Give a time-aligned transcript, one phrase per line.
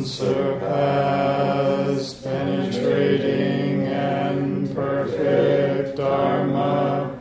[0.00, 0.64] unsurpassed,
[2.24, 7.18] penetrating and perfect Dharma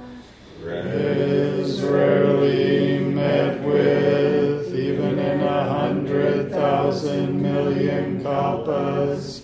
[0.63, 9.41] is rarely met with, even in a hundred thousand million kalpas.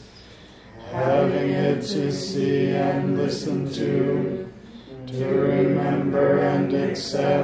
[0.93, 4.49] Having it to see and listen to,
[5.07, 7.34] to remember and accept.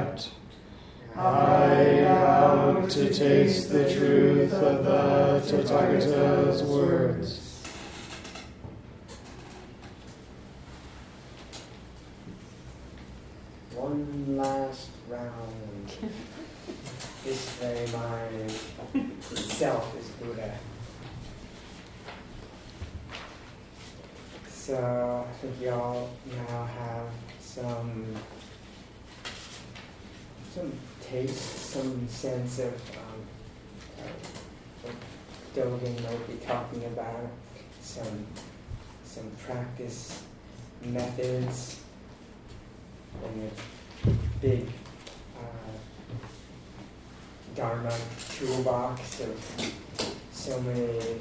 [2.92, 7.64] To taste the truth of the Tathagata's words.
[13.74, 15.88] One last round.
[17.24, 18.52] this very mind
[19.30, 20.52] itself is Buddha.
[24.48, 27.06] So I think y'all now have
[27.40, 28.14] some
[30.54, 30.70] some
[31.12, 33.20] taste, some sense of um,
[34.86, 34.90] uh,
[35.54, 37.28] Dogen will be talking about,
[37.82, 38.26] some
[39.04, 40.22] some practice
[40.82, 41.80] methods,
[43.22, 43.50] and
[44.06, 44.10] a
[44.40, 44.66] big
[45.36, 45.72] uh,
[47.54, 47.92] Dharma
[48.34, 49.74] toolbox of
[50.32, 51.18] so many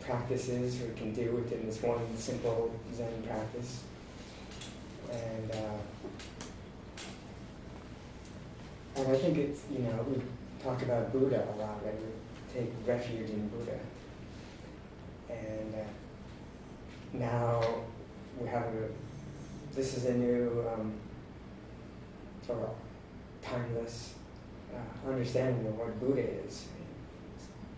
[0.00, 3.82] practices we can do within this one simple Zen practice.
[5.10, 5.78] And uh,
[8.96, 10.22] and I think it's, you know, we
[10.62, 11.94] talk about Buddha a lot, right?
[11.94, 13.78] We take refuge in Buddha.
[15.28, 15.78] And uh,
[17.12, 17.62] now
[18.40, 18.88] we have a,
[19.74, 20.94] this is a new, um,
[22.46, 22.74] sort of
[23.42, 24.14] timeless
[24.74, 26.66] uh, understanding of what Buddha is.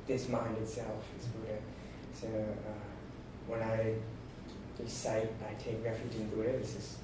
[0.07, 1.59] This mind itself is Buddha.
[2.15, 3.95] So uh, when I
[4.79, 6.97] recite, I take refuge in Buddha, this is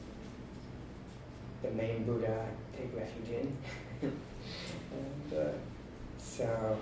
[1.62, 3.56] the main Buddha I take refuge in.
[4.04, 5.52] and uh,
[6.18, 6.78] so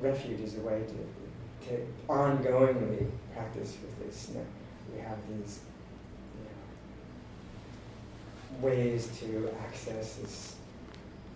[0.00, 4.28] refuge is a way to, to ongoingly practice with this.
[4.28, 4.46] You know,
[4.94, 5.60] we have these
[6.36, 6.44] you
[8.60, 10.56] know, ways to access this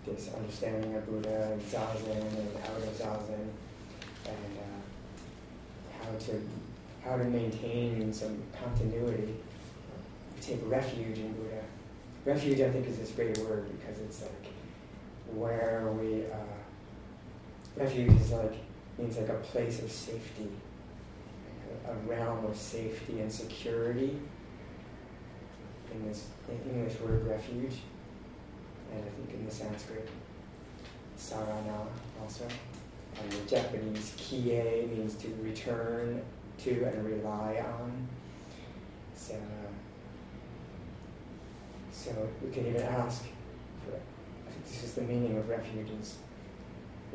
[0.06, 3.48] this understanding of Buddha and Zazen and out of Zazen
[4.26, 6.42] and uh, how to
[7.02, 9.34] how to maintain some continuity.
[10.40, 11.62] Take refuge in Buddha
[12.24, 14.52] refuge, I think, is this great word because it's like
[15.34, 16.56] where we uh,
[17.76, 18.54] refuge is like
[18.98, 20.48] means like a place of safety,
[21.88, 24.18] a, realm of safety and security.
[25.92, 27.76] In this in English word refuge,
[28.92, 30.08] and I think in the Sanskrit
[31.16, 31.86] sarana
[32.20, 32.46] also,
[33.20, 36.20] and the Japanese kie means to return
[36.58, 38.08] to and rely on.
[39.14, 39.36] So.
[41.94, 42.10] So
[42.42, 43.22] we can even ask,
[43.84, 46.16] for, I think this is the meaning of refuges.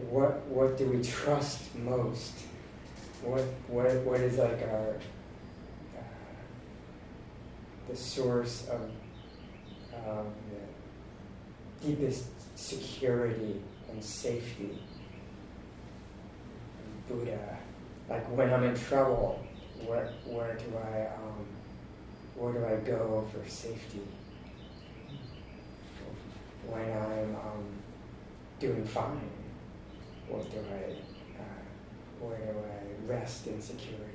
[0.09, 2.31] What, what do we trust most?
[3.22, 4.95] What, what, what is like our,
[5.97, 6.01] uh,
[7.90, 8.81] the source of
[10.07, 10.28] um,
[11.81, 13.61] the deepest security
[13.91, 14.81] and safety?
[17.09, 17.57] Buddha,
[18.09, 19.44] like when I'm in trouble,
[19.85, 21.46] where, where do I, um,
[22.35, 24.01] where do I go for safety?
[26.72, 27.66] When I'm um,
[28.59, 29.30] doing fine?
[30.28, 30.91] What do I,
[31.40, 31.62] uh,
[32.19, 34.06] where do I rest in security?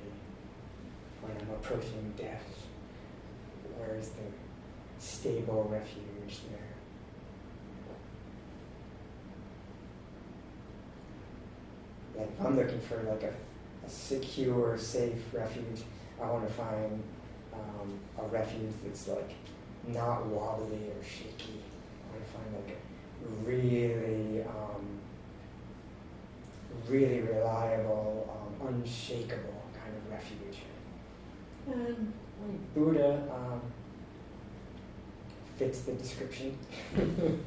[1.21, 2.67] When I'm approaching death,
[3.77, 4.23] where is the
[4.99, 6.61] stable refuge there?
[12.17, 13.35] Like if I'm looking for like a,
[13.85, 15.83] a secure, safe refuge,
[16.23, 17.03] I want to find
[17.53, 19.35] um, a refuge that's like
[19.89, 21.61] not wobbly or shaky
[22.35, 22.77] find like
[23.45, 25.01] really, um,
[26.89, 30.59] really reliable, um, unshakable kind of refuge.
[31.67, 32.13] And
[32.75, 33.61] Buddha um,
[35.57, 36.59] fits the description.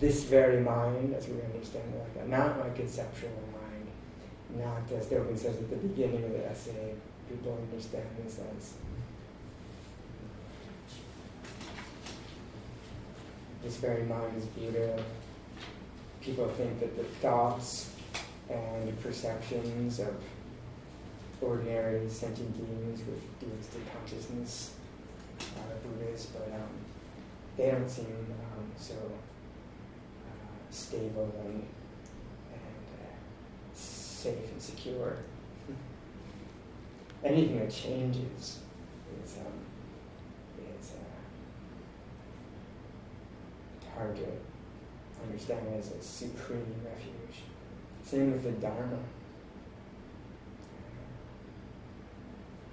[0.00, 3.86] this very mind, as we understand it like that, not my conceptual mind,
[4.56, 6.94] not as Dogen says at the beginning of the essay,
[7.28, 8.74] people understand this as
[13.62, 15.02] this very mind is Buddha.
[16.20, 17.90] People think that the thoughts
[18.48, 20.14] and perceptions of
[21.40, 24.72] ordinary sentient beings with dualistic consciousness
[25.40, 26.68] are Buddhas, but um,
[27.56, 33.14] they don't seem um, so uh, stable and, and uh,
[33.74, 35.18] safe and secure.
[37.22, 38.60] Anything that changes
[39.24, 39.59] is um,
[44.00, 44.26] hard to
[45.22, 47.42] understand as a supreme refuge.
[48.02, 48.98] Same with the Dharma.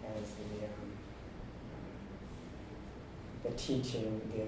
[0.06, 0.92] As the, um,
[3.44, 4.46] the teaching, the,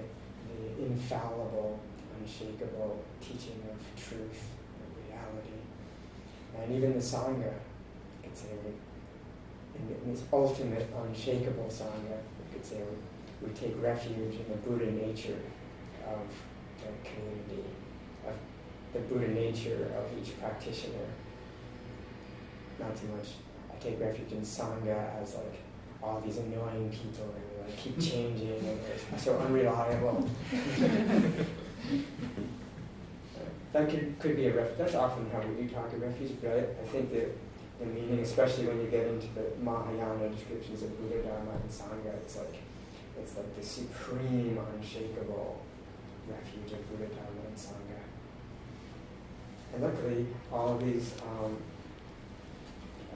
[0.48, 1.78] the infallible,
[2.18, 4.42] unshakable teaching of truth
[4.80, 5.60] and reality.
[6.58, 8.48] And even the Sangha, you could say,
[9.74, 12.80] in, in this ultimate unshakable Sangha, we could say
[13.42, 15.38] we take refuge in the Buddha nature
[16.06, 16.26] of
[16.80, 17.64] the community,
[18.26, 18.34] of
[18.92, 21.06] the Buddha nature of each practitioner.
[22.78, 23.28] Not too much.
[23.72, 25.60] I take refuge in Sangha as like
[26.02, 30.28] all these annoying people and like keep changing and they're so unreliable.
[33.72, 34.78] that could, could be a refuge.
[34.78, 37.36] That's often how we do talk of refuge, but I, I think that
[37.78, 42.14] the meaning, especially when you get into the Mahayana descriptions of Buddha, Dharma, and Sangha,
[42.16, 42.56] it's like
[43.18, 45.60] it's like the supreme, unshakable
[46.32, 48.00] refuge of Buddha, Dharma, and Sangha.
[49.72, 51.56] And luckily, all of these um,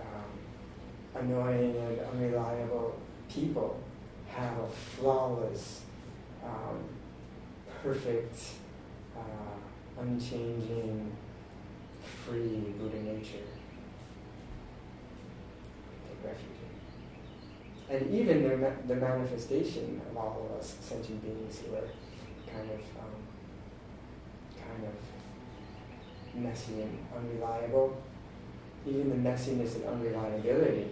[0.00, 3.80] um, annoying and unreliable people
[4.28, 5.82] have a flawless,
[6.44, 6.84] um,
[7.82, 8.38] perfect,
[9.16, 11.12] uh, unchanging,
[12.24, 13.46] free Buddha nature.
[16.08, 16.58] Take refuge
[17.90, 17.96] in.
[17.96, 21.88] And even the, ma- the manifestation of all of us sentient beings who are
[22.54, 23.14] kind of um,
[24.56, 28.02] kind of messy and unreliable.
[28.86, 30.88] Even the messiness and unreliability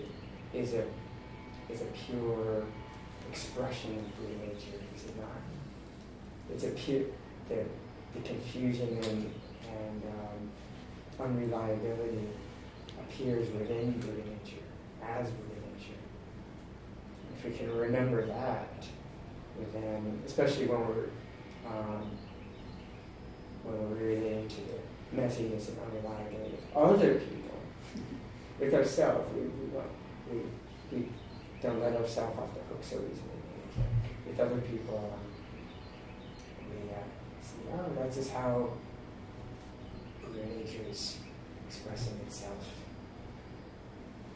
[0.55, 0.85] is a
[1.69, 2.64] is a pure
[3.31, 5.43] expression of Buddha nature, is it not?
[6.53, 7.05] It's a pure
[7.49, 7.65] the
[8.15, 9.32] the confusion and
[9.69, 10.50] and um,
[11.26, 12.29] unreliability
[13.00, 14.62] appears within Buddha nature
[15.03, 16.00] as Buddha nature.
[17.37, 18.85] If we can remember that,
[19.73, 21.08] then especially when we're
[21.67, 22.11] um,
[23.62, 27.59] when we're really into the messiness and unreliability of other people.
[28.59, 29.70] With ourselves, we, we,
[30.31, 31.09] we, we
[31.61, 33.87] don't let ourselves off the hook so easily.
[34.26, 35.20] With other people, um,
[36.70, 37.03] we uh,
[37.41, 38.70] see, oh, that's just how
[40.23, 41.19] Buddha nature is
[41.67, 42.67] expressing itself.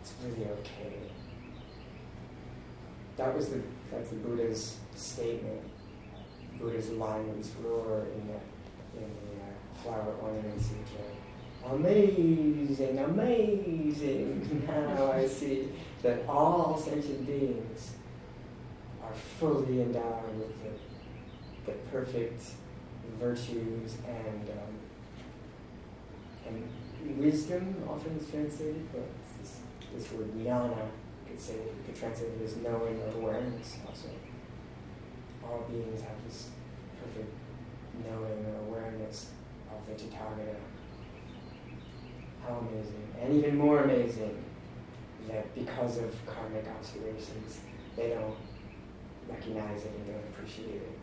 [0.00, 1.10] It's really okay.
[3.16, 5.62] That was the that's the Buddha's statement
[6.58, 11.04] Buddha's lion's roar in the, in the uh, Flower Ornament Sutra.
[11.70, 14.62] Amazing, amazing!
[14.66, 15.68] Now I see
[16.02, 17.92] that all sentient beings
[19.02, 22.42] are fully endowed with the, the perfect
[23.18, 24.76] virtues and um,
[26.46, 29.06] and wisdom often is translated, but
[29.40, 29.60] this,
[29.94, 30.88] this word jnana
[31.26, 34.08] could say could translate it as knowing or awareness also
[35.48, 36.50] all beings have this
[37.00, 37.32] perfect
[38.04, 39.30] knowing or awareness
[39.70, 40.56] of the Tathagata.
[42.42, 43.08] How amazing.
[43.20, 44.42] And even more amazing
[45.28, 47.60] that because of karmic obscurations,
[47.96, 48.36] they don't
[49.28, 50.98] recognize it and don't appreciate it.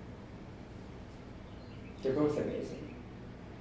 [2.01, 2.95] They're both amazing.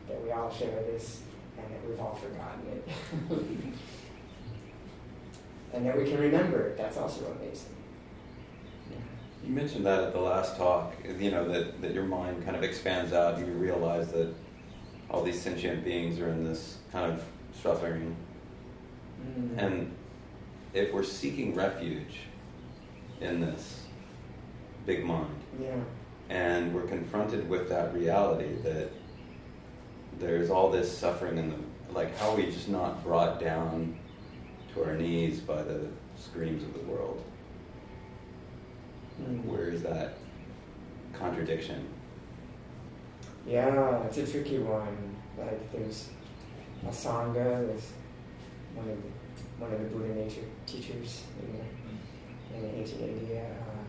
[0.09, 1.23] That we all share this
[1.57, 2.89] and that we've all forgotten it.
[5.73, 6.77] and that we can remember it.
[6.77, 7.82] That's also amazing.
[9.45, 12.63] You mentioned that at the last talk, you know, that, that your mind kind of
[12.63, 14.33] expands out and you realize that
[15.11, 17.25] all these sentient beings are in this kind of
[17.61, 18.17] suffering.
[19.21, 19.59] Mm.
[19.59, 19.97] And
[20.73, 22.21] if we're seeking refuge
[23.21, 23.85] in this
[24.87, 25.75] big mind, yeah.
[26.29, 28.91] and we're confronted with that reality that
[30.19, 31.57] there's all this suffering in the
[31.93, 33.99] like how are we just not brought down
[34.73, 37.23] to our knees by the screams of the world?
[39.23, 39.45] Mm.
[39.45, 40.15] Where is that
[41.13, 41.87] contradiction?
[43.47, 45.17] Yeah, it's a tricky one.
[45.39, 46.11] Like there's
[46.87, 47.93] a sangha, there's
[48.75, 53.85] one of the, one of the Buddha nature teachers in, in ancient India uh,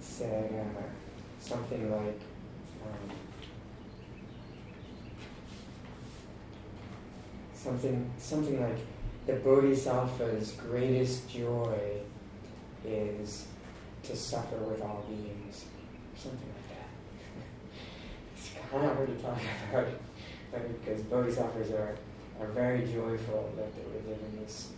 [0.00, 0.82] said uh,
[1.40, 2.20] something like,
[2.84, 3.16] um,
[7.54, 8.78] something something like
[9.26, 11.78] the Bodhisattva's greatest joy
[12.84, 13.46] is
[14.04, 15.64] to suffer with all beings,
[16.16, 16.88] something like that.
[18.36, 19.38] it's kind of hard to talk
[19.70, 19.88] about,
[20.52, 21.96] but because bodhisattvas are,
[22.40, 24.72] are very joyful that they live in this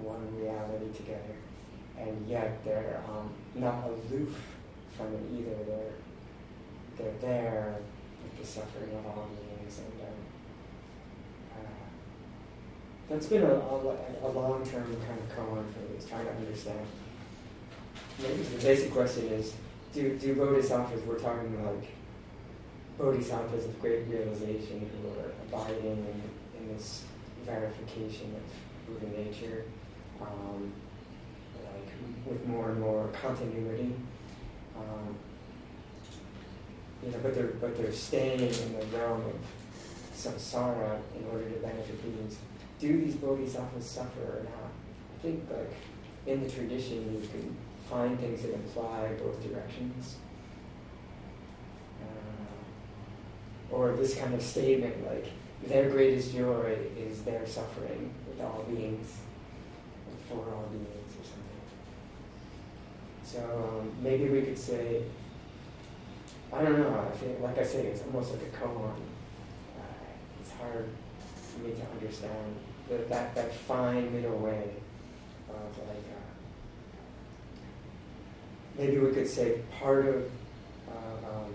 [0.00, 1.34] one reality together,
[1.98, 4.40] and yet they're um, not aloof
[4.96, 5.64] from it either.
[5.64, 5.92] They're
[6.96, 7.76] they're there
[8.22, 10.18] with the suffering of all beings, and um,
[11.56, 11.68] uh,
[13.08, 16.86] that's been a, a, a long-term kind of koan for me, is trying to understand
[18.18, 19.54] the basic question is,
[19.92, 21.88] do, do bodhisattvas, we're talking like
[22.98, 26.22] bodhisattvas of great realization who are abiding in,
[26.58, 27.04] in this
[27.46, 29.64] verification of Buddha nature,
[30.20, 30.72] um,
[31.54, 31.88] like
[32.26, 33.94] with more and more continuity.
[34.76, 35.16] Um,
[37.04, 39.36] you know, but they're but they're staying in the realm of
[40.14, 42.36] samsara in order to benefit beings.
[42.80, 44.70] Do these bodhisattvas suffer or not?
[45.16, 45.72] I think like
[46.26, 47.56] in the tradition you can
[47.88, 50.16] find things that imply both directions.
[52.02, 55.26] Uh, or this kind of statement like
[55.66, 59.18] their greatest joy is their suffering with all beings,
[60.28, 61.48] for all beings or something.
[63.24, 65.02] So um, maybe we could say,
[66.52, 68.92] I don't know, I think, like I say, it's almost like a koan.
[69.76, 69.82] Uh,
[70.40, 70.88] it's hard
[71.52, 72.54] for me to understand
[72.88, 74.70] that, that, that fine middle way
[75.50, 76.17] of like,
[78.78, 80.30] maybe we could say part of,
[80.88, 81.52] uh, um,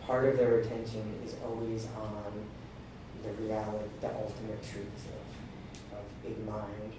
[0.00, 2.32] part of their attention is always on
[3.22, 5.04] the reality, the ultimate truths
[5.92, 6.92] of, of big mind.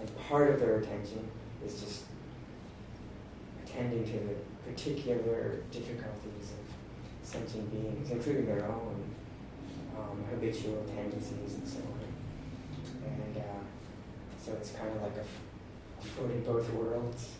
[0.00, 1.30] And part of their attention
[1.64, 2.02] is just
[3.64, 9.04] attending to the particular difficulties of sentient beings, including their own
[9.96, 13.08] um, habitual tendencies and so on.
[13.08, 13.62] And uh,
[14.44, 17.30] so it's kind of like a, a foot in both worlds.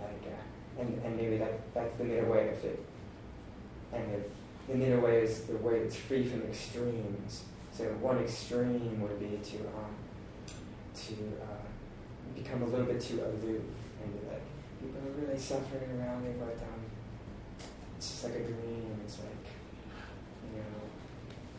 [0.00, 2.84] Like, uh, and, and maybe that, that's the middle way of it.
[3.92, 7.44] And the, the middle way is the way that's free from extremes.
[7.72, 9.94] So one extreme would be to um,
[10.94, 13.62] to uh, become a little bit too aloof
[14.02, 14.42] and be like,
[14.80, 16.80] people are really suffering around me, but um,
[17.96, 19.00] it's just like a dream.
[19.04, 19.46] It's like,
[20.52, 20.80] you know,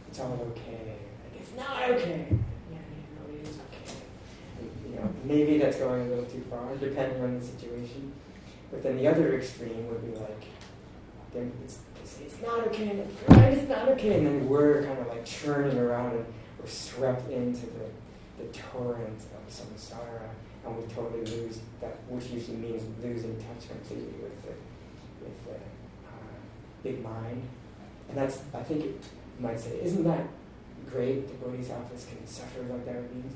[0.08, 0.98] it's all okay.
[1.24, 2.28] Like, it's not okay.
[2.72, 3.96] Yeah, you know, it is okay.
[4.60, 8.12] And, you know, maybe that's going a little too far, depending on the situation.
[8.72, 10.46] But then the other extreme would be like,
[11.36, 11.80] it's
[12.20, 16.14] it's not okay, and it's not okay, and then we're kind of like churning around
[16.14, 16.26] and
[16.60, 20.30] we're swept into the, the torrent of samsara,
[20.66, 24.54] and we totally lose that, which usually means losing touch completely with the,
[25.24, 26.38] with the uh,
[26.84, 27.48] big mind.
[28.10, 29.04] And that's, I think it
[29.40, 30.28] might say, isn't that
[30.90, 31.28] great?
[31.28, 33.34] The bodhisattvas can suffer like that means.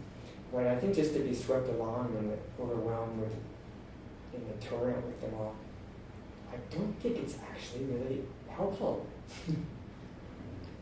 [0.52, 3.34] But I think just to be swept along and overwhelmed with
[4.36, 5.56] in the torrent with them all,
[6.52, 9.06] I don't think it's actually really helpful.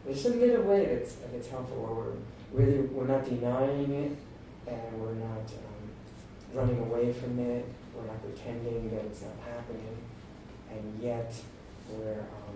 [0.05, 2.17] There's some middle way that's, that's helpful where we're
[2.65, 4.17] really, we're not denying it
[4.67, 5.83] and we're not um,
[6.53, 9.97] running away from it, we're not pretending that it's not happening,
[10.71, 11.33] and yet
[11.89, 12.55] we're, um,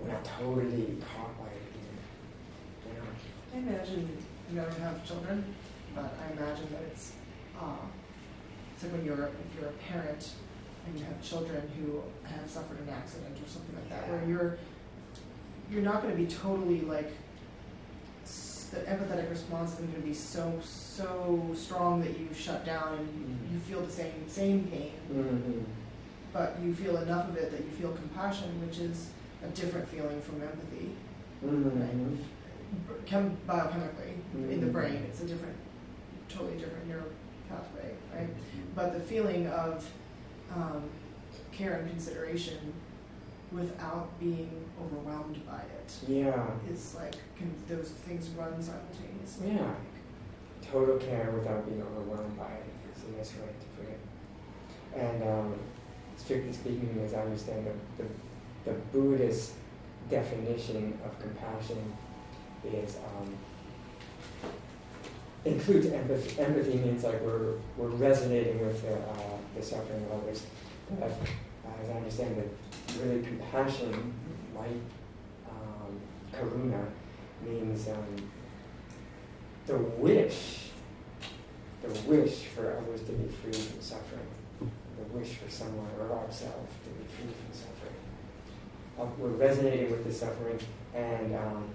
[0.00, 2.94] we're not totally caught by it either.
[2.94, 3.54] Yeah.
[3.54, 4.16] I imagine
[4.50, 5.54] you never have children,
[5.94, 7.12] but I imagine that it's,
[7.60, 7.86] uh,
[8.78, 10.30] it's like when you're, if you're a parent
[10.86, 14.56] and you have children who have suffered an accident or something like that, where you're
[15.68, 17.10] you're not going to be totally like
[18.70, 23.08] the empathetic response isn't going to be so so strong that you shut down and
[23.08, 23.54] mm-hmm.
[23.54, 25.62] you feel the same same pain, mm-hmm.
[26.32, 29.10] but you feel enough of it that you feel compassion, which is
[29.44, 30.94] a different feeling from empathy,
[31.44, 31.80] mm-hmm.
[31.80, 33.06] right?
[33.06, 34.70] Chem- biochemically in the mm-hmm.
[34.70, 35.56] brain, it's a different,
[36.28, 37.08] totally different neural
[37.48, 38.28] pathway, right?
[38.74, 39.88] But the feeling of
[40.54, 40.84] um,
[41.52, 42.72] care and consideration
[43.52, 45.94] without being overwhelmed by it.
[46.06, 46.46] Yeah.
[46.70, 49.52] Is like, can those things run simultaneously?
[49.52, 49.74] Yeah.
[50.70, 54.00] Total care without being overwhelmed by it is a nice way to put it.
[54.94, 55.58] And um,
[56.16, 58.08] strictly speaking, as I understand the, the,
[58.70, 59.52] the Buddhist
[60.10, 61.92] definition of compassion
[62.64, 63.34] is um,
[65.44, 66.40] includes empathy.
[66.40, 70.44] Empathy means like we're, we're resonating with the, uh, the suffering of others.
[70.98, 71.12] But
[71.82, 72.56] as I understand it,
[73.00, 74.14] really compassion,
[74.54, 74.70] like
[75.48, 76.00] um,
[76.32, 76.86] karuna,
[77.44, 78.30] means um,
[79.66, 80.70] the wish,
[81.82, 84.26] the wish for others to be free from suffering,
[84.60, 87.94] the wish for someone or ourselves to be free from suffering.
[88.98, 90.58] Uh, we're resonating with the suffering,
[90.94, 91.68] and um,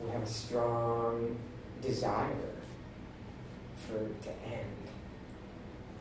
[0.00, 1.36] we have a strong
[1.82, 2.57] desire
[3.96, 4.76] to end.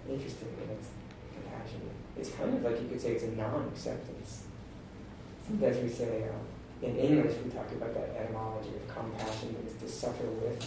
[0.10, 0.90] Interesting, it's
[1.34, 1.82] compassion.
[2.18, 4.44] It's kind of like you could say it's a non-acceptance.
[5.46, 6.46] Sometimes we say, um,
[6.82, 10.60] in English we talk about that etymology of compassion means to suffer with.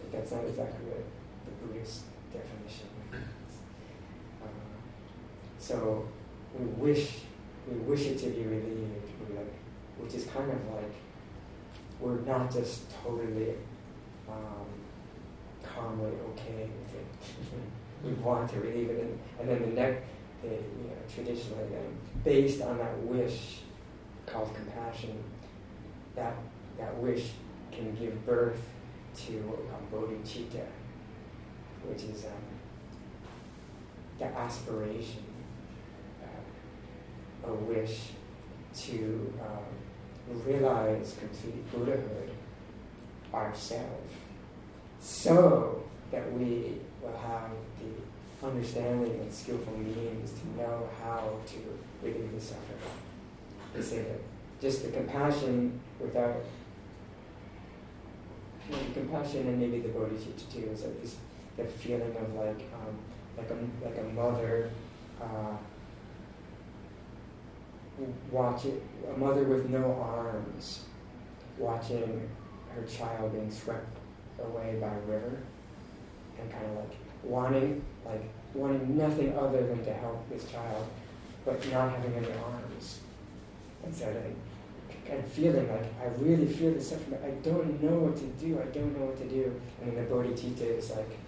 [0.00, 1.04] But that's not exactly what
[1.44, 2.02] the Buddhist
[2.32, 3.24] definition means.
[4.42, 4.46] Uh,
[5.58, 6.08] so
[6.58, 7.20] we wish
[7.70, 9.06] we wish it to be relieved.
[9.34, 9.52] Like,
[9.98, 10.94] which is kind of like
[12.00, 13.54] we're not just totally
[14.28, 14.66] um,
[15.74, 17.06] calmly okay with it.
[18.04, 20.02] we want to relieve it, and, and then the next,
[20.42, 23.60] the, you know, traditionally, then, based on that wish
[24.26, 25.22] called compassion,
[26.14, 26.34] that
[26.78, 27.30] that wish
[27.70, 28.60] can give birth
[29.14, 30.66] to what we call bodhicitta,
[31.86, 32.32] which is um,
[34.18, 35.24] the aspiration,
[36.22, 38.10] uh, a wish
[38.74, 42.30] to um, realize complete Buddhahood
[43.34, 44.12] ourselves,
[45.00, 52.32] so that we will have the understanding and skillful means to know how to relieve
[52.32, 52.78] the suffering.
[53.74, 54.20] They say that
[54.60, 56.36] just the compassion without
[58.68, 61.16] you know, the compassion and maybe the bodhicitta too is like this
[61.56, 62.96] the feeling of like um,
[63.36, 64.70] like a like a mother
[65.20, 65.56] uh,
[68.02, 70.84] a mother with no arms
[71.58, 72.28] watching
[72.74, 73.99] her child being swept
[74.44, 75.38] away by river
[76.38, 78.22] and kind of like wanting like
[78.54, 80.86] wanting nothing other than to help this child
[81.44, 83.00] but not having any arms.
[83.84, 84.36] And so then
[85.08, 88.66] and feeling like I really feel the suffering I don't know what to do I
[88.66, 89.60] don't know what to do.
[89.80, 91.18] And then the bodhicitta is like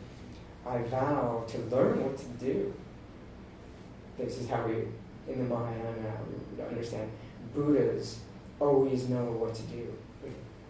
[0.67, 2.73] I vow to learn what to do.
[4.19, 4.75] This is how we
[5.33, 6.19] in the Mahayana
[6.57, 7.11] we understand
[7.55, 8.21] Buddhas
[8.61, 9.93] always know what to do.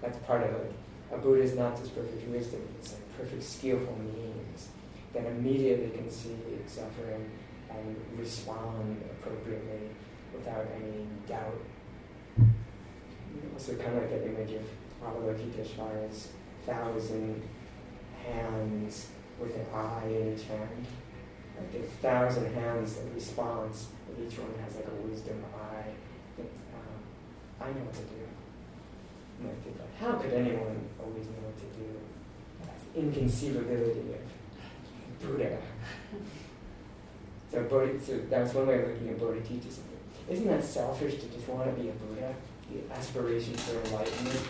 [0.01, 0.73] That's part of it
[1.12, 4.69] a Buddha is not just perfect wisdom it's like perfect skillful means
[5.12, 7.31] that immediately can see suffering
[7.71, 9.90] and respond appropriately
[10.33, 11.61] without any doubt
[13.52, 14.62] also kind of like that image of
[15.04, 16.28] Avalokiteshvara's
[16.66, 17.42] thousand
[18.26, 19.09] hands
[19.40, 20.87] with an eye in each hand.
[21.59, 25.90] Like the thousand hands that responds, but each one has like a wisdom eye.
[26.37, 26.99] That, um,
[27.61, 28.32] I know what to do.
[29.49, 31.89] And think like, how could anyone always know what to do?
[32.65, 35.59] That's inconceivability of Buddha.
[37.51, 39.81] so, Bodhi, so that's one way of looking at Bodhicitta.
[40.29, 42.35] Isn't that selfish to just want to be a Buddha?
[42.71, 44.41] The aspiration for enlightenment?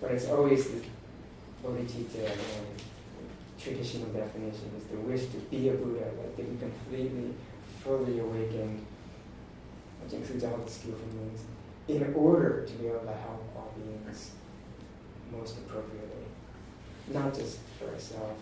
[0.00, 0.80] But it's always the
[1.62, 2.66] bodhicitta um,
[3.58, 7.34] traditional definition is the wish to be a Buddha, like to be completely,
[7.84, 8.84] fully awakened,
[10.02, 11.44] which includes all the skillful means,
[11.88, 13.44] in order to be able to help
[13.76, 14.30] beings
[15.30, 16.08] most appropriately.
[17.12, 18.40] Not just for ourselves.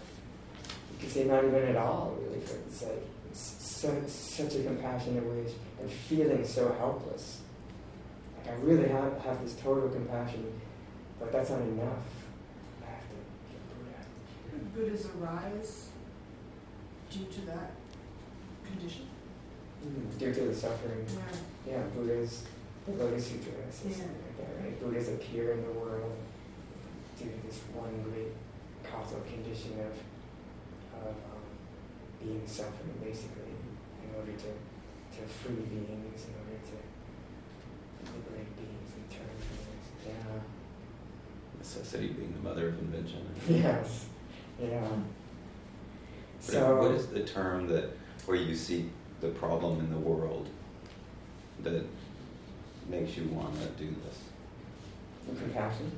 [0.93, 4.63] You could say not even at all, really, for it's like it's so, such a
[4.65, 7.41] compassionate wish and feeling so helpless.
[8.39, 10.53] Like I really have, have this total compassion,
[11.19, 12.05] but that's not enough.
[12.83, 14.91] I have to a Buddha.
[14.91, 15.89] Buddhas arise
[17.11, 17.71] due to that
[18.67, 19.07] condition.
[19.87, 21.07] Mm, Due to the suffering.
[21.67, 21.73] Yeah.
[21.73, 22.45] Yeah, Buddhas,
[22.87, 23.53] the Lotus Sutra
[23.89, 23.95] Yeah.
[24.41, 24.81] Something like that, right?
[24.81, 26.17] Buddhas appear in the world
[27.19, 28.33] due to this one great
[28.85, 29.93] causal condition of,
[31.03, 31.45] of um,
[32.23, 33.53] being suffering, basically,
[34.05, 34.51] in order to,
[35.17, 39.87] to free beings, in order to liberate beings and turn beings.
[40.07, 40.41] Yeah.
[41.59, 43.27] Necessity being the mother of invention.
[43.49, 44.07] Yes.
[44.61, 44.89] Yeah.
[46.47, 46.77] But So.
[46.81, 47.91] what is the term that
[48.27, 48.89] where you see
[49.21, 50.49] the problem in the world
[51.63, 51.85] that
[52.89, 54.19] makes you want to do this?
[55.37, 55.91] Compassion?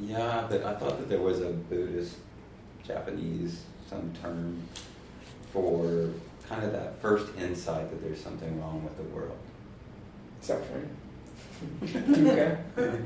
[0.00, 2.16] Yeah, but I thought that there was a Buddhist,
[2.86, 4.62] Japanese, some term
[5.52, 6.10] for
[6.48, 9.38] kind of that first insight that there's something wrong with the world.
[10.40, 10.88] Suffering.
[11.82, 12.58] Dukkha.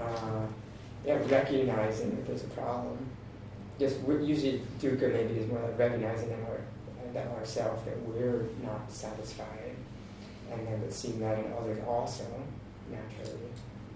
[0.00, 0.46] uh,
[1.04, 2.98] yeah, recognizing that there's a problem.
[3.78, 6.60] Just usually dukkha maybe is more like recognizing in our
[7.14, 9.76] that ourselves that we're not satisfied,
[10.50, 12.24] and then but seeing that in others also
[12.90, 13.48] naturally,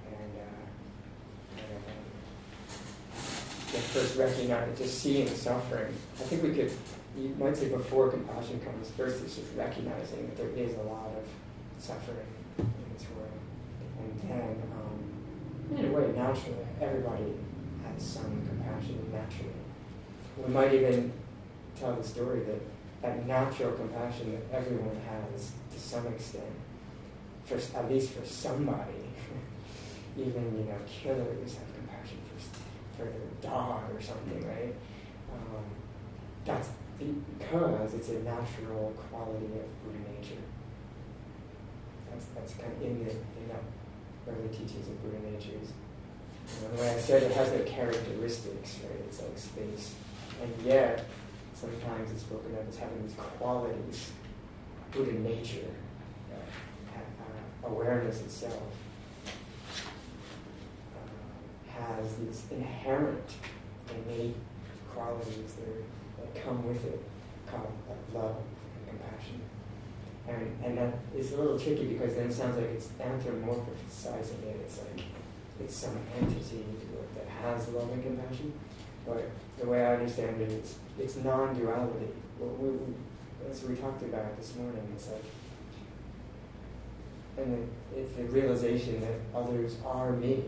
[0.07, 1.83] and uh, kind of,
[3.71, 5.95] just first recognize, just seeing suffering.
[6.17, 6.73] I think we could,
[7.17, 11.07] you might say before compassion comes, first it's just recognizing that there is a lot
[11.17, 11.25] of
[11.83, 12.27] suffering
[12.59, 13.31] in this world.
[14.01, 17.35] And then, um, in a way, naturally, everybody
[17.85, 19.53] has some compassion naturally.
[20.39, 21.13] We might even
[21.79, 22.61] tell the story that
[23.03, 26.45] that natural compassion that everyone has to some extent,
[27.45, 29.07] for at least for somebody,
[30.19, 31.68] even you know killers have
[32.99, 34.75] their dog or something, right?
[35.33, 35.65] Um,
[36.45, 40.43] that's because it's a natural quality of Buddha nature.
[42.11, 43.63] That's, that's kind of in the in that
[44.27, 45.73] early teachings of Buddha natures.
[46.49, 49.01] You know, the way I said it has no characteristics, right?
[49.07, 49.95] It's like space,
[50.43, 51.05] and yet
[51.55, 54.13] sometimes it's spoken of as having these qualities.
[54.91, 55.69] Buddha nature,
[56.33, 58.73] uh, awareness itself,
[60.97, 63.31] uh, has these inherent,
[63.91, 64.37] innate
[64.93, 65.85] qualities that,
[66.35, 67.03] that come with it,
[67.47, 67.73] called
[68.13, 69.41] love and compassion.
[70.29, 74.61] And, and that is a little tricky because then it sounds like it's anthropomorphizing it.
[74.65, 75.05] It's like
[75.61, 76.65] it's some entity
[77.15, 78.53] that has love and compassion.
[79.07, 82.09] But the way I understand it, it's, it's non-duality.
[83.51, 85.25] As we talked about this morning, it's like,
[87.39, 90.45] and it's the realization that others are me,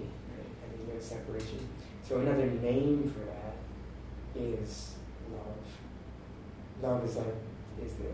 [1.01, 1.69] no separation.
[2.07, 3.57] So another name for that
[4.37, 4.95] is
[5.33, 5.57] love.
[6.83, 7.27] Love is like
[7.85, 8.09] is the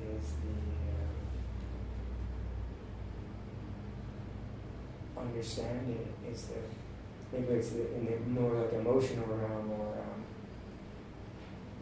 [0.00, 0.54] is the
[5.16, 6.54] uh, understanding is the
[7.32, 10.24] maybe it's the, in the more like emotional realm or um,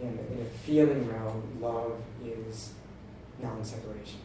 [0.00, 1.42] in, the, in the feeling realm.
[1.61, 2.72] Love is
[3.40, 4.20] non-separation.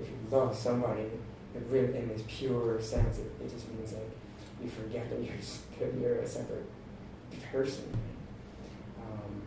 [0.00, 1.10] If you love somebody,
[1.54, 4.10] in this pure sense, it, it just means like
[4.62, 5.36] you forget that you're
[5.80, 6.66] that you're a separate
[7.52, 7.84] person.
[9.00, 9.42] Um,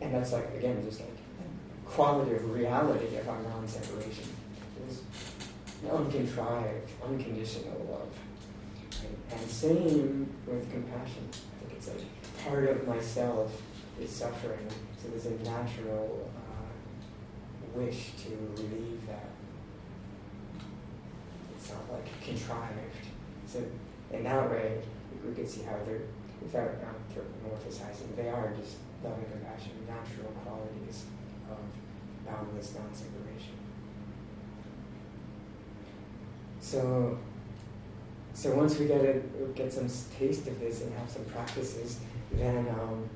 [0.00, 1.10] and that's like again just like
[1.86, 4.24] quality of reality of our non-separation.
[4.86, 5.00] It's
[5.90, 8.08] uncontrived, unconditional love.
[9.02, 9.40] Right?
[9.40, 11.28] And same with compassion.
[11.32, 12.04] I think it's like
[12.44, 13.60] part of myself
[14.00, 14.66] is suffering,
[15.02, 19.29] so there's a natural uh, wish to relieve that.
[21.90, 23.06] Like contrived.
[23.46, 23.64] So
[24.12, 24.80] in that way,
[25.26, 26.02] we can see how they're,
[26.40, 31.04] without anthropomorphizing, they are just love and compassion, natural qualities
[31.50, 31.58] of
[32.26, 33.54] boundless non-separation.
[36.60, 37.18] So,
[38.34, 39.20] so once we get a,
[39.54, 42.00] get some taste of this and have some practices,
[42.32, 43.08] then um,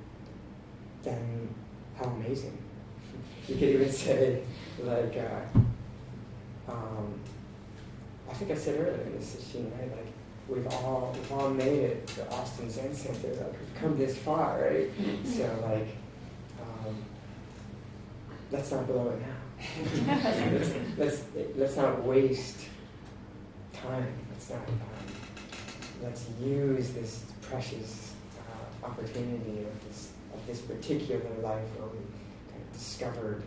[1.03, 1.55] then
[1.97, 2.59] how amazing!
[3.47, 4.43] You could even say
[4.83, 7.21] like, uh, um,
[8.35, 9.89] I think I said earlier in this session, right?
[9.97, 10.13] Like
[10.49, 13.29] we've all we've all made it to Austin Zen Center.
[13.29, 14.91] Like we've come this far, right?
[14.99, 15.25] Mm-hmm.
[15.25, 15.97] so like,
[16.61, 16.97] um,
[18.51, 20.51] let's not blow it now.
[20.51, 21.23] let's, let's
[21.55, 22.67] let's not waste
[23.73, 24.13] time.
[24.33, 24.67] Let's not.
[24.67, 24.77] Um,
[26.03, 31.99] let's use this precious uh, opportunity of this of this particular life where we
[32.51, 33.45] kind of discovered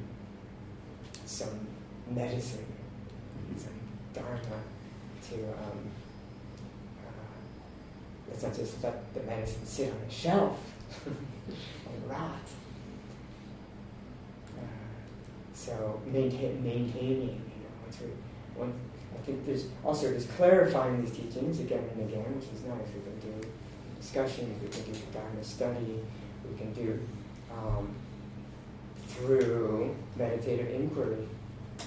[1.26, 1.68] some
[2.10, 2.66] medicine,
[3.58, 3.74] some
[4.14, 4.64] dharma
[5.30, 5.36] to.
[5.36, 5.92] Um,
[8.30, 10.60] Let's not just let the medicine sit on a shelf
[11.06, 12.34] and rot.
[14.56, 14.62] Uh,
[15.54, 18.08] so maintain, maintaining, you know, once we,
[18.60, 18.74] one,
[19.16, 22.88] I think there's also there's clarifying these teachings again and again, which is nice.
[22.94, 23.48] We can do
[24.00, 26.00] discussions, we can do Dharma study,
[26.48, 27.00] we can do
[27.52, 27.90] um,
[29.08, 31.28] through meditative inquiry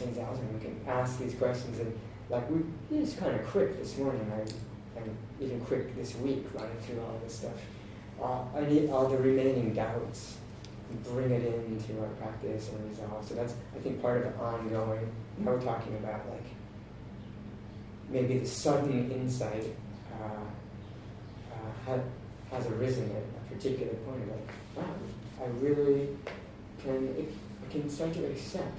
[0.03, 0.53] in Zazen.
[0.55, 1.97] We can ask these questions and
[2.31, 2.63] like we
[2.97, 4.33] it's kind of quick this morning.
[4.35, 7.53] I and even quick this week running through all this stuff.
[8.23, 10.37] Uh, I need all the remaining doubts,
[11.05, 13.27] bring it into our practice and resolve.
[13.27, 15.11] So that's, I think, part of the ongoing.
[15.39, 16.45] Now we're talking about like
[18.11, 19.65] maybe the sudden insight
[20.13, 21.99] uh, uh,
[22.51, 24.29] has arisen at a particular point.
[24.29, 24.85] Like, wow,
[25.43, 26.09] I really
[26.83, 27.15] can,
[27.67, 28.79] I can start to accept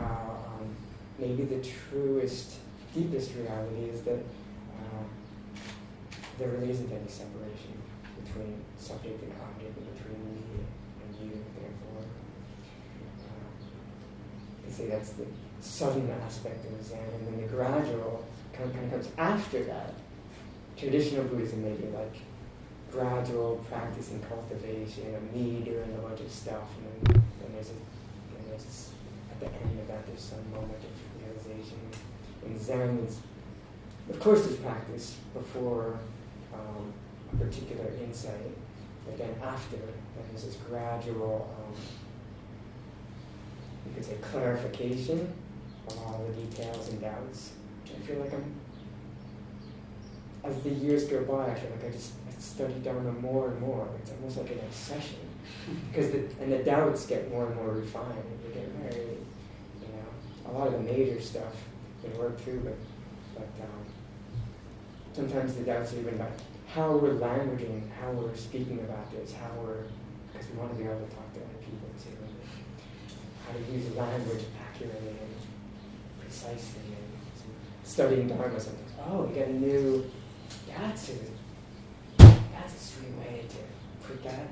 [0.00, 0.76] um,
[1.18, 2.58] maybe the truest,
[2.94, 4.18] deepest reality is that
[6.38, 7.74] there really isn't any separation
[8.24, 10.40] between subject and object, and between me
[11.02, 12.06] and you, therefore.
[13.26, 15.26] Uh, you that's the
[15.60, 19.94] sudden aspect of Zen, and then the gradual kind of, kind of comes after that.
[20.76, 22.14] Traditional Buddhism may be like
[22.92, 27.70] gradual practice and cultivation of me doing a bunch of stuff, and then, then there's,
[27.70, 28.92] a, then there's this,
[29.32, 30.97] at the end of that, there's some moment of.
[32.54, 33.18] It's,
[34.10, 35.98] of course, there's practice before
[36.52, 36.92] um,
[37.32, 38.56] a particular insight,
[39.04, 41.74] but then after, then there's this gradual, um,
[43.86, 45.32] you could say, clarification
[45.88, 47.52] of all the details and doubts.
[47.86, 48.54] I feel like I'm,
[50.44, 53.60] as the years go by, I feel like I just I study Dharma more and
[53.60, 53.88] more.
[54.00, 55.18] It's almost like an obsession.
[55.90, 58.22] because the, and the doubts get more and more refined.
[58.46, 61.54] You get very, you know, a lot of the major stuff
[62.02, 62.60] can work through,
[63.34, 63.84] but, um,
[65.12, 66.30] sometimes the doubts are even about
[66.68, 69.84] how we're languaging, how we're speaking about this, how we're,
[70.32, 72.36] because we want to be able to talk to other people too, and
[73.44, 75.34] how to use language accurately and
[76.20, 76.82] precisely.
[76.86, 77.08] And
[77.82, 80.10] studying Dharma sometimes, oh, you get a new,
[80.68, 81.14] that's a,
[82.18, 84.48] that's a sweet way to put that.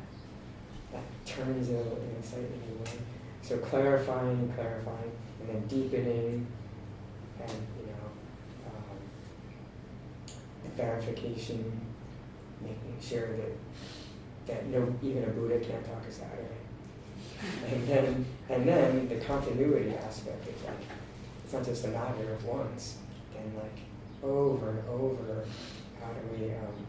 [0.93, 2.99] That turns in a slightly new way.
[3.43, 6.47] So clarifying, clarifying, and then deepening,
[7.51, 7.67] and
[10.77, 11.81] verification,
[12.61, 13.53] making sure that
[14.47, 17.73] that no even a Buddha can't talk us out of it.
[17.73, 20.75] And then and then the continuity aspect is like
[21.45, 22.99] it's not just a matter of once.
[23.35, 23.79] Then like,
[24.23, 25.45] over and over.
[26.01, 26.51] How do we?
[26.51, 26.87] Um,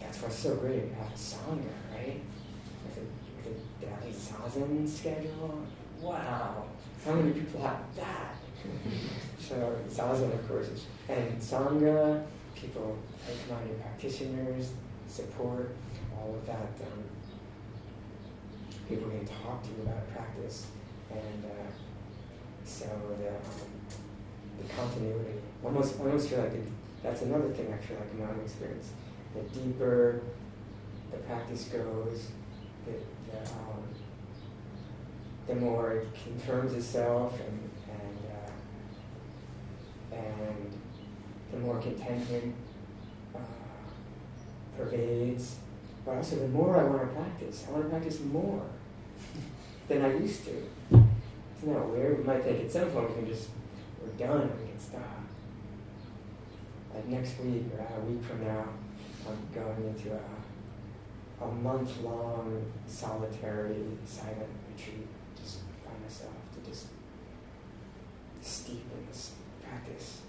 [0.00, 2.20] that's what's so great about sangha, right?
[2.84, 5.62] With a daily zazen schedule.
[6.00, 6.64] Wow,
[7.04, 8.36] how many people have that?
[9.38, 10.68] So zazen, of course,
[11.08, 12.96] and sangha, people,
[13.28, 14.72] like-minded practitioners,
[15.06, 15.74] support,
[16.16, 16.56] all of that.
[16.56, 17.04] Um,
[18.88, 20.66] people can talk to you about practice,
[21.10, 21.70] and uh,
[22.64, 22.86] so
[23.18, 23.34] the, um,
[24.60, 25.40] the continuity.
[25.64, 26.60] Almost, almost feel like the,
[27.02, 28.90] that's another thing I feel like in my own experience.
[29.34, 30.22] The deeper
[31.10, 32.28] the practice goes,
[32.84, 32.92] the,
[33.30, 33.82] the, um,
[35.46, 37.67] the more it confirms itself and,
[40.18, 40.72] and,
[41.50, 42.54] the more contentment
[43.34, 43.38] uh,
[44.76, 45.56] pervades.
[46.04, 48.62] But also, the more I want to practice, I want to practice more
[49.88, 50.50] than I used to.
[50.90, 52.18] Isn't that weird?
[52.18, 53.48] We might think at some point we can just,
[54.00, 55.02] we're done we can stop.
[56.94, 58.64] Like next week or a week from now,
[59.26, 65.06] I'm going into a, a month long solitary silent retreat
[65.40, 66.86] just by myself to just
[68.40, 69.32] steep in this
[69.68, 70.22] practice.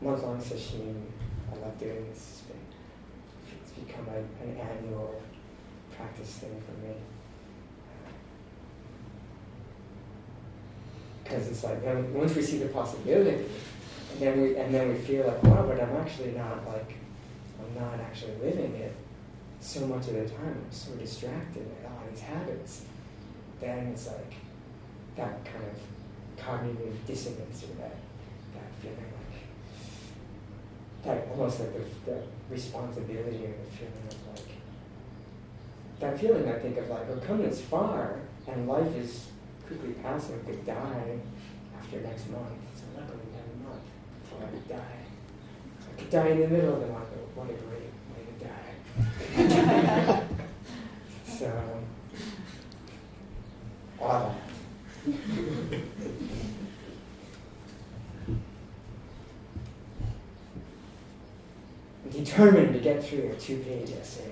[0.00, 1.06] Month long session,
[1.50, 2.18] I love doing this.
[2.18, 5.22] It's, been, it's become a, an annual
[5.96, 6.94] practice thing for me.
[11.22, 11.82] Because it's like
[12.12, 13.44] once we see the possibility,
[14.12, 16.96] and then we and then we feel like, wow, but I'm actually not like
[17.60, 18.94] I'm not actually living it.
[19.60, 22.82] So much of the time, I'm so distracted by all these habits.
[23.60, 24.34] Then it's like
[25.16, 25.78] that kind of
[26.44, 27.96] cognitive dissonance or that
[28.54, 29.42] that feeling like
[31.04, 34.52] that almost like the, the responsibility or the feeling of like
[36.02, 39.26] that feeling I think of like, oh, we're coming this far and life is
[39.66, 41.18] quickly passing, I could die
[41.78, 42.48] after next month.
[42.74, 43.86] So luckily we have a month
[44.22, 44.98] before I could die.
[45.88, 48.44] I could die in the middle of the month, but what a great way to
[50.08, 50.22] die.
[51.38, 51.50] so,
[54.00, 54.51] all that.
[55.04, 55.14] I'm
[62.12, 64.30] determined to get through a two-page essay.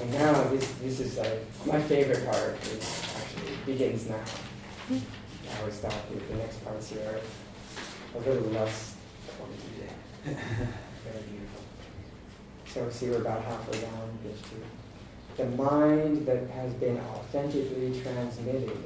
[0.00, 2.82] And now this this is like my favorite part is
[3.16, 4.20] actually begins now.
[4.90, 7.20] I always thought that the next parts here are
[8.18, 8.96] a little less
[9.28, 9.88] clunky.
[10.24, 11.62] Very beautiful.
[12.66, 14.62] So see we're about halfway down page two.
[15.36, 18.76] The mind that has been authentically transmitted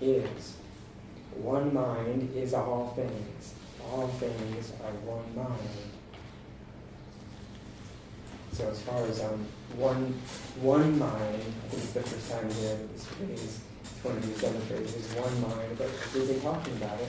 [0.00, 0.56] is
[1.36, 3.54] one mind is all things.
[3.90, 5.68] All things are one mind.
[8.52, 10.14] So as far as um, one
[10.60, 14.36] one mind, this is the first time here that this phrase, it's one of these
[14.38, 17.08] Zen phrases, one mind, but we've been talking about it.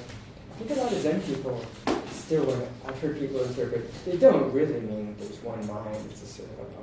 [0.55, 1.65] I think a lot of Zen people
[2.09, 6.49] still, I've heard people interpret, they don't really mean there's one mind, it's a sort
[6.49, 6.82] of a.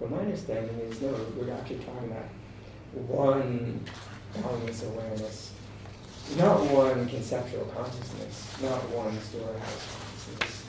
[0.00, 2.28] But my understanding is, no, we're actually talking about
[2.92, 3.80] one
[4.34, 5.52] boundless awareness,
[6.36, 10.66] not one conceptual consciousness, not one storehouse consciousness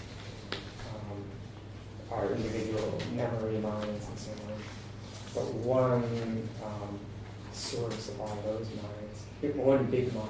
[2.11, 4.59] our individual memory minds and so on.
[5.33, 6.99] But one um,
[7.51, 10.29] source of all those minds, one big mind.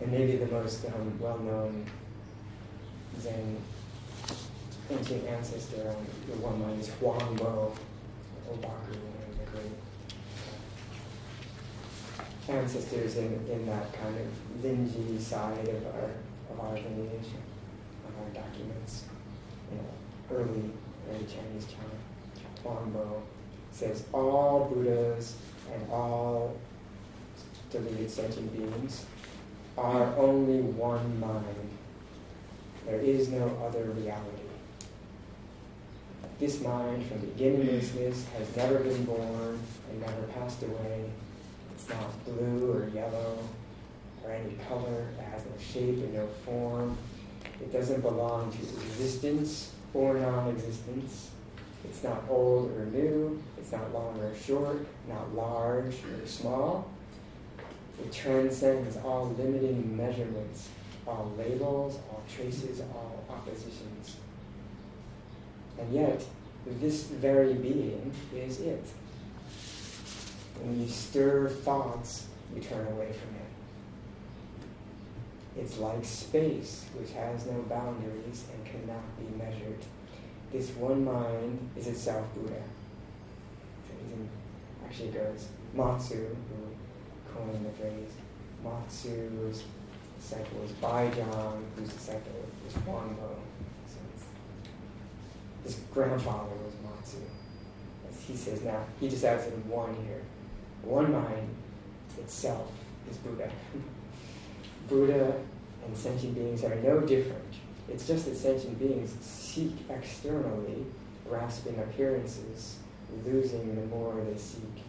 [0.00, 1.86] And maybe the most um, well-known
[3.20, 3.56] Zen
[4.90, 7.72] ancient ancestor on the one mind is Huang Bo,
[8.50, 9.76] Obaku, of the great
[12.48, 14.26] ancestors in, in that kind of
[14.62, 16.10] Linji side of our,
[16.50, 17.30] of our lineage,
[18.06, 19.04] of our documents.
[19.70, 20.70] You know, early,
[21.08, 21.96] early Chinese China,
[22.64, 23.22] Huangbo,
[23.72, 25.36] says all Buddhas
[25.72, 26.56] and all
[27.70, 29.06] deluded sentient beings
[29.78, 31.44] are only one mind.
[32.84, 34.39] There is no other reality.
[36.40, 41.10] This mind, from beginninglessness, has never been born and never passed away.
[41.74, 43.38] It's not blue or yellow
[44.24, 45.08] or any color.
[45.18, 46.96] It has no shape and no form.
[47.60, 51.28] It doesn't belong to existence or non-existence.
[51.84, 53.42] It's not old or new.
[53.58, 54.78] It's not long or short,
[55.10, 56.90] not large or small.
[58.02, 60.70] It transcends all limiting measurements,
[61.06, 64.16] all labels, all traces, all oppositions.
[65.80, 66.22] And yet,
[66.66, 68.84] this very being is it.
[70.60, 73.50] When you stir thoughts, you turn away from it.
[75.56, 79.78] It's like space, which has no boundaries and cannot be measured.
[80.52, 82.62] This one mind is itself Buddha.
[84.84, 88.10] Actually it goes Mazu, who coined the phrase.
[88.64, 89.62] Mazu's
[90.18, 93.36] disciple was Baizhang, whose disciple was Huangbo.
[95.64, 97.22] His grandfather was Mazu.
[98.08, 100.22] As he says now, he just adds in one here.
[100.82, 101.48] One mind
[102.18, 102.70] itself
[103.10, 103.50] is Buddha.
[104.88, 105.40] Buddha
[105.84, 107.44] and sentient beings are no different.
[107.88, 110.86] It's just that sentient beings seek externally,
[111.28, 112.78] grasping appearances,
[113.24, 114.84] losing the more they seek.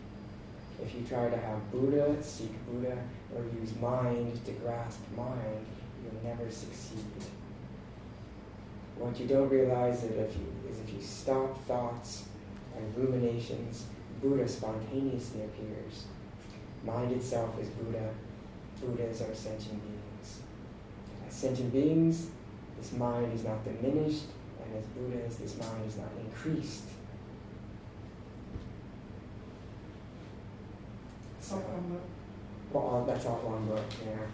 [0.82, 2.98] If you try to have Buddha seek Buddha
[3.36, 5.66] or use mind to grasp mind,
[6.04, 7.06] you'll never succeed.
[8.97, 12.25] What you don't realize that if you, is if you stop thoughts
[12.75, 13.86] and ruminations,
[14.21, 16.06] Buddha spontaneously appears.
[16.86, 18.10] Mind itself is Buddha.
[18.80, 20.39] Buddhas are sentient beings.
[21.27, 22.27] As sentient beings,
[22.77, 24.25] this mind is not diminished,
[24.63, 26.84] and as Buddhas, this mind is not increased.
[31.39, 31.62] So,
[32.71, 34.25] Well, that's all one book, yeah.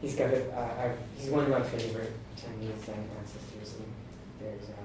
[0.00, 0.52] He's got it.
[0.52, 3.74] Uh, he's one of my favorite Chinese Zen ancestors.
[3.76, 3.92] And
[4.40, 4.82] there's uh,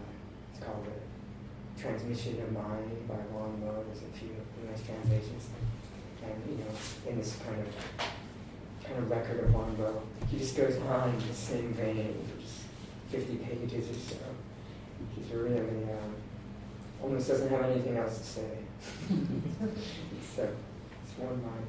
[0.51, 3.86] it's called the Transmission of Mind by Huangbo.
[3.86, 4.30] There's a few
[4.69, 5.50] nice translations,
[6.24, 10.78] and you know, in this kind of kind of record of Huangbo, he just goes
[10.78, 12.62] on in the same vein, just
[13.10, 14.17] 50 pages or so.
[15.15, 16.15] He's really um,
[17.02, 18.58] almost doesn't have anything else to say.
[20.36, 20.50] so
[21.04, 21.67] it's one mind.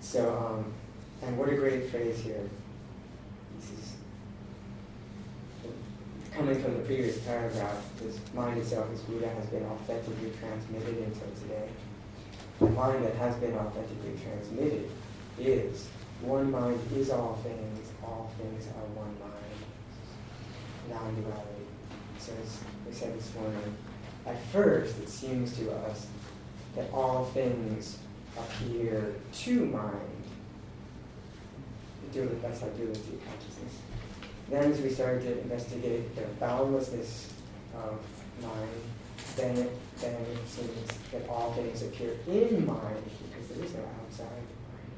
[0.00, 0.72] So, um,
[1.22, 2.48] and what a great phrase here.
[3.56, 3.92] This is
[6.34, 7.82] coming from the previous paragraph.
[8.00, 11.68] This mind itself, as Buddha, has been authentically transmitted until today.
[12.58, 14.90] The mind that has been authentically transmitted
[15.38, 15.88] is
[16.20, 19.32] one mind is all things, all things are one mind.
[20.90, 21.66] Non-duality.
[22.18, 23.76] So as we said this morning,
[24.26, 26.06] at first it seems to us
[26.76, 27.98] that all things
[28.38, 30.00] appear to mind.
[32.14, 33.74] That's our dualistic consciousness.
[34.48, 37.32] Then as we started to investigate the boundlessness
[37.74, 37.98] of
[38.42, 38.68] mind,
[39.36, 43.80] then it, then it seems that all things appear in mind because there is no
[44.04, 44.90] outside mind.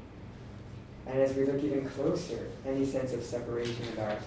[1.07, 4.19] And as we look even closer, any sense of separation about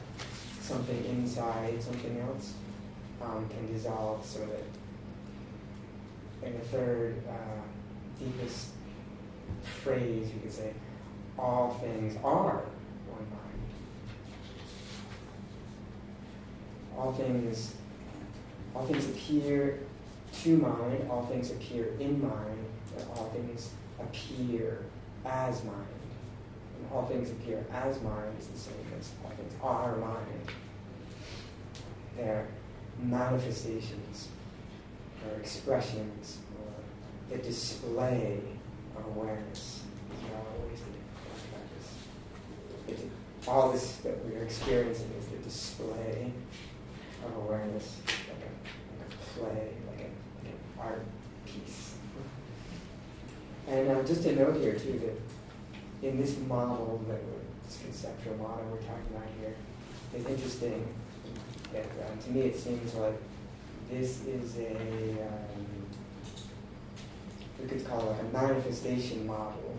[0.60, 2.52] something inside something else
[3.22, 4.62] um, can dissolve so that
[6.46, 7.62] in the third uh,
[8.18, 8.68] deepest
[9.82, 10.72] phrase, you could say,
[11.38, 12.64] all things are
[13.08, 13.57] one mind.
[16.98, 17.74] All things,
[18.74, 19.78] all things appear
[20.42, 22.64] to mind, all things appear in mind,
[22.96, 24.84] and all things appear
[25.24, 25.86] as mind.
[26.76, 30.52] And all things appear as mind is the same as all things are mind.
[32.16, 32.48] They're
[33.00, 34.28] manifestations
[35.24, 38.40] or expressions or the display
[38.96, 39.82] of awareness.
[40.10, 40.42] These are.
[42.88, 43.04] It's-
[43.46, 46.32] all this that we're experiencing is the display
[47.24, 48.50] of awareness, like a,
[49.00, 50.10] like a play, like, a,
[50.42, 51.04] like an art
[51.46, 51.94] piece.
[53.68, 58.36] And uh, just a note here too that in this model that we're, this conceptual
[58.36, 59.54] model we're talking about here,
[60.16, 60.86] is interesting.
[61.72, 63.20] That, uh, to me, it seems like
[63.90, 65.66] this is a um,
[67.60, 69.78] we could call it like a manifestation model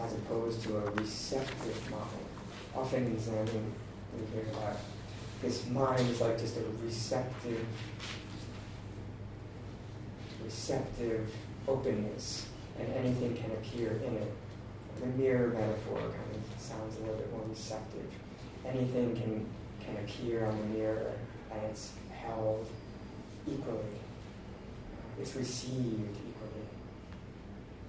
[0.00, 2.20] as opposed to a receptive model.
[2.74, 3.46] Often in Zen,
[4.14, 4.76] we hear about
[5.42, 7.66] this mind is like just a receptive,
[10.44, 11.30] receptive
[11.68, 12.46] openness,
[12.78, 14.32] and anything can appear in it.
[15.00, 18.10] The mirror metaphor kind of sounds a little bit more receptive.
[18.64, 19.46] Anything can
[19.84, 21.12] can appear on the mirror,
[21.52, 22.66] and it's held
[23.46, 24.00] equally.
[25.20, 26.66] It's received equally.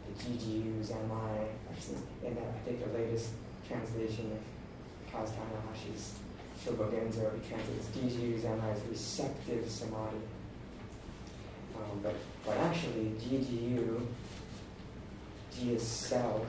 [0.05, 3.31] The Jijuyu, Zanmai, actually, in that, I think the latest
[3.67, 6.13] translation of Kaz Tanahashi's
[6.63, 10.17] Shobogenzo, he translates Jijuyu, Zanmai as receptive samadhi.
[11.75, 14.05] Um, but, but actually, Jijuyu,
[15.55, 16.45] G is self,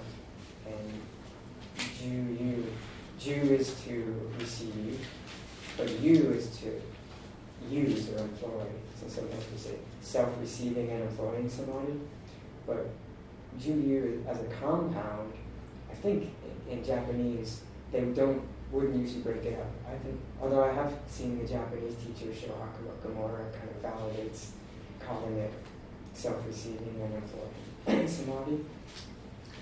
[0.67, 1.01] and
[2.01, 2.67] Ju, you,
[3.19, 5.07] Ju is to receive,
[5.77, 6.81] but you is to
[7.71, 8.67] use or employ.
[9.01, 12.01] So sometimes we say self-receiving and employing somebody,
[12.67, 12.89] but
[13.61, 15.33] Ju-yu as a compound,
[15.91, 16.31] I think
[16.69, 19.71] in, in Japanese they don't wouldn't usually break it up.
[19.87, 24.51] I think, although I have seen the Japanese teacher Shohaku Okumura kind of validates
[25.01, 25.53] calling it
[26.13, 27.15] self-receiving and
[27.87, 28.65] employing samadhi.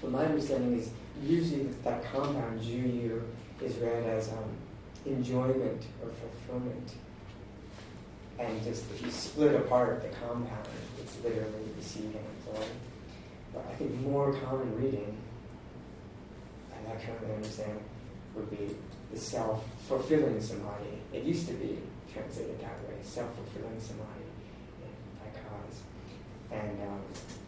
[0.00, 0.90] But my understanding is
[1.22, 3.22] usually that compound Ju-yu
[3.62, 4.50] is read as um,
[5.04, 6.92] enjoyment or fulfillment.
[8.38, 10.68] And just if you split apart the compound,
[11.00, 12.68] it's literally receiving and one.
[13.54, 15.16] But I think more common reading,
[16.74, 17.80] and I currently understand,
[18.34, 18.76] would be
[19.12, 20.98] the self-fulfilling samadhi.
[21.12, 21.78] It used to be
[22.12, 24.26] translated that way, self-fulfilling samadhi
[25.20, 25.80] by Kaz.
[26.58, 27.00] And, um,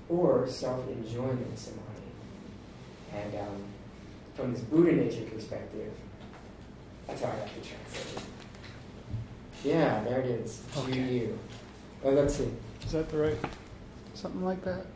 [0.09, 1.83] or self-enjoyment samadhi.
[3.15, 3.63] And um,
[4.35, 5.93] from this Buddha nature perspective,
[7.07, 8.23] that's how I have to translate it.
[9.65, 10.63] Yeah, there it is.
[10.77, 11.01] Okay.
[11.03, 11.39] You.
[12.05, 12.49] Oh, let's see.
[12.87, 13.37] Is that the right?
[14.15, 14.87] Something like that?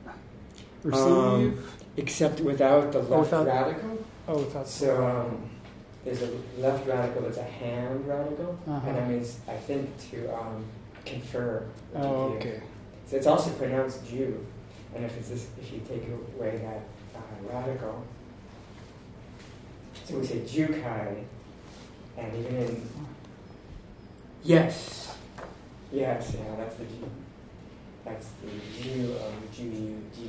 [0.84, 1.02] Receive?
[1.04, 1.64] Um,
[1.96, 4.04] Except without the left without- radical.
[4.28, 5.50] oh, without So um,
[6.04, 8.88] there's a left radical that's a hand radical, Uh-huh.
[8.88, 10.64] and that means I think to um,
[11.04, 11.66] confer.
[11.94, 12.60] Oh, okay.
[13.06, 14.44] So it's also pronounced Ju,
[14.94, 16.04] and if it's this, if you take
[16.38, 16.82] away that
[17.18, 18.04] uh, radical,
[20.04, 21.22] so we say Jukai,
[22.18, 22.88] and even in
[24.42, 25.14] yes,
[25.92, 27.10] yes, yeah, that's the Ju,
[28.04, 30.26] that's the Ju of Ju, uh,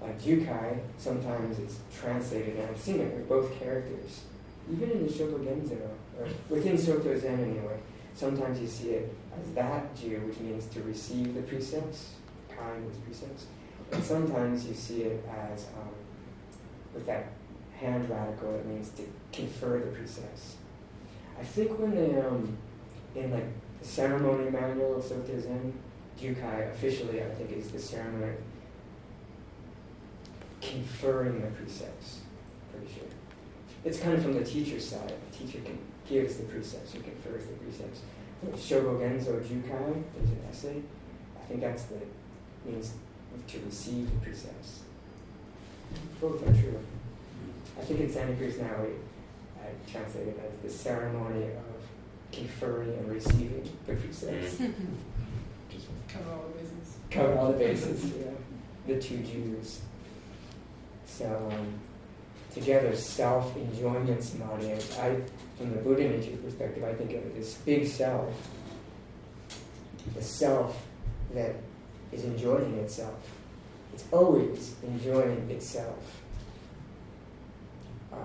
[0.00, 4.22] like Jukai, sometimes it's translated, and I've seen it with both characters,
[4.70, 5.78] even in the Shobogenzo,
[6.18, 7.78] or within Soto Zen anyway.
[8.14, 12.12] Sometimes you see it as that Ju, which means to receive the precepts,
[12.48, 13.46] Kai means precepts,
[13.92, 15.90] and sometimes you see it as um,
[16.94, 17.26] with that
[17.78, 20.56] hand radical, it means to confer the precepts.
[21.38, 22.56] I think when they um,
[23.14, 23.46] in like
[23.80, 25.72] the ceremony manual of Soto Zen,
[26.18, 28.32] Jukai officially I think is the ceremony
[30.60, 32.20] conferring the precepts.
[32.72, 33.08] Pretty sure.
[33.84, 35.12] It's kind of from the teacher's side.
[35.30, 35.78] The teacher can,
[36.08, 38.00] gives the precepts and confers the precepts.
[38.54, 40.82] Shobogenzo Jukai, there's an essay.
[41.36, 41.96] I think that's the
[42.64, 42.94] means
[43.48, 44.80] to receive the precepts.
[46.20, 46.80] Both are true.
[47.78, 48.90] I think in Santa Cruz now we
[49.66, 54.54] I translate it as the ceremony of conferring and receiving the precepts.
[54.54, 54.84] Mm-hmm.
[55.70, 56.96] Just Cover all the bases.
[57.10, 58.30] Cover all the bases, yeah.
[58.86, 59.80] The two Jews.
[61.06, 61.74] So um,
[62.52, 64.70] together, self-enjoyment samadhi.
[64.70, 65.16] and I,
[65.56, 68.32] from the Buddha nature perspective, I think of it as big self.
[70.14, 70.86] The self
[71.34, 71.56] that
[72.12, 73.18] is enjoying itself.
[73.94, 76.22] It's always enjoying itself.
[78.12, 78.16] Uh,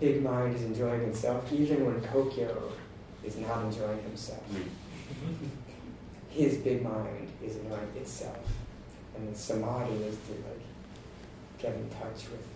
[0.00, 2.72] big mind is enjoying itself, even when Kokyo
[3.24, 4.42] is not enjoying himself
[6.30, 8.38] his big mind is enjoying itself.
[9.16, 10.57] And the samadhi is like
[11.60, 12.46] get in touch with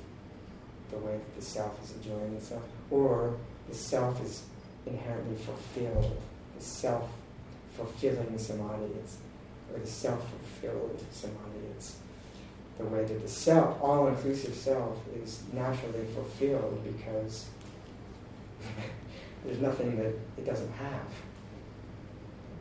[0.91, 2.63] the way that the self is enjoying itself.
[2.91, 3.37] Or
[3.69, 4.45] the self is
[4.87, 6.21] inherently fulfilled.
[6.57, 7.11] The self
[7.77, 9.17] fulfilling samadhi it's
[9.73, 11.67] or the self fulfilled samadhi.
[11.77, 11.97] It's
[12.79, 17.47] the way that the self, all inclusive self, is naturally fulfilled because
[19.45, 21.07] there's nothing that it doesn't have.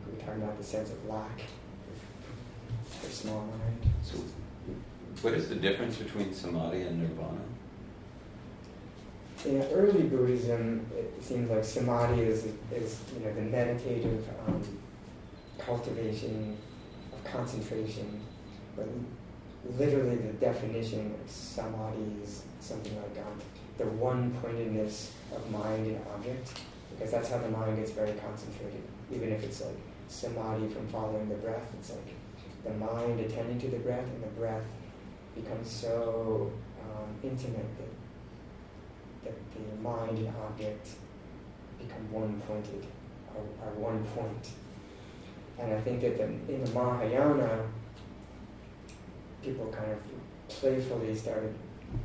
[0.06, 1.40] We're talking about the sense of lack
[3.00, 3.92] for small mind.
[4.02, 4.18] So,
[5.22, 7.40] what is the difference between samadhi and nirvana?
[9.44, 14.62] In early Buddhism, it seems like samadhi is, is you know, the meditative um,
[15.58, 16.56] cultivation
[17.12, 18.20] of concentration.
[18.76, 18.88] But
[19.78, 23.40] literally, the definition of samadhi is something like um,
[23.78, 26.52] the one-pointedness of mind and object,
[26.90, 28.82] because that's how the mind gets very concentrated.
[29.12, 29.76] Even if it's like
[30.08, 32.14] samadhi from following the breath, it's like
[32.64, 34.64] the mind attending to the breath, and the breath
[35.34, 36.50] becomes so
[36.82, 37.92] um, intimate that
[39.24, 40.88] that the mind and object
[41.78, 42.86] become one pointed,
[43.34, 44.50] are, are one point.
[45.58, 47.64] And I think that the, in the Mahayana,
[49.42, 49.98] people kind of
[50.48, 51.54] playfully started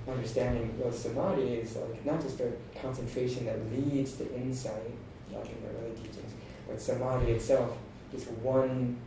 [0.08, 2.52] understanding well samadhi is like not just a
[2.82, 4.92] concentration that leads to insight,
[5.32, 6.34] like in the early teachings,
[6.68, 7.78] but samadhi itself,
[8.12, 8.98] this one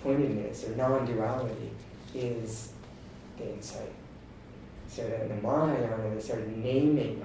[0.00, 1.70] pointedness or non-duality
[2.14, 2.72] is
[3.38, 3.92] the insight.
[4.88, 7.22] So that in the Mahayana, they started naming.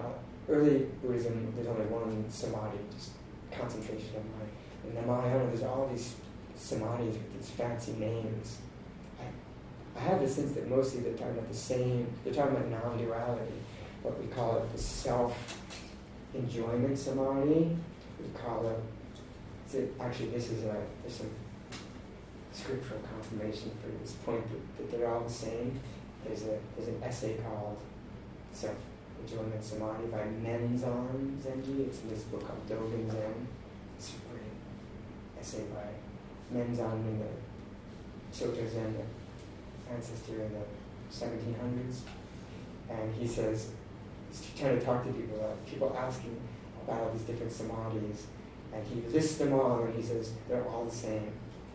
[0.49, 3.11] Early Buddhism, there's only one samadhi, just
[3.51, 4.49] concentration of mind.
[4.87, 6.15] In the Mahayana, there's all these
[6.57, 8.57] samadhis with these fancy names.
[9.19, 9.23] I,
[9.99, 13.51] I have the sense that mostly they're talking about the same, they're talking about non-duality.
[14.01, 17.75] What we call it the self-enjoyment samadhi.
[18.19, 18.79] We call it,
[19.67, 21.29] so actually this is a, there's some
[22.53, 25.81] scriptural confirmation for this point that, that they're all the same.
[26.27, 27.77] There's a there's an essay called
[28.53, 28.75] Self
[29.21, 31.87] Enjoyment Samadhi by Menzan Zenji.
[31.87, 33.47] It's in this book called Dogen Zen.
[33.97, 37.27] It's a great essay by Menzan in the
[38.31, 40.65] Soto Zen, the ancestor in the
[41.11, 42.01] 1700s.
[42.89, 43.71] And he says,
[44.29, 46.39] he's trying to talk to people, uh, people asking
[46.83, 48.23] about all these different samadhis.
[48.73, 51.31] And he lists them all and he says they're all the same.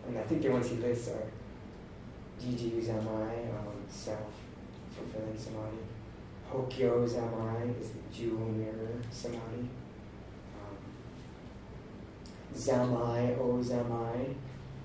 [0.06, 1.26] And I think the ones he lists are
[2.40, 3.84] Jiju Zamai, um,
[4.92, 5.78] self-fulfilling samadhi.
[6.50, 9.68] Hokyo Zamai is the jewel mirror samadhi.
[10.58, 10.76] Um,
[12.54, 14.34] Zamai O Zamai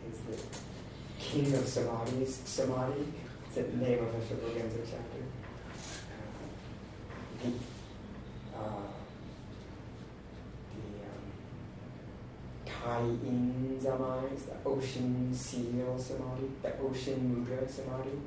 [0.09, 0.37] is the
[1.19, 3.13] king of samadhis samadhi.
[3.45, 5.23] It's the name of a Shobogenzo chapter.
[6.13, 7.49] Uh, the,
[8.57, 8.87] uh,
[10.73, 11.25] the um,
[12.65, 18.17] Kai In Zamai is the ocean seal samadhi, the ocean mudra samadhi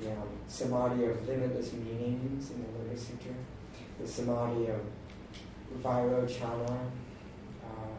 [0.00, 3.32] the um, samadhi of limitless meanings in the Lotus Sutra,
[4.00, 4.80] the samadhi of
[5.82, 6.78] Vairochana,
[7.62, 7.94] uh,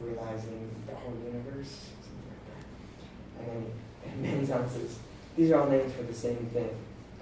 [0.00, 3.46] realizing the whole universe, something like that.
[3.52, 4.98] And then Menzan says,
[5.36, 6.70] these are all names for the same thing,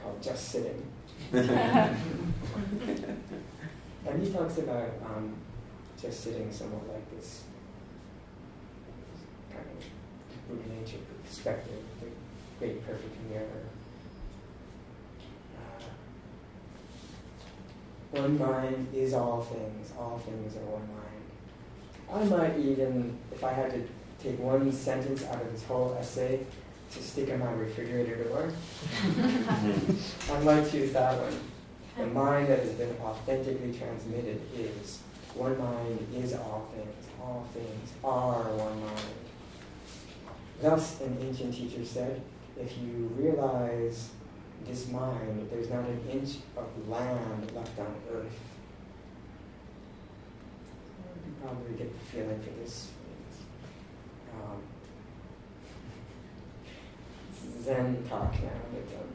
[0.03, 0.87] called just sitting.
[1.33, 1.97] and
[4.21, 5.35] he talks about um,
[6.01, 7.45] just sitting somewhat like this
[9.51, 12.09] kind of Buddha nature perspective, the
[12.59, 13.72] great perfect mirror.
[18.13, 21.13] One mind is all things, all things are one mind.
[22.13, 23.89] I might even, if I had to
[24.23, 26.47] take one sentence out of this whole essay
[26.93, 28.53] to stick in my refrigerator door,
[30.31, 31.41] I might choose that one.
[31.97, 35.01] The mind that has been authentically transmitted is
[35.35, 39.01] one mind is all things, all things are one mind.
[40.61, 42.21] Thus, an ancient teacher said,
[42.61, 44.11] if you realize
[44.67, 48.41] this mind, there's not an inch of land left on earth.
[51.27, 52.91] You probably get the feeling for this.
[54.35, 54.63] Um,
[57.63, 59.09] Zen talk now, but um,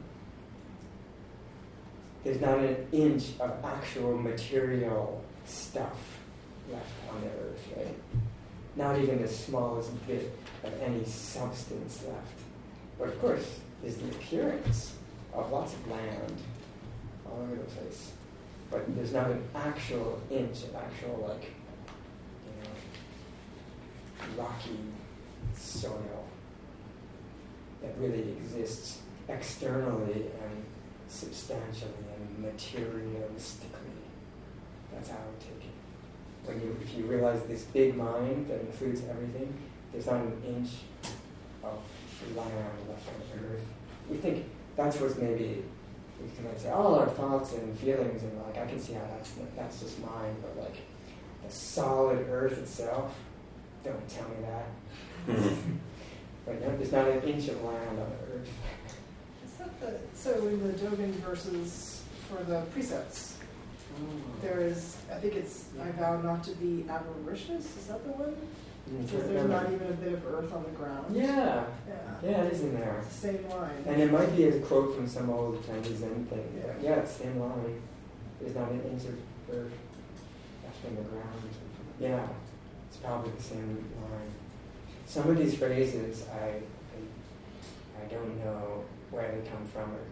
[2.24, 6.18] there's not an inch of actual material stuff
[6.70, 7.96] left on the earth, right?
[8.76, 10.32] Not even the smallest bit
[10.62, 12.38] of any substance left.
[12.98, 14.94] But of course, there's the appearance
[15.40, 16.34] of lots of land
[17.26, 18.12] all over the place.
[18.70, 21.52] But there's not an actual inch of actual, like,
[22.46, 22.52] you
[24.36, 24.78] know, rocky
[25.54, 26.24] soil
[27.82, 30.64] that really exists externally and
[31.08, 33.98] substantially and materialistically.
[34.92, 36.44] That's how I would take it.
[36.44, 39.54] When you, if you realize this big mind that includes everything,
[39.92, 40.70] there's not an inch
[41.62, 41.78] of
[42.36, 43.66] land left on earth.
[44.10, 44.44] We think
[44.78, 45.64] that's what's maybe
[46.22, 49.02] we can like say all our thoughts and feelings and like I can see how
[49.10, 50.76] that's that's just mine, but like
[51.44, 53.14] the solid earth itself,
[53.84, 55.36] don't tell me that.
[56.46, 58.48] but no, there's not an inch of land on the earth.
[59.44, 63.36] Is that the so in the Dogen verses for the precepts?
[63.96, 64.06] Oh.
[64.42, 67.64] There is, I think it's, I vow not to be avaricious.
[67.76, 68.36] Is that the one?
[68.90, 71.14] Because there's not even a bit of earth on the ground.
[71.14, 71.94] Yeah, Yeah.
[72.22, 72.98] yeah, it is in there.
[73.04, 73.70] It's the same line.
[73.86, 76.62] And it might be a quote from some old Chinese Zen thing.
[76.64, 77.80] But yeah, it's the same line.
[78.40, 79.18] There's not an inch of
[79.54, 79.72] earth
[80.64, 81.42] left on the ground.
[82.00, 82.26] Yeah,
[82.88, 84.30] it's probably the same line.
[85.06, 90.04] Some of these phrases, I, I, I don't know where they come from, or,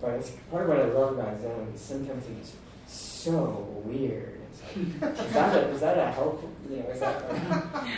[0.00, 1.72] but it's part of what I love about Zen.
[1.74, 2.52] Is sometimes it's
[2.86, 4.33] so weird.
[4.76, 6.50] Is that a, is that a helpful?
[6.70, 7.88] You know, is that a,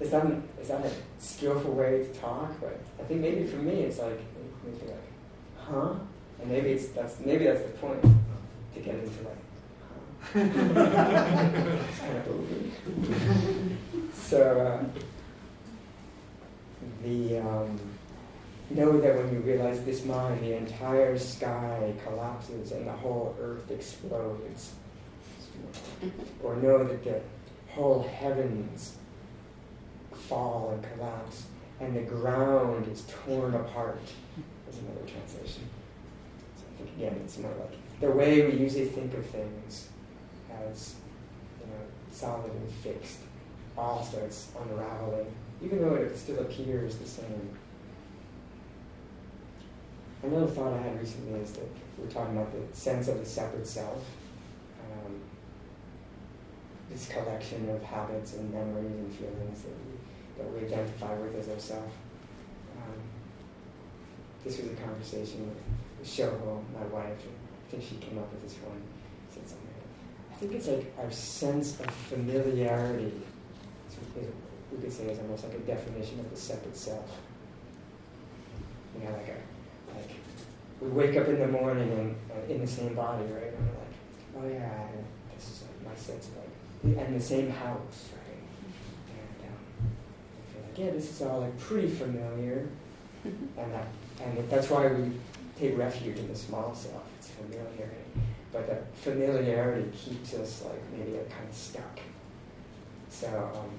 [0.00, 2.52] is that an, is that a skillful way to talk?
[2.60, 4.96] But I think maybe for me, it's like me like,
[5.56, 5.94] huh?
[6.40, 9.38] And maybe it's that's maybe that's the point to get into like,
[10.32, 10.48] huh?
[14.14, 14.84] so uh,
[17.02, 17.78] the um,
[18.70, 23.70] know that when you realize this mind, the entire sky collapses and the whole earth
[23.70, 24.72] explodes.
[26.02, 26.46] Mm-hmm.
[26.46, 27.20] Or know that the
[27.68, 28.96] whole heavens
[30.12, 31.44] fall and collapse
[31.80, 34.00] and the ground is torn apart.
[34.70, 35.68] is another translation.
[36.56, 39.88] So I think again it's more like the way we usually think of things
[40.68, 40.94] as
[41.60, 43.18] you know solid and fixed
[43.76, 47.58] all starts unraveling, even though it still appears the same.
[50.22, 53.66] Another thought I had recently is that we're talking about the sense of the separate
[53.66, 54.04] self.
[56.90, 61.48] This collection of habits and memories and feelings that we, that we identify with as
[61.48, 61.90] ourself.
[62.76, 62.94] Um,
[64.44, 67.18] this was a conversation with, Shoho, my wife,
[67.66, 68.80] I think she came up with this one.
[69.30, 69.68] Said something.
[70.30, 73.12] I think it's like our sense of familiarity.
[73.88, 73.96] Is,
[74.72, 77.18] we could say is almost like a definition of the separate self.
[78.96, 80.10] You know, like a like
[80.80, 83.54] we wake up in the morning and uh, in the same body, right?
[83.54, 84.86] And we're like, oh yeah,
[85.34, 86.43] this is like my sense of
[86.84, 88.42] and the same house, right?
[89.08, 89.56] And um,
[90.38, 92.68] I feel like, yeah, this is all like pretty familiar.
[93.24, 93.88] and that,
[94.22, 95.12] and that's why we
[95.58, 97.02] take refuge in the small self.
[97.18, 98.04] It's familiarity,
[98.52, 102.00] but that familiarity keeps us like maybe like kind of stuck.
[103.08, 103.70] So, um,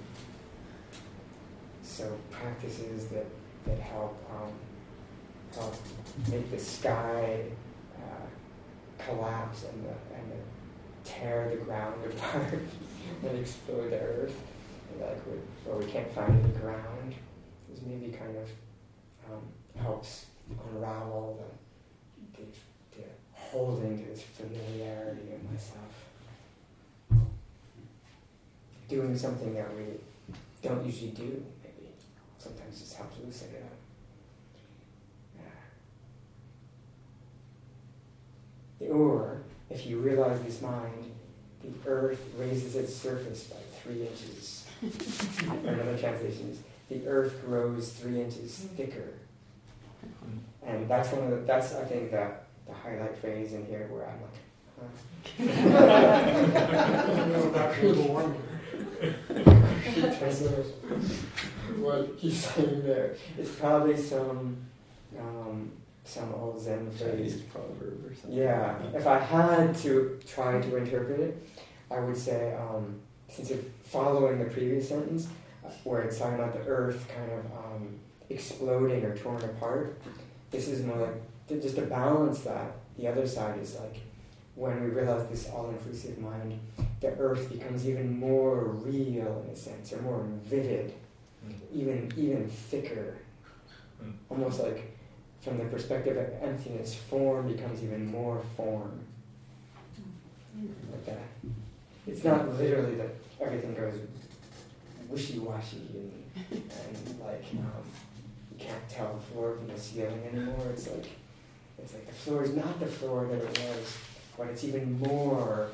[1.84, 3.26] so practices that
[3.66, 4.52] that help um,
[5.54, 5.76] help
[6.30, 7.42] make the sky
[7.98, 12.60] uh, collapse and the and the tear the ground apart
[13.24, 14.36] and explore the earth,
[15.00, 15.22] like
[15.66, 17.16] where we can't find the ground,
[17.74, 18.50] is maybe kind of
[19.32, 19.42] um,
[19.82, 21.46] helps unravel
[22.36, 22.48] the, the,
[22.98, 25.94] the holding to this familiarity of myself.
[28.88, 29.84] Doing something that we
[30.62, 31.90] don't usually do, maybe.
[32.38, 33.72] Sometimes just helps loosen it up.
[38.92, 41.05] Or, if you realize this mind,
[41.66, 44.66] the earth raises its surface by three inches.
[45.64, 46.60] another translation is,
[46.90, 49.14] the earth grows three inches thicker.
[50.66, 52.32] And that's one of the, that's, I think, the,
[52.68, 54.36] the highlight phrase in here where I'm like,
[54.80, 54.88] huh?
[57.02, 58.44] I don't know about global warming.
[61.78, 63.16] what he's saying there.
[63.38, 64.58] It's probably some
[65.20, 65.72] um,
[66.06, 67.42] some old Zen phrase.
[67.52, 68.38] proverb or something.
[68.38, 68.78] Yeah.
[68.94, 71.50] If I had to try to interpret it,
[71.92, 75.28] I would say um, since it's following the previous sentence,
[75.66, 78.00] uh, where it's talking about the earth kind of um,
[78.30, 80.00] exploding or torn apart,
[80.52, 80.98] this is more
[81.50, 82.72] like just to balance that.
[82.98, 83.98] The other side is like
[84.56, 86.58] when we realize this all-inclusive mind,
[87.02, 90.94] the earth becomes even more real in a sense, or more vivid,
[91.74, 93.18] even even thicker.
[94.02, 94.14] Mm.
[94.30, 94.95] Almost like
[95.46, 99.00] from the perspective of emptiness, form becomes even more form.
[100.92, 101.20] Like that.
[102.08, 103.94] It's not literally that everything goes
[105.08, 107.84] wishy-washy and, and like um,
[108.52, 110.68] you can't tell the floor from the ceiling anymore.
[110.72, 111.06] It's like
[111.78, 113.98] it's like the floor is not the floor that it was,
[114.38, 115.70] but it's even more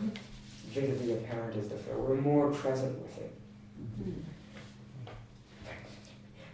[0.70, 1.98] vividly apparent as the floor.
[1.98, 3.34] We're more present with it.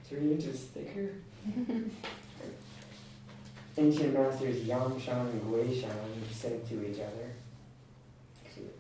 [0.05, 1.13] Three inches thicker.
[3.79, 5.91] Ancient masters Yang Yangshan and Wei Guishan
[6.31, 7.31] said to each other,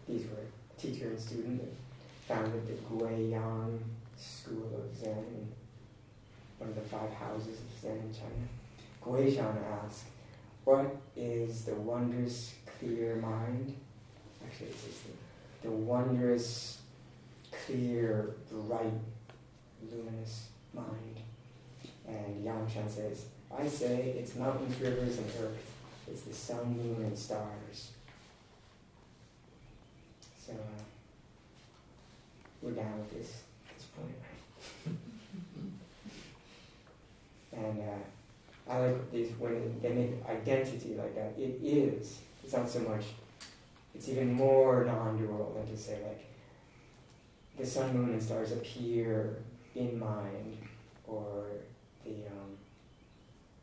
[0.07, 0.43] these were
[0.75, 1.61] teacher and student
[2.27, 3.77] founded the Guiyang
[4.17, 5.53] School of Zen,
[6.57, 8.47] one of the five houses of Zen in China.
[9.03, 10.05] Guishan asked,
[10.63, 13.75] What is the wondrous clear mind?
[14.43, 16.79] Actually, it's just the, the wondrous,
[17.51, 18.93] clear, bright,
[19.91, 21.17] luminous mind.
[22.07, 23.25] And Yangshan says,
[23.55, 25.73] I say it's mountains, rivers, and earth.
[26.07, 27.91] It's the sun, moon, and stars.
[30.45, 30.83] So uh,
[32.61, 33.43] we're down with this
[33.75, 34.15] this point,
[34.85, 34.95] right?
[37.67, 41.33] and uh, I like these when they make identity like that.
[41.37, 42.19] It is.
[42.43, 43.03] It's not so much.
[43.93, 46.25] It's even more non-dual than to say like
[47.57, 49.37] the sun, moon, and stars appear
[49.75, 50.57] in mind,
[51.07, 51.45] or
[52.05, 52.46] the um,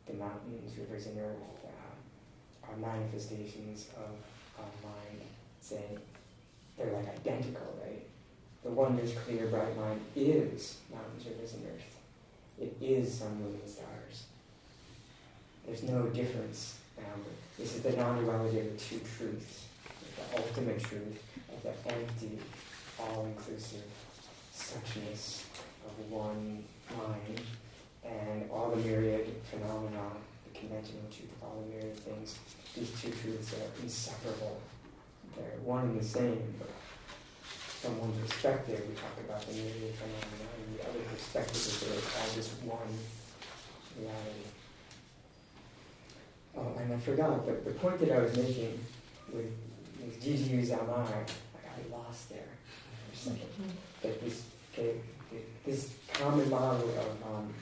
[0.07, 4.11] the mountains, rivers, and earth uh, are manifestations of,
[4.59, 5.21] of mind,
[5.61, 5.99] saying
[6.77, 8.03] they're like identical, right?
[8.63, 11.95] The wondrous, clear, bright mind is mountains, rivers, and earth.
[12.59, 14.23] It is sun, moon, and stars.
[15.65, 16.79] There's no difference.
[16.97, 17.21] Um,
[17.57, 19.65] this is the non-duality of the two truths,
[20.15, 22.39] the ultimate truth of the empty,
[22.99, 23.83] all-inclusive
[24.53, 25.43] suchness
[25.85, 26.63] of one
[26.97, 27.41] mind
[28.05, 30.11] and all the myriad phenomena,
[30.45, 32.37] the conventional truth of all the myriad things,
[32.75, 34.61] these two truths are inseparable.
[35.35, 36.69] They're one and the same, but
[37.41, 41.97] from one perspective, we talk about the myriad phenomena, and the other perspective is that
[41.97, 42.93] it's all just one
[43.99, 44.45] reality.
[46.57, 48.79] Oh, and I forgot, but the point that I was making
[49.33, 49.51] with,
[49.99, 51.25] with Zamai, I
[51.65, 53.49] got lost there for a second.
[53.59, 53.69] Mm-hmm.
[54.01, 54.43] That this,
[54.73, 54.95] okay,
[55.65, 57.53] this common model of, um,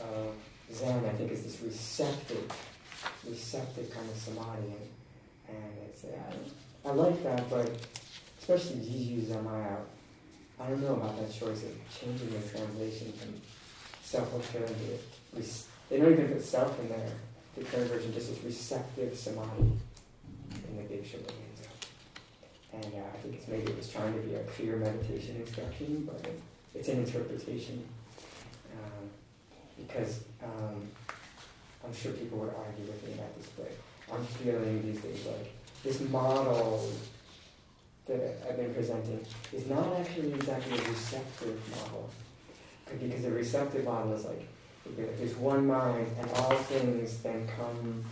[0.00, 0.34] of
[0.72, 2.50] Zen, I think, is this receptive,
[3.28, 4.74] receptive kind of samadhi,
[5.48, 7.70] and, and it's, uh, I like that, but
[8.38, 9.78] especially Jiju Zamaya,
[10.60, 13.34] I don't know about that choice of changing the translation from
[14.02, 14.98] self-fulfilling to,
[15.36, 17.12] res- they don't even put self in there,
[17.56, 19.72] the current version just says receptive samadhi
[20.68, 21.32] in the big Shabbat
[22.72, 26.04] And uh, I think it's maybe it was trying to be a clear meditation instruction,
[26.06, 26.40] but it,
[26.76, 27.84] it's an interpretation.
[28.72, 29.10] Um,
[29.76, 30.88] because um,
[31.84, 33.72] I'm sure people would argue with me about this, but
[34.12, 35.52] I'm feeling these days like
[35.82, 36.90] this model
[38.06, 42.10] that I've been presenting is not actually exactly a receptive model.
[43.00, 44.46] Because the receptive model is like
[44.96, 48.04] There's one mind, and all things then come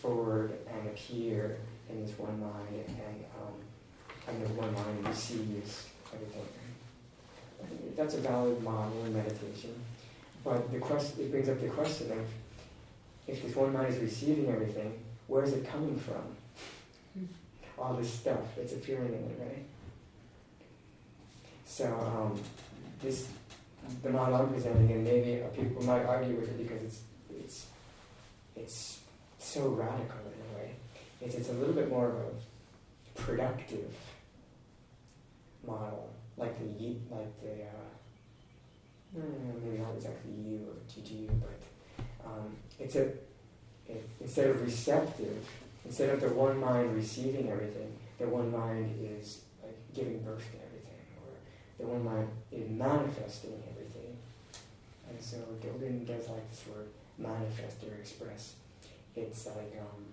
[0.00, 1.58] forward and appear
[1.90, 3.54] in this one mind, and um,
[4.28, 6.61] and the one mind receives everything.
[7.96, 9.74] That's a valid model in meditation,
[10.44, 12.26] but the question it brings up the question of
[13.26, 16.36] if this one mind is receiving everything, where is it coming from?
[17.78, 19.64] All this stuff that's appearing in it, right?
[21.64, 22.40] So um,
[23.02, 23.28] this
[24.02, 27.00] the model I'm presenting, and maybe people might argue with it because it's
[27.30, 27.66] it's
[28.56, 29.00] it's
[29.38, 30.70] so radical in a way.
[31.20, 33.94] It's it's a little bit more of a productive
[35.66, 36.11] model,
[36.42, 37.90] like the like the uh,
[39.62, 41.60] maybe not exactly you or Jijuyu, but
[42.26, 43.04] um, it's a
[43.86, 45.46] it, instead of receptive,
[45.84, 50.58] instead of the one mind receiving everything, the one mind is like giving birth to
[50.66, 51.30] everything, or
[51.78, 54.16] the one mind is manifesting everything.
[55.08, 56.88] And so Dogen does like this word
[57.18, 58.54] manifest or express.
[59.14, 60.06] It's like um,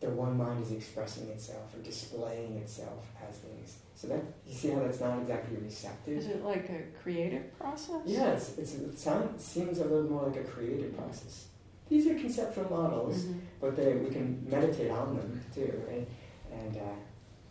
[0.00, 3.76] the one mind is expressing itself or displaying itself as things.
[4.02, 6.18] So that you see how that's not exactly receptive.
[6.18, 8.00] Is it like a creative process?
[8.04, 11.46] Yeah, it's, it's, it sounds, seems a little more like a creative process.
[11.88, 13.38] These are conceptual models, Mhm.
[13.60, 16.08] but they, we can meditate on them too, right?
[16.52, 16.80] And uh,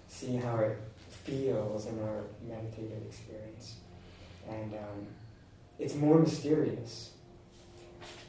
[0.09, 0.77] see how it
[1.09, 3.75] feels in our meditative experience.
[4.49, 5.07] And um,
[5.79, 7.11] it's more mysterious,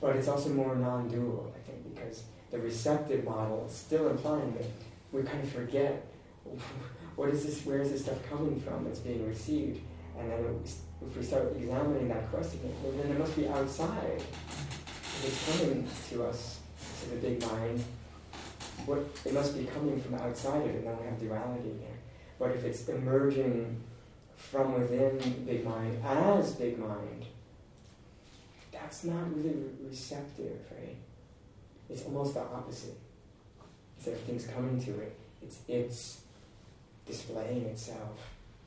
[0.01, 4.53] but it's also more non dual, I think, because the receptive model is still implying
[4.55, 4.66] that
[5.11, 6.07] we kind of forget
[7.17, 9.81] what is this, where is this stuff coming from that's being received?
[10.19, 10.63] And then
[11.07, 14.17] if we start examining that question, well, then it must be outside.
[14.19, 16.61] If it's coming to us,
[17.03, 17.85] to the big mind,
[18.87, 21.99] what it must be coming from outside of it, and then we have duality again.
[22.39, 23.81] But if it's emerging
[24.37, 27.27] from within the big mind as big mind,
[28.73, 30.97] that's not really re- receptive, right?
[31.89, 32.99] It's almost the opposite.
[33.97, 36.22] Instead of things coming to it, it's it's
[37.07, 38.19] displaying itself.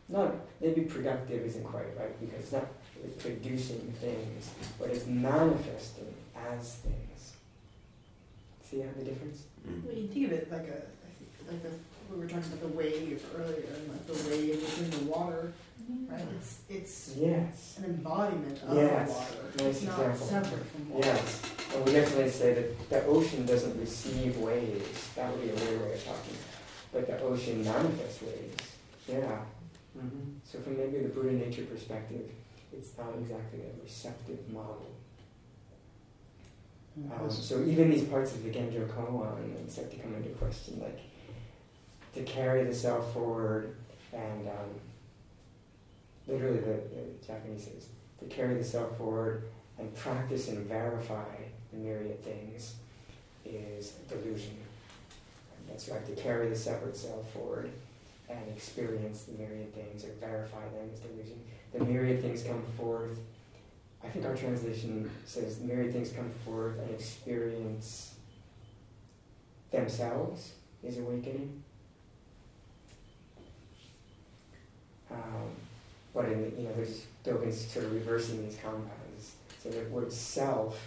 [0.07, 2.67] Not maybe productive isn't quite right because it's not
[2.97, 7.33] really producing things, but it's manifesting as things.
[8.69, 9.43] See how the difference?
[9.67, 9.83] Mm.
[9.83, 11.69] Well, you think of it like a, I think, like the,
[12.13, 15.53] we were talking about the wave earlier, and like the wave within the water,
[16.07, 16.21] right?
[16.39, 17.75] It's, it's Yes.
[17.79, 19.09] an embodiment of Yes.
[19.09, 19.41] water.
[19.57, 21.07] Nice It's not separate from water.
[21.07, 21.41] Yes.
[21.75, 25.09] And we definitely say that the ocean doesn't receive waves.
[25.15, 26.35] That would be a weird way of talking.
[26.95, 28.71] But the ocean manifests waves.
[29.05, 29.39] Yeah.
[29.93, 32.31] hmm So from maybe the Buddha nature perspective,
[32.71, 34.95] it's not exactly a receptive model.
[37.11, 41.01] Um, so even these parts of the Genjo Koan start to come into question, like
[42.13, 43.75] to carry the self forward
[44.13, 44.79] and um,
[46.27, 47.87] literally the, the Japanese says
[48.19, 49.43] to carry the self forward
[49.77, 51.25] and practice and verify
[51.73, 52.75] the myriad things
[53.43, 54.55] is delusion.
[55.67, 57.71] That's right, to carry the separate self forward
[58.29, 61.39] and experience the myriad things or verify them is delusion.
[61.73, 63.17] The myriad things come forth.
[64.03, 68.15] I think our translation says the myriad things come forth and experience
[69.71, 70.51] themselves
[70.83, 71.63] is awakening.
[75.11, 75.51] Um,
[76.13, 79.33] but in the, you know, there's Dogen's sort of reversing these compounds.
[79.61, 80.79] So the word self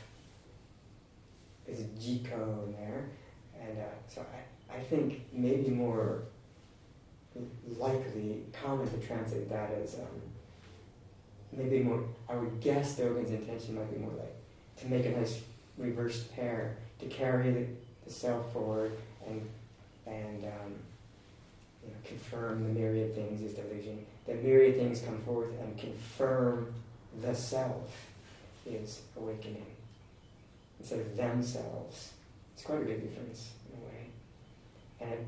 [1.66, 3.08] is jiko in there,
[3.60, 4.40] and uh, so I,
[4.72, 6.22] I think maybe more
[7.76, 10.20] likely, common to translate that as um,
[11.52, 12.04] maybe more.
[12.28, 14.34] I would guess Dogen's intention might be more like
[14.78, 15.40] to make a nice
[15.76, 17.66] reversed pair to carry the,
[18.04, 18.92] the self forward
[19.26, 19.48] and
[20.06, 20.74] and um,
[21.84, 24.04] you know, confirm the myriad things is delusion.
[24.26, 26.74] The myriad things come forth and confirm
[27.22, 27.90] the self
[28.66, 29.66] is awakening
[30.80, 32.12] instead of themselves.
[32.54, 33.50] It's quite a big difference.
[35.00, 35.26] And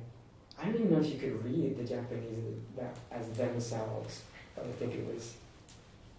[0.59, 2.59] I don't even know if you could read the Japanese
[3.11, 4.23] as themselves,
[4.55, 5.35] but I think it was.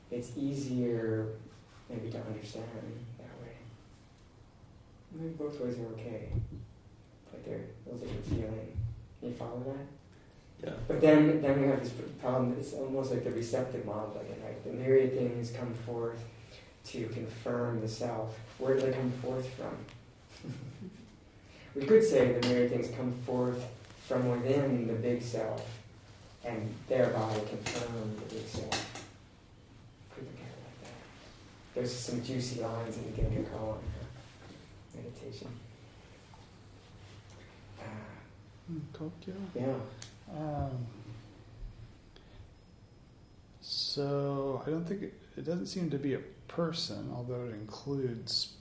[0.09, 1.27] It's easier
[1.89, 2.65] maybe to understand
[3.17, 3.55] that way.
[5.13, 6.29] Maybe both ways are okay,
[7.31, 8.77] but they're a little different feeling.
[9.19, 10.67] Can you follow that?
[10.67, 10.73] Yeah.
[10.87, 12.55] But then, then we have this problem.
[12.59, 14.63] It's almost like the receptive model again, right?
[14.63, 16.23] The myriad things come forth
[16.85, 18.37] to confirm the self.
[18.57, 20.51] Where do they come forth from?
[21.75, 23.63] we could say the myriad things come forth
[24.07, 25.65] from within the big self,
[26.43, 29.03] and thereby confirm the big self.
[30.13, 31.75] Could look at it like that.
[31.75, 33.77] There's some juicy lines in the Genjo Koan
[34.95, 35.47] meditation.
[37.79, 37.83] Uh,
[38.69, 39.35] In Tokyo.
[39.55, 39.73] yeah.
[40.37, 40.85] Um,
[43.61, 48.53] so I don't think it, it doesn't seem to be a person, although it includes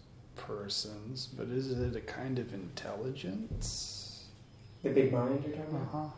[0.47, 4.25] persons, but is it a kind of intelligence?
[4.83, 5.91] The big mind you're talking Uh about?
[5.93, 6.09] huh.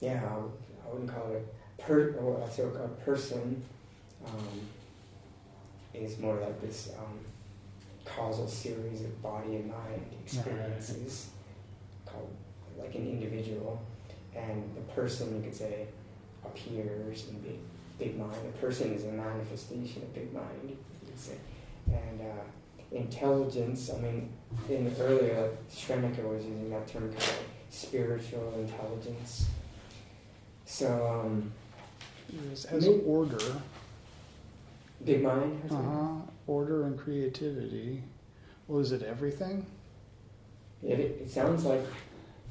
[0.00, 0.22] Yeah,
[0.84, 1.46] I wouldn't call it
[1.78, 2.12] a per.
[2.18, 3.62] Well, so a person
[4.26, 4.60] um,
[5.94, 7.18] is more like this um,
[8.04, 11.28] causal series of body and mind experiences,
[12.06, 12.30] called
[12.78, 13.80] like an individual,
[14.36, 15.86] and the person you could say
[16.44, 17.58] appears in big
[17.98, 18.36] big mind.
[18.54, 21.34] A person is a manifestation of big mind, you could say,
[21.86, 22.20] and.
[22.20, 22.24] Uh,
[22.92, 24.28] Intelligence, I mean,
[24.68, 29.46] in earlier, Schrenecker was using that term kind of spiritual intelligence.
[30.64, 31.50] So, um,
[32.70, 33.38] has Maybe- order.
[35.04, 35.60] big mind.
[35.68, 36.08] Uh huh.
[36.46, 38.04] Order and creativity.
[38.68, 39.66] Was it everything?
[40.80, 41.82] It, it sounds like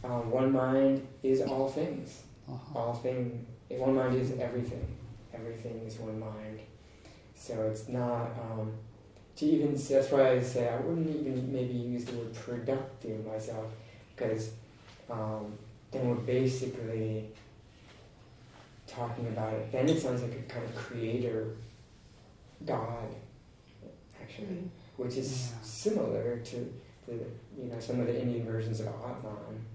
[0.03, 2.23] um, one mind is all things.
[2.49, 2.79] Uh huh.
[2.79, 3.45] All thing.
[3.69, 4.85] One mind is everything.
[5.33, 6.59] Everything is one mind.
[7.33, 8.27] So it's not.
[8.41, 8.73] Um,
[9.37, 13.65] to even that's why I say I wouldn't even maybe use the word productive myself
[14.15, 14.51] because
[15.09, 15.53] um,
[15.91, 17.29] then we're basically
[18.87, 19.71] talking about it.
[19.71, 21.47] Then it sounds like a kind of creator,
[22.65, 23.15] God,
[24.21, 24.69] actually.
[24.97, 25.61] which is Yeah.
[25.63, 26.73] similar to
[27.07, 27.13] the
[27.57, 29.65] you know some of the Indian versions of Atman,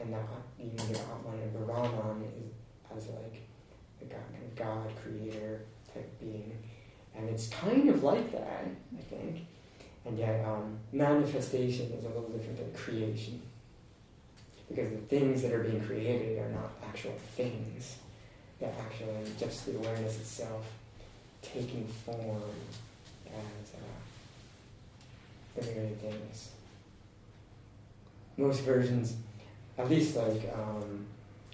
[0.00, 0.24] and that
[0.58, 2.52] you know the Atman and the Brahman is
[2.96, 3.40] as like
[4.02, 5.60] a God, kind of God creator
[5.92, 6.58] type being,
[7.16, 9.46] and it's kind of like that I think,
[10.04, 13.40] and yet um, manifestation is a little different than creation,
[14.68, 17.96] because the things that are being created are not actual things,
[18.58, 20.64] they're actually just the awareness itself
[21.42, 22.42] taking form
[23.26, 23.74] as.
[23.74, 23.78] Uh,
[25.54, 26.50] the things.
[28.36, 29.16] Most versions,
[29.76, 31.04] at least like um,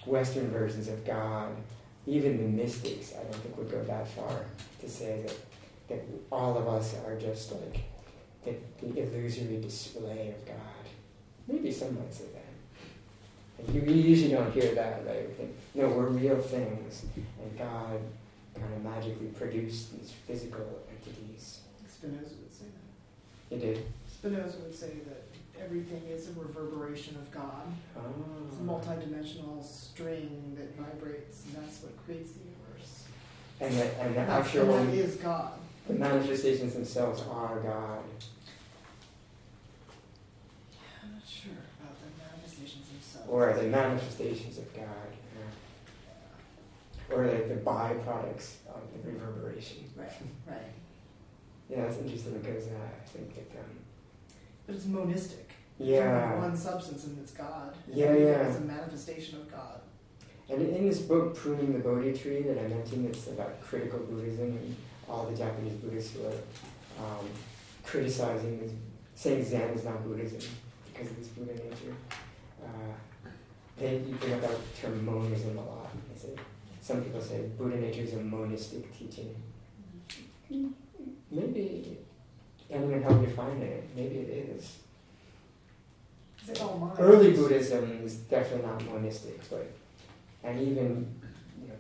[0.06, 1.50] Western versions of God,
[2.06, 4.44] even the mystics, I don't think would go that far
[4.80, 5.34] to say that,
[5.88, 7.80] that all of us are just like
[8.44, 10.56] the, the illusory display of God.
[11.46, 13.64] Maybe some might say that.
[13.66, 15.22] And you, usually don't hear that, right?
[15.22, 17.98] You think, no, we're real things, and God
[18.54, 21.60] kind of magically produced these physical entities.
[21.88, 23.54] Spinoza would say that.
[23.54, 23.84] He did.
[24.08, 25.24] Spinoza would say that
[25.60, 27.66] everything is a reverberation of God.
[27.96, 28.00] Oh.
[28.48, 28.64] It's a Oh.
[28.64, 33.04] multidimensional string that vibrates, and that's what creates the universe.
[33.60, 35.52] And the, and the That's- actual and that is God.
[35.88, 38.00] The manifestations themselves are God.
[41.02, 43.28] I'm not sure about the manifestations themselves.
[43.28, 44.84] Or the manifestations of God.
[47.10, 47.14] yeah.
[47.16, 49.84] Or like the byproducts of the reverberation.
[49.96, 50.12] Right,
[50.46, 50.56] right.
[51.70, 53.66] Yeah, that's interesting because uh, I think that um,
[54.66, 55.50] But it's monistic.
[55.78, 56.32] Yeah.
[56.34, 57.74] only one substance and it's God.
[57.92, 58.48] Yeah, Everything yeah.
[58.48, 59.80] is a manifestation of God.
[60.48, 64.46] And in this book, Pruning the Bodhi Tree, that I mentioned, it's about critical Buddhism
[64.46, 64.76] and
[65.08, 67.26] all the Japanese Buddhists who are um,
[67.84, 68.72] criticizing, this,
[69.14, 70.40] saying Zen is not Buddhism
[70.92, 71.94] because of this Buddha nature.
[72.62, 73.28] Uh,
[73.78, 75.90] they bring up that term monism a lot.
[76.12, 76.34] They say,
[76.80, 79.34] some people say Buddha nature is a monistic teaching.
[81.30, 81.98] Maybe,
[82.58, 84.78] depending on how you define it, maybe it is.
[86.48, 86.98] It's all mind.
[86.98, 89.70] Early Buddhism is definitely not monistic, but
[90.42, 91.14] and even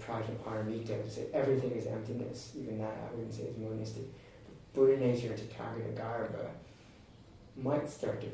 [0.08, 2.52] Prajnaparamita would say everything is emptiness.
[2.58, 4.04] Even that I wouldn't say is monistic.
[4.72, 6.48] Buddha nature and Tathagata
[7.56, 8.28] might start to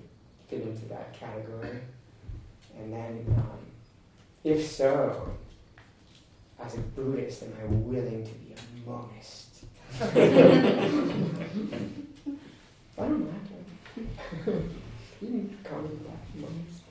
[0.48, 1.80] fit into that category,
[2.78, 3.58] and then um,
[4.44, 5.32] if so,
[6.60, 9.64] as a Buddhist, am I willing to be a monist?
[12.96, 13.34] I don't know.
[14.46, 16.82] you can call me that, monist.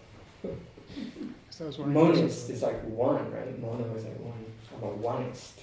[1.49, 2.09] So I was wondering.
[2.09, 3.59] if this Monist is like one, right?
[3.61, 4.34] Mono is like one.
[4.91, 5.53] I'm oneist.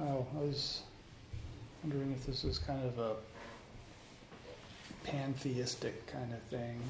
[0.00, 0.82] Oh, I was
[1.82, 3.14] wondering if this was kind of a
[5.04, 6.80] pantheistic kind of thing,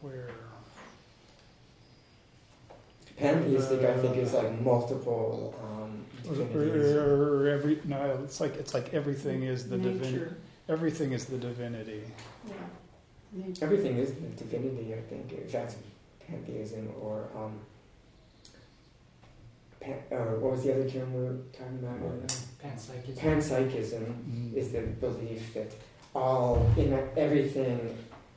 [0.00, 0.30] where
[3.16, 8.74] Pantheistic, I think, is like multiple um, or, or, or every no, it's like it's
[8.74, 10.34] like everything is the divinity.
[10.68, 12.02] Everything is the divinity.
[12.48, 12.54] Yeah.
[13.32, 13.64] Nature.
[13.64, 15.76] Everything is the divinity, I think, if that's
[16.26, 17.28] pantheism or.
[17.36, 17.60] Um,
[19.84, 21.98] pan, or what was the other term we were talking about?
[22.00, 22.26] earlier?
[22.62, 23.16] Panpsychism.
[23.18, 24.54] Panpsychism Mm.
[24.54, 25.70] is the belief that
[26.14, 27.96] all in everything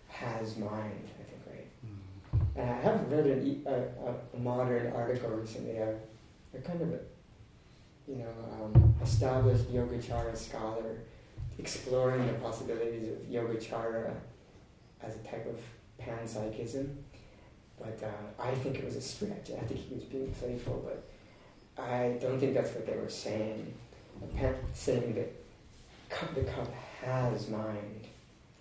[0.09, 1.03] has mind.
[1.19, 1.67] I think, right?
[1.85, 2.61] Mm.
[2.61, 5.77] And I have read an, a, a, a modern article recently.
[5.77, 5.95] A,
[6.55, 6.99] a kind of a,
[8.07, 10.97] you know, um, established Yogacara scholar
[11.59, 14.11] exploring the possibilities of Yogacara
[15.01, 15.59] as a type of
[16.03, 16.95] panpsychism.
[17.79, 19.51] But uh, I think it was a stretch.
[19.51, 21.03] I think he was being playful, but
[21.77, 23.73] I don't think that's what they were saying.
[24.73, 25.33] saying that
[26.35, 26.73] the cup
[27.03, 28.05] has mind,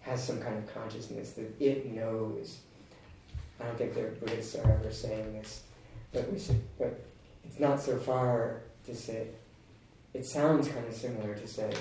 [0.03, 2.59] has some kind of consciousness, that it knows.
[3.61, 5.63] I don't think the Buddhists are ever saying this,
[6.13, 7.01] but we should, but
[7.45, 9.29] it's not so far to say,
[10.13, 11.73] it sounds kind of similar to say,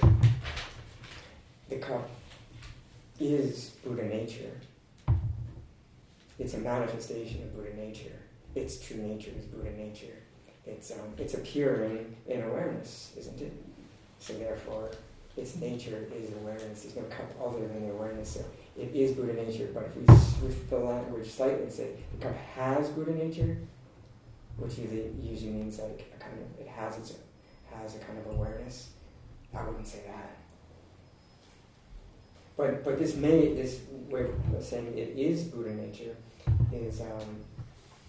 [1.69, 2.09] the cup
[3.19, 4.51] is Buddha nature.
[6.37, 8.15] It's a manifestation of Buddha nature.
[8.55, 10.15] Its true nature is Buddha nature.
[10.67, 13.53] It's, um, it's appearing in awareness, isn't it?
[14.19, 14.91] So therefore,
[15.37, 16.83] its nature is awareness.
[16.83, 18.29] There's no cup other than the awareness.
[18.29, 18.45] So
[18.77, 19.69] it is Buddha nature.
[19.73, 23.57] But if we switch the language slightly and say the cup has Buddha nature,
[24.57, 27.13] which usually means like a kind of it has its
[27.73, 28.91] has a kind of awareness,
[29.53, 30.37] I wouldn't say that.
[32.55, 36.15] But but this may this way of saying it is Buddha nature
[36.71, 37.41] is um,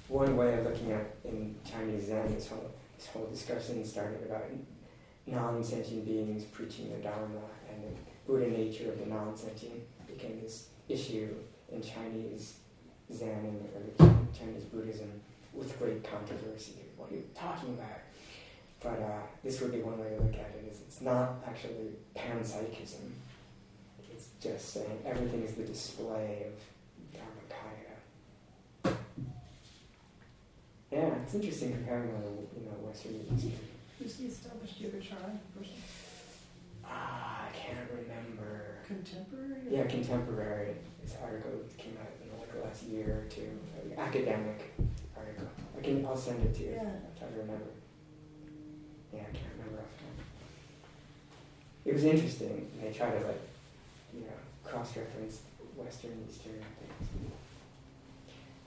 [0.08, 2.34] one way of looking at in Chinese Zen.
[2.34, 4.44] This whole this whole discussion started about
[5.26, 7.40] non-sentient beings preaching the Dharma
[7.70, 7.90] and the
[8.26, 11.34] Buddha nature of the non-sentient became this issue
[11.70, 12.54] in Chinese
[13.12, 13.68] Zen and
[14.00, 15.20] early Chinese Buddhism
[15.52, 16.74] with great controversy.
[16.96, 18.00] What are you talking about?
[18.82, 21.96] But uh, this would be one way to look at it: is it's not actually
[22.14, 23.10] panpsychism.
[24.12, 28.96] It's just saying everything is the display of Dharmakaya.
[30.90, 33.52] Yeah, it's interesting comparing the you know Western and Eastern.
[33.98, 35.74] Who's the established Yogacara person?
[36.84, 38.78] Ah, I can't remember.
[38.86, 39.62] Contemporary?
[39.68, 40.76] Yeah, contemporary.
[41.02, 43.58] This article came out in like the last year or two.
[43.82, 44.74] An academic
[45.16, 45.48] article.
[45.76, 46.06] I can.
[46.06, 46.70] I'll send it to you.
[46.70, 46.82] Yeah.
[46.82, 47.64] I'll try to remember.
[49.12, 50.18] Yeah, I can't remember offhand.
[51.84, 52.70] It was interesting.
[52.80, 53.40] They try to like,
[54.14, 55.40] you know, cross-reference
[55.76, 57.32] Western and Eastern things.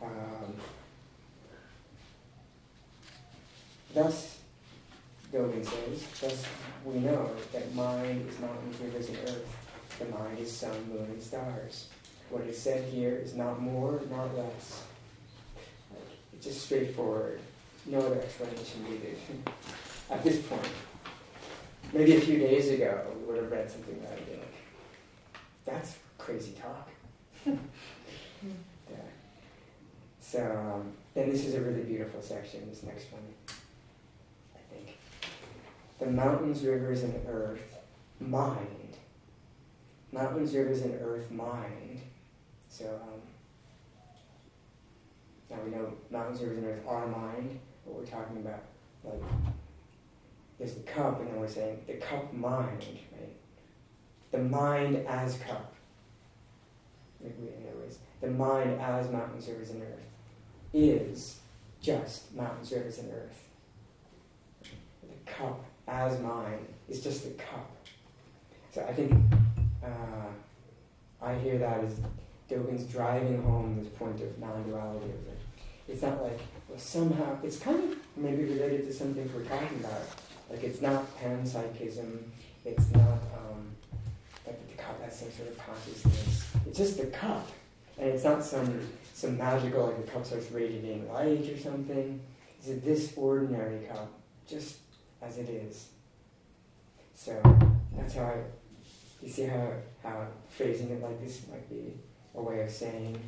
[0.02, 0.54] Um,
[3.94, 4.38] thus,
[5.32, 6.46] Dogen says, thus
[6.86, 9.58] we know that mind is mountains, rivers, and earth.
[10.00, 11.88] The mind is sun, moon, and stars.
[12.30, 14.84] What is said here is not more, not less.
[15.92, 16.02] Like,
[16.34, 17.42] it's just straightforward.
[17.86, 19.18] No other explanation needed.
[20.10, 20.68] At this point,
[21.94, 24.56] maybe a few days ago, we would have read something that would be like,
[25.66, 26.90] that's crazy talk.
[27.46, 27.56] yeah.
[30.20, 30.40] So,
[30.76, 33.22] um, then this is a really beautiful section, this next one
[36.00, 37.78] the mountains, rivers, and earth
[38.20, 38.98] mind.
[40.12, 42.02] Mountains, rivers, and earth mind.
[42.70, 43.20] So um,
[45.50, 47.60] now we know mountains, rivers, and earth are mind.
[47.84, 48.64] What we're talking about,
[49.04, 49.22] like,
[50.58, 53.36] there's the cup, and then we're saying the cup mind, right?
[54.32, 55.74] The mind as cup.
[57.22, 57.32] In
[57.68, 60.08] other words, the mind as mountains, rivers, and earth
[60.74, 61.40] is
[61.82, 63.44] just mountains, rivers, and earth.
[65.02, 67.70] The cup as mine is just the cup.
[68.72, 69.12] So I think
[69.84, 70.30] uh,
[71.22, 72.00] I hear that as
[72.50, 75.06] Dogen's driving home this point of non-duality.
[75.06, 75.40] Of it.
[75.88, 80.02] It's not like well somehow it's kind of maybe related to something we're talking about.
[80.50, 82.20] Like it's not panpsychism.
[82.66, 83.72] It's not um,
[84.46, 86.48] like the cup has some sort of consciousness.
[86.68, 87.48] It's just the cup,
[87.98, 88.82] and it's not some
[89.14, 92.20] some magical like the cup starts radiating light or something.
[92.60, 94.12] It's this ordinary cup,
[94.48, 94.78] just
[95.22, 95.90] as it is.
[97.16, 97.42] So
[97.98, 98.38] that's how I,
[99.22, 99.72] you see how,
[100.04, 101.94] how phrasing it like this might be
[102.36, 103.20] a way of saying,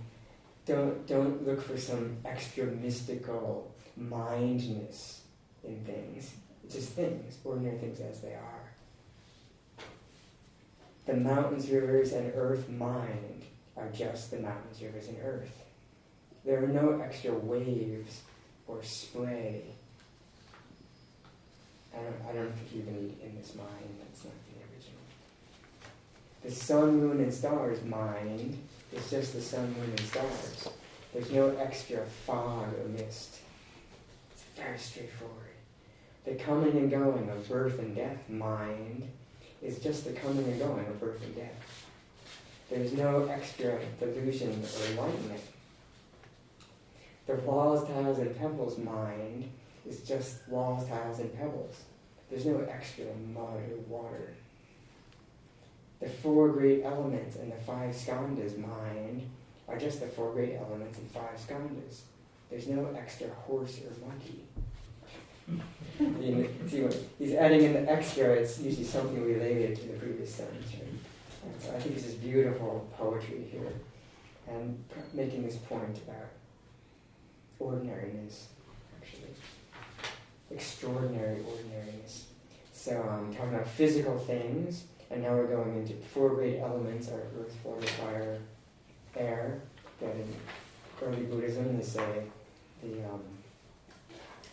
[0.65, 5.21] don't, don't look for some extra mystical mindness
[5.63, 6.31] in things.
[6.63, 8.71] It's just things, ordinary things as they are.
[11.05, 13.43] The mountains, rivers, and earth mind
[13.75, 15.65] are just the mountains, rivers, and earth.
[16.45, 18.21] There are no extra waves
[18.67, 19.63] or spray
[21.93, 23.69] I don't, I don't think even in this mind.
[23.99, 25.01] That's not the original.
[26.43, 28.57] The sun, moon, and stars mind
[28.93, 30.69] is just the sun, moon, and stars.
[31.13, 33.39] There's no extra fog or mist.
[34.31, 35.35] It's very straightforward.
[36.25, 39.09] The coming and going of birth and death mind
[39.61, 41.85] is just the coming and going of birth and death.
[42.69, 45.41] There's no extra delusion or enlightenment.
[47.27, 49.49] The walls, tiles, and temples mind
[49.87, 51.81] is just walls, tiles, and pebbles.
[52.29, 54.33] There's no extra mud or water.
[55.99, 59.29] The four great elements and the five skandhas mind
[59.67, 62.01] are just the four great elements and five skandhas.
[62.49, 64.43] There's no extra horse or monkey.
[66.67, 66.87] see
[67.19, 71.61] he's adding in the extra, it's usually something related to the previous sentence, right?
[71.61, 73.73] so I think this is beautiful poetry here.
[74.47, 76.29] And making this point about
[77.59, 78.47] ordinariness
[80.53, 82.27] extraordinary ordinariness.
[82.73, 87.21] So I'm talking about physical things, and now we're going into four great elements: are
[87.39, 88.39] earth, water, fire,
[89.15, 89.61] air.
[89.99, 90.33] That in
[91.01, 92.23] early Buddhism they say
[92.81, 93.21] the um,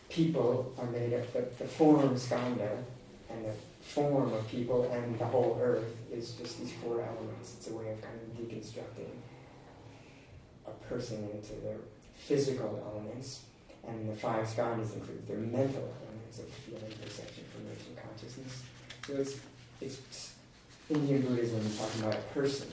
[0.08, 1.32] people are made up.
[1.32, 2.82] The, the form skandha
[3.30, 7.54] and the form of people and the whole earth is just these four elements.
[7.56, 9.08] It's a way of kind of deconstructing
[10.66, 11.78] a person into their
[12.14, 13.40] physical elements,
[13.88, 18.62] and the five skandhas include their mental elements of feeling, perception, formation, consciousness.
[19.06, 19.40] So it's
[19.80, 20.34] it's
[20.90, 22.68] Indian Buddhism talking about a person.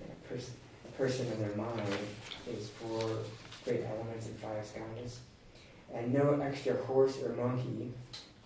[0.00, 0.54] A person,
[0.86, 1.82] a person in their mind
[2.48, 3.18] is four
[3.64, 5.16] great elements and five skandhas,
[5.92, 7.92] and no extra horse or monkey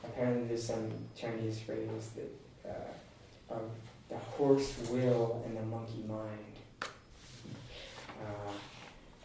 [0.07, 3.71] apparently there's some Chinese phrase that uh, of
[4.09, 6.91] the horse will and the monkey mind.
[8.23, 8.53] Uh,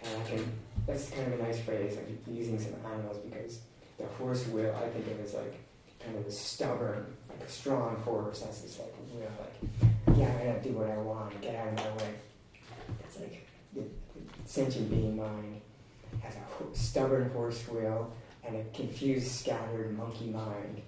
[0.03, 0.51] and I can,
[0.91, 1.97] that's kind of a nice phrase.
[1.97, 3.59] I'm using some animals because
[3.97, 5.57] the horse will, I think of as like
[6.03, 8.41] kind of a stubborn, like a strong horse.
[8.41, 11.75] That's just like will, like, yeah, I'm gonna do what I want, get out of
[11.75, 12.13] my way.
[13.05, 15.61] It's like the, the sentient being mind
[16.21, 18.11] has a ho- stubborn horse will
[18.45, 20.81] and a confused, scattered monkey mind.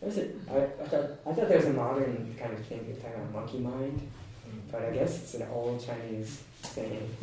[0.00, 3.20] There's a, I, I, thought, I thought there was a modern kind of thing talking
[3.20, 4.00] about monkey mind,
[4.48, 4.58] mm-hmm.
[4.70, 7.16] but I guess it's an old Chinese saying.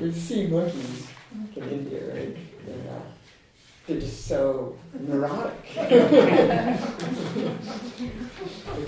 [0.00, 1.06] You see monkeys
[1.56, 2.36] in India, right?
[2.66, 3.00] They're, uh,
[3.86, 5.54] they're just so neurotic.
[5.74, 6.78] they're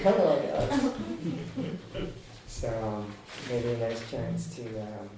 [0.02, 0.72] kind of like us.
[2.46, 3.12] So um,
[3.50, 5.10] maybe a nice chance to um,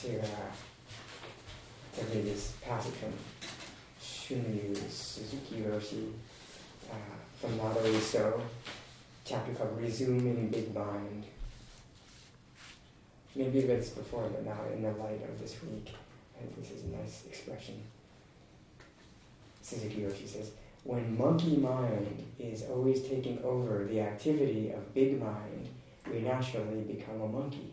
[0.00, 0.20] to.
[0.20, 0.52] Uh,
[1.96, 3.12] to read this passage from
[4.02, 6.12] Shunryu Suzuki Roshi
[6.90, 6.94] uh,
[7.40, 8.42] from Nado So,
[9.24, 11.24] chapter called Resuming Big Mind.
[13.36, 15.92] Maybe this before, but now in the light of this week,
[16.34, 17.82] I think this is a nice expression.
[19.60, 20.52] Suzuki Roshi says,
[20.84, 25.68] when monkey mind is always taking over the activity of big mind,
[26.10, 27.72] we naturally become a monkey.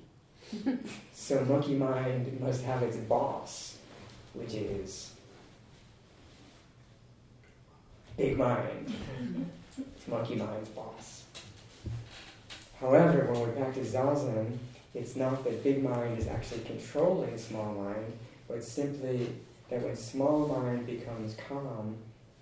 [1.14, 3.78] so monkey mind must have its boss,
[4.34, 5.14] which is
[8.18, 8.94] big mind.
[9.96, 11.24] It's monkey mind's boss.
[12.80, 14.58] However, when we practice zazen,
[14.94, 18.14] it's not that big mind is actually controlling small mind,
[18.48, 19.30] but simply
[19.70, 21.98] that when small mind becomes calm,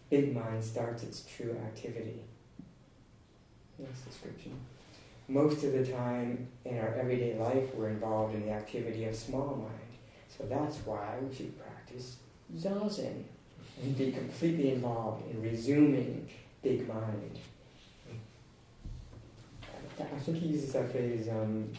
[0.10, 2.20] big mind starts its true activity.
[3.80, 4.60] Next description.
[5.28, 9.56] Most of the time in our everyday life, we're involved in the activity of small
[9.56, 9.91] mind.
[10.38, 12.18] So that's why we should practice
[12.58, 13.24] zazen
[13.82, 16.28] and be completely involved in resuming
[16.62, 17.39] big mind.
[19.99, 21.70] I think he uses that phrase um,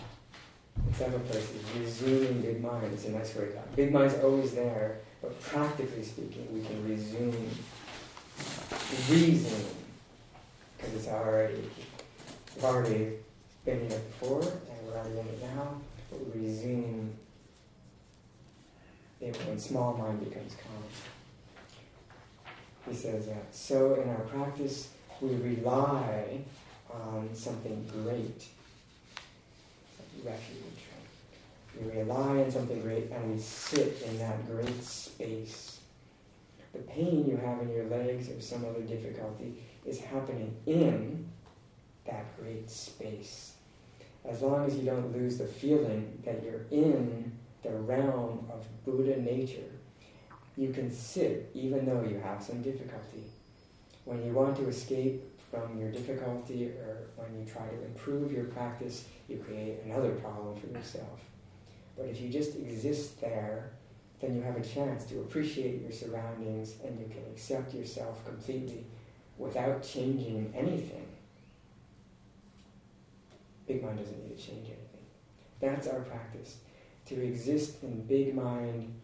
[0.76, 1.62] in several places.
[1.78, 3.58] Resuming big mind is a nice word.
[3.76, 7.50] Big mind's always there, but practically speaking, we can resume
[9.08, 9.66] reasoning
[10.76, 11.62] because it's already
[12.54, 13.12] we've already
[13.64, 15.80] been here before and we're already in it now.
[16.10, 17.12] But we resume
[19.20, 20.82] it when small mind becomes calm.
[22.88, 23.54] He says that.
[23.54, 24.88] So in our practice,
[25.20, 26.40] we rely
[26.92, 28.44] on something great,
[30.24, 30.61] refuge.
[31.82, 35.80] Rely on something great and we sit in that great space.
[36.72, 41.28] The pain you have in your legs or some other difficulty is happening in
[42.06, 43.54] that great space.
[44.24, 47.32] As long as you don't lose the feeling that you're in
[47.62, 49.70] the realm of Buddha nature,
[50.56, 53.24] you can sit even though you have some difficulty.
[54.04, 58.44] When you want to escape from your difficulty or when you try to improve your
[58.44, 61.20] practice, you create another problem for yourself.
[61.96, 63.70] But if you just exist there,
[64.20, 68.84] then you have a chance to appreciate your surroundings and you can accept yourself completely
[69.36, 71.06] without changing anything.
[73.66, 74.78] Big mind doesn't need to change anything.
[75.60, 76.58] That's our practice.
[77.06, 78.94] To exist in big mind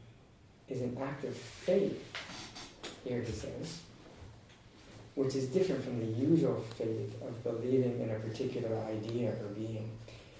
[0.69, 2.01] is an act of faith,
[3.05, 3.81] here he says,
[5.15, 9.91] which is different from the usual faith of believing in a particular idea or being.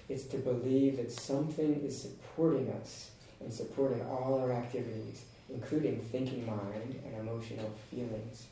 [0.09, 6.45] It's to believe that something is supporting us and supporting all our activities, including thinking
[6.47, 8.47] mind and emotional feelings.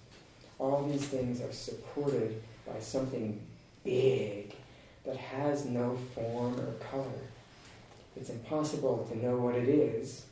[0.60, 3.42] All these things are supported by something
[3.84, 4.54] big
[5.04, 7.22] that has no form or color.
[8.16, 10.26] It's impossible to know what it is,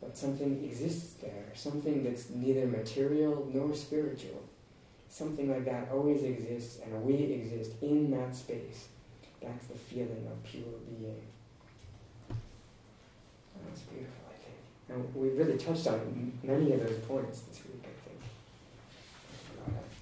[0.00, 4.42] but something exists there, something that's neither material nor spiritual.
[5.08, 8.88] Something like that always exists, and we exist in that space.
[9.40, 11.22] That's the feeling of pure being.
[12.28, 14.58] That's beautiful, I think.
[14.88, 18.20] And we really touched on many of those points this week, I think.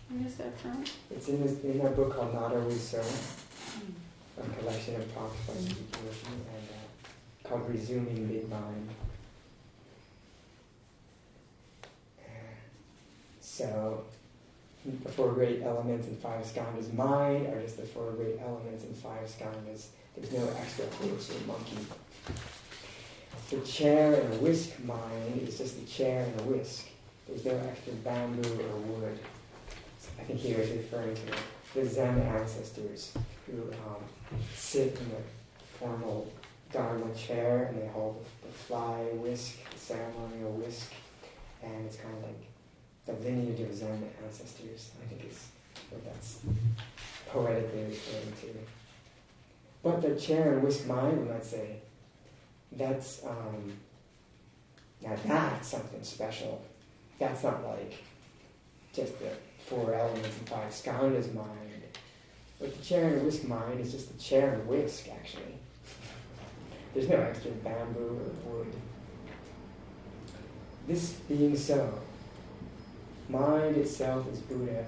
[0.09, 0.85] Where is that from?
[1.11, 4.41] It's in this in a book called Not Always So, Hmm.
[4.41, 8.89] a collection of talks by Roshi, and uh, called Resuming Big Mind.
[13.41, 14.05] So,
[15.03, 18.95] the four great elements in five skandhas mind are just the four great elements in
[18.95, 19.87] five skandhas.
[20.17, 21.79] There's no extra horse or monkey.
[23.51, 26.87] The chair and a whisk mind is just the chair and a whisk.
[27.29, 29.19] There's no extra bamboo or wood.
[30.19, 31.23] I think he was referring to
[31.75, 33.13] the Zen ancestors
[33.47, 34.03] who um,
[34.55, 35.23] sit in the
[35.79, 36.33] formal
[36.73, 40.93] Dharma chair and they hold the fly whisk, the ceremonial whisk,
[41.63, 42.46] and it's kind of like
[43.07, 45.49] the lineage of Zen ancestors, I think is
[45.91, 46.41] what that's
[47.29, 48.59] poetically referring to.
[49.83, 51.77] But the chair and whisk mind, we might say,
[52.73, 53.73] that's um,
[55.03, 56.65] now that's something special.
[57.19, 58.05] That's not like
[58.93, 59.31] just the
[59.65, 61.83] four elements and five skandhas mind.
[62.59, 65.59] But the chair and whisk mind is just the chair and whisk, actually.
[66.95, 68.73] There's no extra bamboo or wood.
[70.89, 72.01] This being so,
[73.29, 74.85] mind itself is Buddha,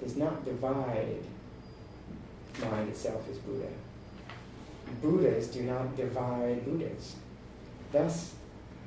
[0.00, 1.24] does not divide
[2.60, 3.68] mind itself is Buddha.
[5.00, 7.16] Buddhas do not divide Buddhas.
[7.92, 8.34] Thus,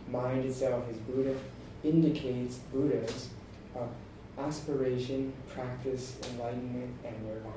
[0.10, 1.36] mind itself is Buddha
[1.84, 3.30] indicates Buddhas
[3.76, 3.90] of
[4.38, 7.54] aspiration, practice, enlightenment, and nirvana.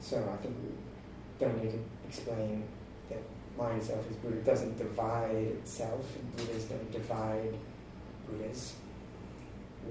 [0.00, 2.64] So I think we don't need to explain
[3.10, 3.22] that
[3.56, 4.36] mind itself is Buddha.
[4.36, 7.54] It doesn't divide itself, and Buddhas don't divide
[8.28, 8.74] Buddhas.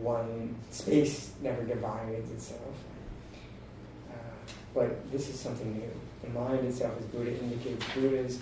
[0.02, 2.76] One space never divides itself.
[4.10, 4.14] Uh,
[4.74, 5.92] but this is something new.
[6.24, 8.40] The mind itself is Buddha indicates Buddha's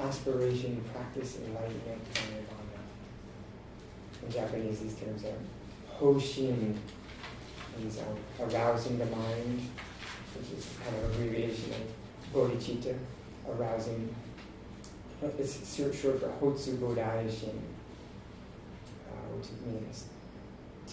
[0.00, 2.80] aspiration, practice, enlightenment, and nirvana.
[4.22, 6.76] In Japanese, these terms are hoshin,
[7.78, 9.68] means um, arousing the mind,
[10.36, 12.96] which is kind of abbreviation of bodhicitta,
[13.48, 14.14] arousing.
[15.38, 17.58] It's short for hotsu bodhishin,
[19.08, 20.04] uh, which means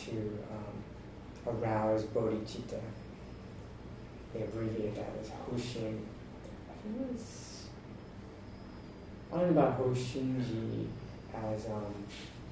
[0.06, 2.80] to um, arouse bodhicitta.
[4.34, 6.00] They abbreviate that as hoshin.
[6.70, 7.66] I think it was,
[9.34, 10.88] I know about hoshinji
[11.34, 11.94] as um,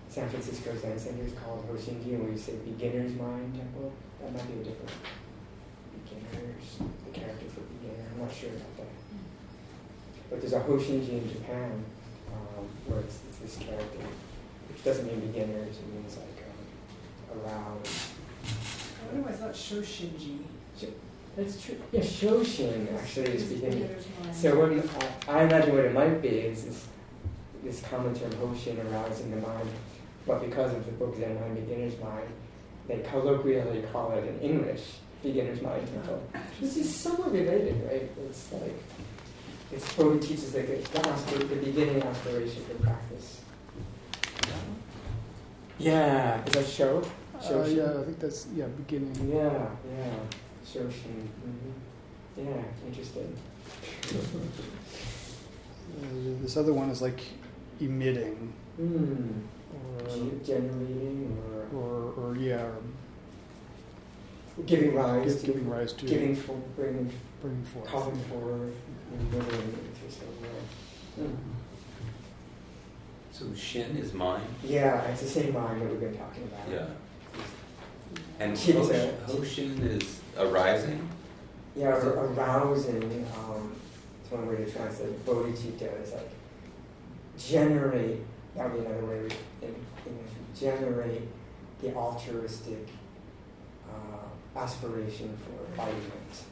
[0.10, 3.94] San Francisco Zen Center is called Hoshinji, and we say beginner's mind temple.
[4.20, 4.92] That might be a different
[5.94, 8.10] beginners, the character for beginner.
[8.14, 8.88] I'm not sure about that.
[10.30, 11.86] But there's a Hoshinji in Japan
[12.34, 14.02] um, where it's, it's this character,
[14.68, 16.39] which doesn't mean beginners, it means like
[17.32, 20.40] I wonder why it's not Shoshinji.
[21.36, 21.78] That's true.
[21.92, 23.96] Yeah, Shoshin actually is beginning.
[24.34, 24.84] So when uh,
[25.28, 26.88] I imagine what it might be is this,
[27.64, 29.70] this common term Hoshin arousing the mind,
[30.26, 32.28] but because of the book Zen Mind Beginner's Mind,
[32.88, 36.22] they colloquially call it in English Beginner's Mind Temple.
[36.60, 38.10] This is somewhat related, right?
[38.28, 38.84] It's like
[39.72, 43.42] it's Bodhi teaches like the, the, the beginning aspiration for practice.
[45.78, 47.04] Yeah, is that show?
[47.42, 49.16] Uh, yeah, I think that's yeah beginning.
[49.34, 50.14] Yeah, yeah,
[50.66, 51.28] Shoshin.
[51.44, 51.72] hmm
[52.38, 53.36] Yeah, interesting.
[56.02, 56.06] Uh,
[56.42, 57.22] this other one is like
[57.80, 59.42] emitting, Hmm.
[59.74, 60.00] or
[60.44, 61.38] generating
[61.74, 62.64] or or, or yeah,
[64.58, 67.10] or giving rise give, to giving rise to giving for bringing
[67.42, 67.86] bringing forth.
[67.88, 68.74] calling forward
[69.12, 70.68] remembering it or something.
[71.16, 71.36] Hmm.
[73.32, 74.44] So shin is mind.
[74.64, 76.70] Yeah, it's the same mind that we've been talking about.
[76.70, 76.88] Yeah.
[78.40, 78.58] And.
[78.58, 78.66] Hosh-
[79.28, 81.08] Hoshin is arising.
[81.76, 83.04] Yeah, or arousing.
[83.38, 83.74] Um,
[84.22, 86.30] it's one way to translate bodhicitta is like
[87.38, 88.22] generate.
[88.56, 89.18] That would be another way
[89.62, 89.76] in
[90.06, 90.32] English.
[90.60, 91.22] Generate
[91.82, 92.88] the altruistic
[93.90, 96.44] uh, aspiration for enlightenment.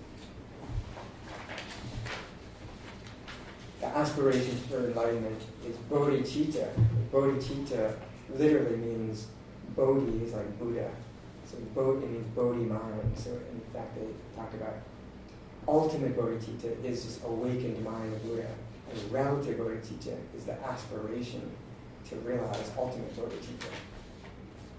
[3.80, 6.68] The aspiration for enlightenment is bodhicitta.
[7.11, 7.95] Bodhicitta
[8.35, 9.27] literally means
[9.76, 10.89] bodhi is like Buddha.
[11.49, 13.14] So bodhi it means bodhi mind.
[13.15, 14.76] So in fact they talk about
[15.68, 18.48] ultimate bodhicitta is awakened mind of Buddha.
[18.91, 21.52] And relative bodhicitta is the aspiration
[22.10, 23.72] to realize ultimate bodhicitta.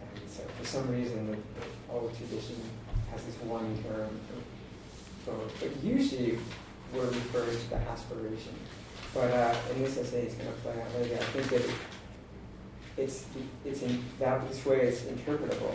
[0.03, 2.57] And so for some reason the, the old tradition
[3.11, 4.09] has this one term
[5.25, 5.61] for both.
[5.61, 6.39] But usually
[6.95, 8.55] we're referring to the aspiration.
[9.15, 11.17] But uh, in this essay, it's going to play out later.
[11.17, 11.75] I think that it,
[12.97, 13.27] it's
[13.65, 15.75] it's in that this way it's interpretable,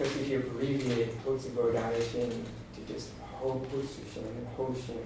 [0.00, 2.44] especially if you abbreviate Hotsu Bodhishin
[2.74, 5.04] to just Ho Hotsushin and Hoshin,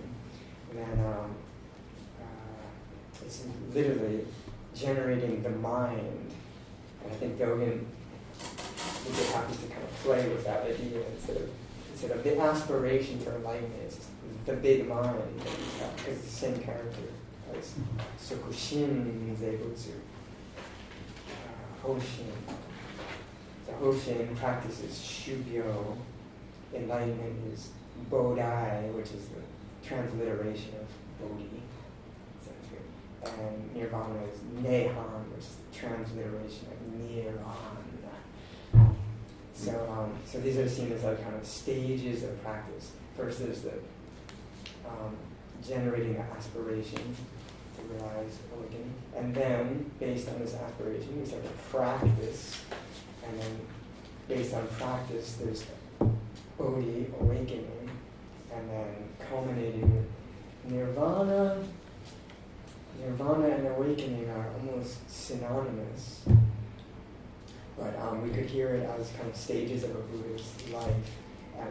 [0.72, 1.34] then um,
[2.20, 4.24] uh, it's literally
[4.74, 6.30] generating the mind.
[7.02, 7.84] And I think Dogen
[9.06, 11.50] just happen to kind of play with that idea instead of
[11.90, 13.82] instead of the aspiration for enlightenment.
[13.84, 14.06] It's
[14.46, 15.16] the big mind
[15.96, 17.02] because it's the same character
[17.56, 17.74] as
[18.20, 19.90] Sokushin Zebutsu.
[21.26, 22.30] Uh, Hoshin.
[23.80, 25.96] Hoshin practices shugyo,
[26.74, 27.70] Enlightenment is
[28.10, 30.88] Bodai, which is the transliteration of
[31.20, 31.62] Bodhi.
[33.24, 37.84] And Nirvana is Nehan, which is the transliteration of Nirvana.
[39.54, 42.90] So, um, so these are seen as like kind of stages of practice.
[43.16, 43.72] First, there's the
[44.86, 45.16] um,
[45.66, 46.98] generating the aspiration
[47.76, 52.60] to realize awakening, and then based on this aspiration, we start to practice,
[53.26, 53.60] and then
[54.28, 55.64] based on practice, there's
[56.58, 57.90] bodhi awakening,
[58.54, 58.94] and then
[59.28, 60.06] culminating with
[60.72, 61.58] nirvana.
[63.00, 66.24] Nirvana and awakening are almost synonymous,
[67.76, 70.94] but um, we could hear it as kind of stages of a Buddha's life.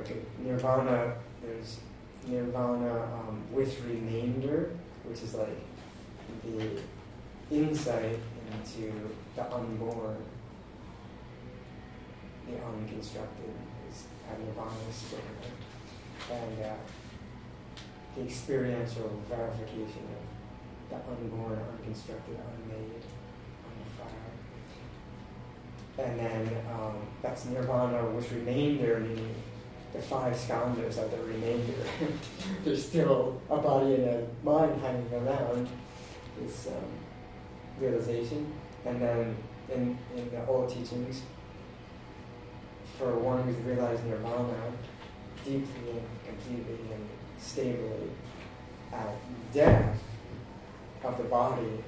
[0.05, 1.79] Could, nirvana, there's
[2.27, 4.71] nirvana um, with remainder,
[5.05, 5.57] which is like
[6.43, 6.81] the
[7.55, 8.19] insight
[8.51, 8.91] into
[9.35, 10.17] the unborn,
[12.47, 13.53] the unconstructed
[13.89, 14.03] is
[14.39, 16.31] nirvana is spoken of.
[16.31, 16.73] And uh,
[18.15, 20.23] the experiential verification of
[20.89, 23.03] the unborn, unconstructed, unmade,
[23.67, 24.39] undefiled.
[25.97, 29.35] And then um, that's nirvana with remainder, meaning
[29.93, 31.73] the five skandhas are the remainder.
[32.63, 35.67] There's still a body and a mind hanging around
[36.39, 36.83] this um,
[37.79, 38.51] realization.
[38.85, 39.37] And then
[39.71, 41.21] in, in the old teachings,
[43.03, 44.71] for one who's realized nirvana
[45.43, 48.09] deeply and completely and stably
[48.93, 49.09] at
[49.53, 50.01] death
[51.03, 51.83] of the body,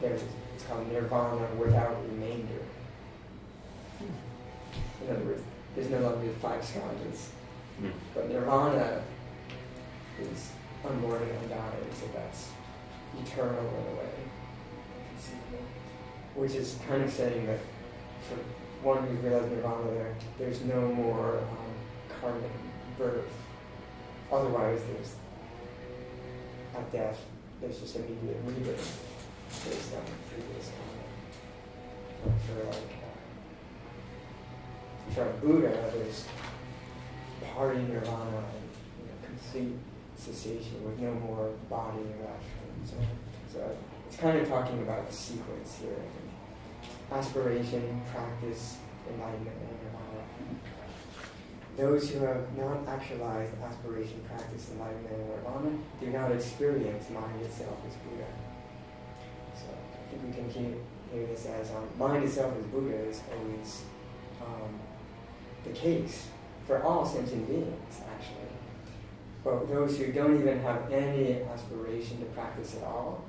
[0.00, 0.22] there's
[0.54, 2.62] it's called nirvana without remainder.
[4.00, 5.42] In other words,
[5.74, 7.28] there's no longer five skandhas.
[7.82, 7.92] Mm.
[8.14, 9.02] But nirvana
[10.18, 10.52] is
[10.82, 12.48] unborn and undying, so that's
[13.20, 14.08] eternal in a way.
[16.34, 17.58] Which is kind of saying that
[18.26, 18.38] for
[18.86, 21.74] one who's realized nirvana, there, there's no more um,
[22.20, 22.52] karmic
[22.96, 23.32] birth.
[24.30, 25.16] Otherwise, there's
[26.76, 27.18] at death,
[27.60, 29.02] there's just immediate rebirth
[29.64, 32.38] based on previous karma.
[32.46, 32.94] For like
[35.10, 36.24] uh, for Buddha, there's
[37.42, 39.78] parinirvana and you know, complete
[40.16, 42.44] cessation with no more body left.
[42.78, 42.96] And so,
[43.52, 43.76] so
[44.06, 46.04] it's kind of talking about the sequence here.
[47.10, 48.78] Aspiration, practice,
[49.08, 50.24] enlightenment, and nirvana.
[51.76, 57.78] Those who have not actualized aspiration, practice, enlightenment, and nirvana do not experience mind itself
[57.86, 58.26] as Buddha.
[59.54, 63.82] So I think we can hear this as um, mind itself as Buddha is always
[64.42, 64.80] um,
[65.64, 66.28] the case
[66.66, 68.48] for all sentient beings, actually.
[69.44, 73.22] But those who don't even have any aspiration to practice at all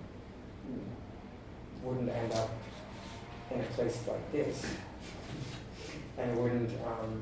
[1.84, 2.50] wouldn't end up
[3.52, 4.66] in a place like this,
[6.18, 7.22] and wouldn't um,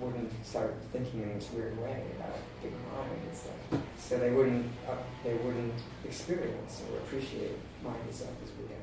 [0.00, 3.82] wouldn't start thinking in this weird way about big mind and stuff.
[3.98, 8.74] So they wouldn't uh, they wouldn't experience or appreciate mind itself as Buddha.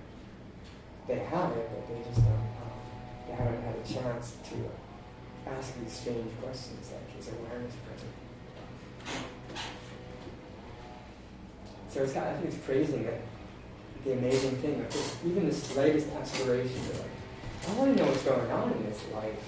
[1.08, 2.34] They have it, but they just don't.
[2.34, 2.78] Um,
[3.28, 4.56] they haven't had a chance to
[5.50, 8.14] ask these strange questions like is awareness present?
[11.90, 13.22] So it's kind I think it's praising that
[14.08, 17.12] the amazing thing, like just even the slightest aspiration to like,
[17.68, 19.44] I want to know what's going on in this life.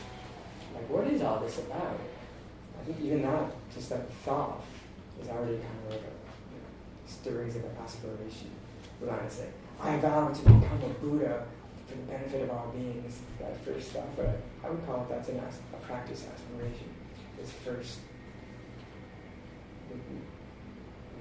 [0.76, 1.98] Like, what is all this about?
[2.80, 4.62] I think even that, just that thought,
[5.22, 6.12] is already kind of like a
[6.52, 8.52] you know, stirrings of an aspiration.
[9.02, 9.48] We want say,
[9.82, 11.46] I vow to become a Buddha
[11.88, 13.20] for the benefit of all beings.
[13.40, 16.90] That first thought, but I, I would call it that's an as, a practice aspiration.
[17.40, 18.00] This first,
[19.90, 19.96] we,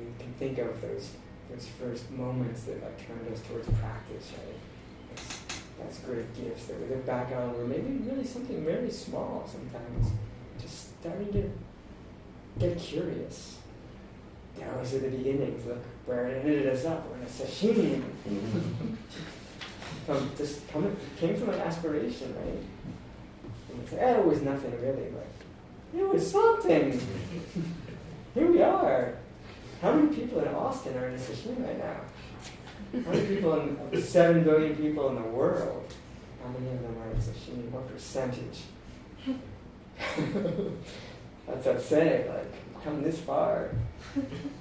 [0.04, 1.10] we can think of those
[1.50, 4.56] those first moments that like turned us towards practice, right?
[5.14, 5.38] That's,
[5.78, 10.12] that's great gifts that we look back on were maybe really something very small sometimes.
[10.60, 11.50] Just starting to
[12.58, 13.58] get curious.
[14.58, 15.64] Those are the beginnings.
[15.66, 17.08] Look where it ended us up.
[17.08, 18.02] We're in a sesshin.
[20.08, 22.64] from just coming came from an aspiration, right?
[23.70, 26.98] And it's, eh, it was nothing really, but it was something.
[28.34, 29.14] Here we are.
[29.80, 32.00] How many people in Austin are in a sesshin right now?
[33.04, 35.92] How many people in the seven billion people in the world?
[36.42, 37.70] How many of them are in a sesshin?
[37.70, 38.62] What percentage?
[41.46, 42.28] That's upsetting.
[42.28, 43.70] Like, come this far.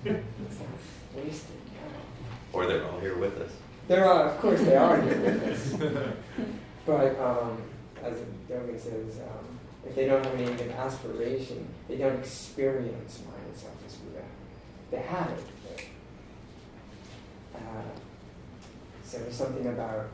[0.06, 0.70] It's not
[1.16, 1.56] wasted.
[2.54, 3.52] Or they're all here with us.
[3.88, 6.14] There are, of course, they are here with us.
[6.86, 7.62] But um,
[8.02, 8.18] as
[8.50, 13.37] Dogen says, um, if they don't have any aspiration, they don't experience mind itself as
[13.37, 13.37] Buddha.
[14.92, 15.88] They have it.
[17.56, 17.60] Uh,
[19.04, 20.08] so there's something about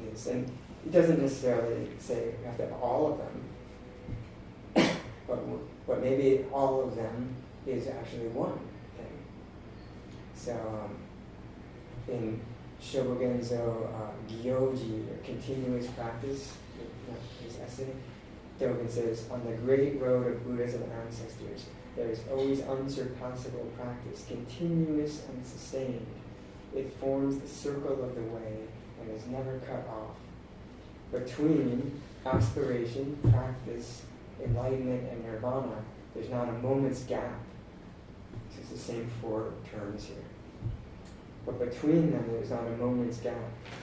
[0.00, 0.50] this, and
[0.84, 4.90] it doesn't necessarily say you have to have all of them,
[5.26, 5.38] but
[5.86, 7.34] but maybe all of them
[7.66, 8.58] is actually one
[8.96, 9.18] thing.
[10.34, 10.96] So um,
[12.06, 12.40] in
[12.82, 16.52] Shobogenzo uh, Gyoji, continuous practice,
[17.42, 17.92] his essay,
[18.60, 21.66] Dogen says, on the great road of Buddhas and ancestors,
[21.98, 26.06] there is always unsurpassable practice, continuous and sustained.
[26.74, 28.58] It forms the circle of the way
[29.00, 30.14] and is never cut off.
[31.10, 34.02] Between aspiration, practice,
[34.42, 35.82] enlightenment, and nirvana,
[36.14, 37.40] there's not a moment's gap.
[38.56, 40.16] It's the same four terms here.
[41.44, 43.34] But between them, there's not a moment's gap.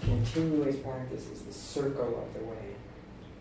[0.02, 2.76] Continuous practice is the circle of the way.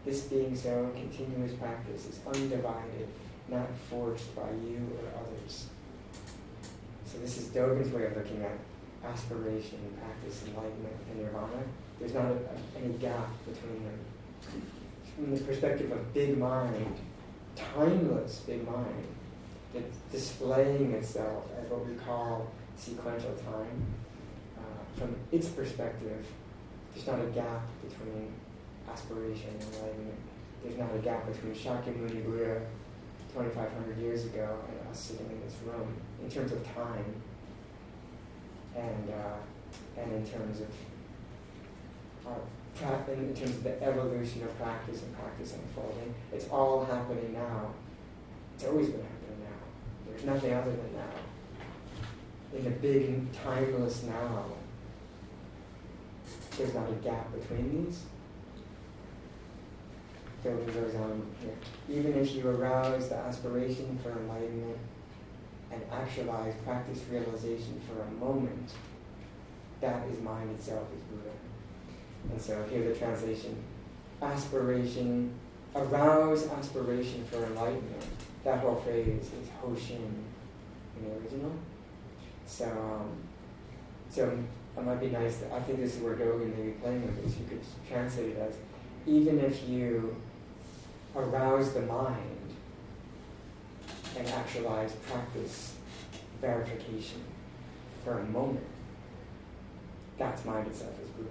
[0.04, 3.08] This being so, continuous practice is undivided,
[3.48, 5.66] not forced by you or others.
[7.04, 8.58] So this is Dogen's way of looking at
[9.04, 11.62] aspiration, practice, enlightenment, and nirvana.
[12.00, 13.98] There's not a, a, any gap between them.
[15.14, 16.96] From the perspective of big mind,
[17.54, 19.04] timeless big mind,
[20.10, 23.84] displaying itself as what we call sequential time,
[24.58, 26.26] uh, from its perspective,
[26.94, 28.32] there's not a gap between
[28.90, 30.18] aspiration and enlightenment.
[30.62, 32.62] There's not a gap between Shakyamuni Buddha
[33.34, 35.92] 2,500 years ago and us sitting in this room
[36.22, 37.20] in terms of time
[38.76, 40.68] and, uh, and in terms of
[42.24, 46.14] pra- in terms of the evolution of practice and practice unfolding.
[46.32, 47.70] It's all happening now.
[48.54, 50.08] It's always been happening now.
[50.10, 52.56] There's nothing other than now.
[52.56, 54.44] In the big timeless now,
[56.56, 58.02] there's not a gap between these.
[60.46, 61.26] On.
[61.88, 64.76] Even if you arouse the aspiration for enlightenment
[65.72, 68.70] and actualize practice realization for a moment,
[69.80, 71.34] that is mind itself is Buddha.
[72.30, 73.56] And so here the translation
[74.20, 75.32] aspiration,
[75.74, 78.04] arouse aspiration for enlightenment.
[78.44, 80.24] That whole phrase is Hoshin
[80.96, 81.52] in the original.
[82.46, 83.16] So, um,
[84.10, 84.38] so
[84.76, 85.38] it might be nice.
[85.38, 87.38] To, I think this is where Dogen may be playing with this.
[87.38, 88.56] You could translate it as
[89.06, 90.16] even if you
[91.16, 92.40] arouse the mind
[94.18, 95.74] and actualize practice
[96.40, 97.22] verification
[98.04, 98.66] for a moment,
[100.18, 101.30] that's mind itself as Buddha.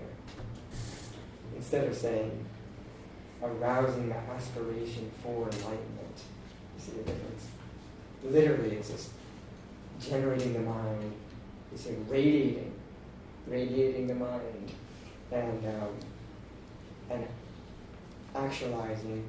[1.55, 2.45] Instead of saying
[3.43, 6.18] arousing the aspiration for enlightenment,
[6.76, 7.47] you see the difference?
[8.23, 9.10] Literally, it's just
[10.01, 11.14] generating the mind,
[11.72, 12.73] you say radiating,
[13.47, 14.72] radiating the mind,
[15.31, 15.89] and um,
[17.10, 17.27] and
[18.35, 19.26] actualizing.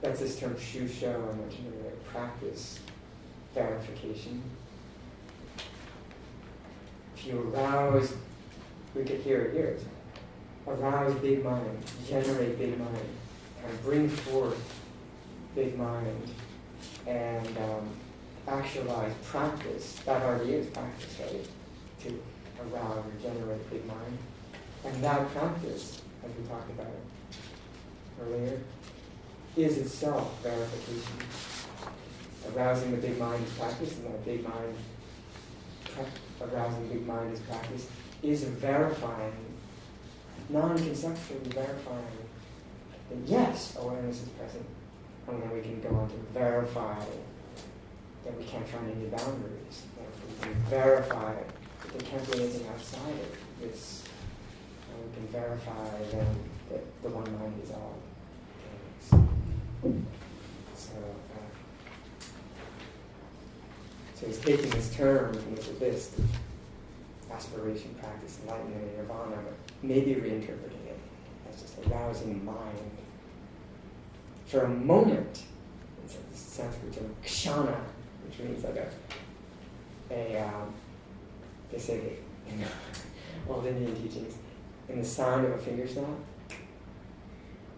[0.00, 2.80] That's this term shusho, I mentioned earlier, practice
[3.54, 4.42] verification.
[7.16, 8.14] If you arouse,
[8.94, 9.76] we could hear it here.
[10.66, 13.08] Arouse big mind, generate big mind,
[13.66, 14.80] and bring forth
[15.54, 16.30] big mind,
[17.06, 17.90] and um,
[18.48, 20.00] actualize practice.
[20.06, 21.46] That already is practice, right?
[22.04, 22.22] To
[22.62, 24.18] arouse or generate big mind.
[24.84, 26.86] And that practice, as we talked about
[28.22, 28.60] earlier,
[29.56, 31.12] is itself verification.
[32.54, 34.74] Arousing the big mind is practice, and that big mind,
[36.40, 37.86] arousing the big mind is practice,
[38.22, 39.32] is verifying,
[40.48, 42.20] non-conceptually verifying
[43.10, 44.64] that yes, awareness is present.
[45.28, 47.04] And then we can go on to verify
[48.24, 49.82] that we can't find any boundaries.
[49.96, 54.04] That we can verify that there can't be anything outside of this.
[54.90, 56.26] And we can verify then
[56.70, 57.96] that the one mind is all.
[59.82, 59.88] So,
[60.98, 61.38] uh,
[64.14, 66.20] so he's taking this term from this abyss,
[67.32, 70.98] aspiration, practice, enlightenment, and nirvana, but maybe reinterpreting it
[71.50, 72.90] as just arousing mind.
[74.44, 75.44] For a moment,
[76.04, 77.80] it's like this Sanskrit term, kshana,
[78.26, 78.88] which means like a,
[80.10, 80.74] a um,
[81.72, 82.16] they say
[82.50, 82.62] in
[83.48, 84.34] old Indian teachings,
[84.90, 86.04] in the sound of a finger snap,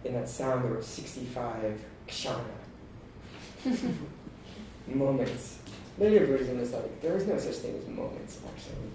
[0.03, 2.43] in that sound there were 65 kshana
[4.87, 5.59] moments.
[5.97, 8.89] Later Buddhism is like, there is no such thing as moments, actually,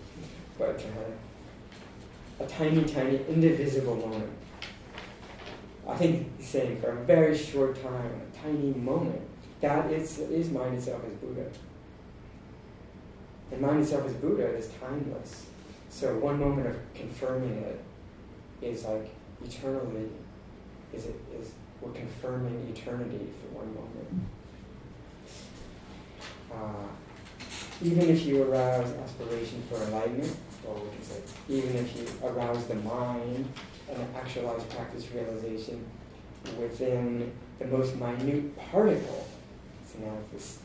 [0.58, 4.30] but uh, a tiny, tiny, indivisible moment.
[5.86, 9.22] I think saying for a very short time, a tiny moment,
[9.60, 11.46] that is, is mind itself as Buddha.
[13.50, 15.46] And mind itself as Buddha is timeless.
[15.88, 17.82] So one moment of confirming it
[18.60, 19.08] is like
[19.42, 20.10] eternally,
[20.92, 24.26] is it is we're confirming eternity for one moment.
[26.52, 26.88] Uh,
[27.82, 30.36] even if you arouse aspiration for enlightenment,
[30.66, 33.48] or we can say, even if you arouse the mind
[33.90, 35.84] and actualize practice realization
[36.58, 39.26] within the most minute particle,
[39.86, 40.58] so now this,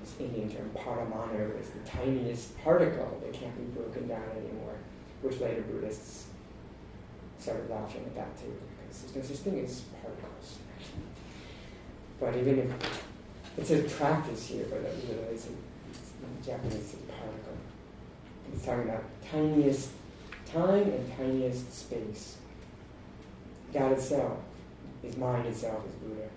[0.00, 4.74] this Indian term, paramanu, is the tiniest particle that can't be broken down anymore,
[5.22, 6.26] which later Buddhists
[7.38, 8.54] started laughing at that too,
[8.90, 10.58] there's no such thing as particles.
[12.18, 13.04] But even if
[13.56, 15.50] it's a practice here, but it's, a,
[15.90, 17.56] it's Japanese it's a particle.
[18.52, 19.90] It's talking about tiniest
[20.46, 22.36] time and tiniest space.
[23.72, 24.38] God itself
[25.02, 26.28] is mind itself is Buddha.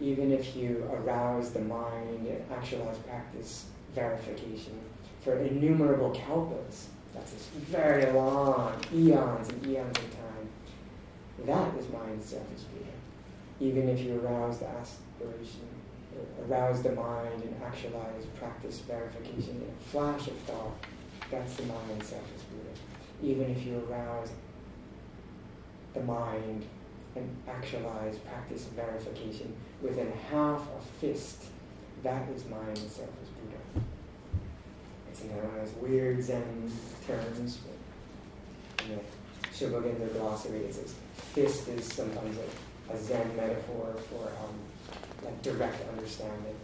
[0.00, 4.78] Even if you arouse the mind and actualize practice verification
[5.22, 10.13] for innumerable kalpas, that's this very long eons and eons of
[11.46, 12.90] that is mind itself is Buddha.
[13.60, 15.68] Even if you arouse the aspiration,
[16.48, 20.74] arouse the mind and actualize practice verification in a flash of thought,
[21.30, 22.70] that's the mind itself is Buddha.
[23.22, 24.30] Even if you arouse
[25.94, 26.66] the mind
[27.16, 31.44] and actualize practice verification within half a fist,
[32.02, 33.86] that is mind itself is Buddha.
[35.10, 36.70] It's known as weird Zen
[37.06, 37.58] terms.
[38.76, 39.00] But in
[39.58, 44.54] the Shobogenzo glossary, it says fist is sometimes a, a Zen metaphor for um,
[45.24, 46.54] like direct understanding.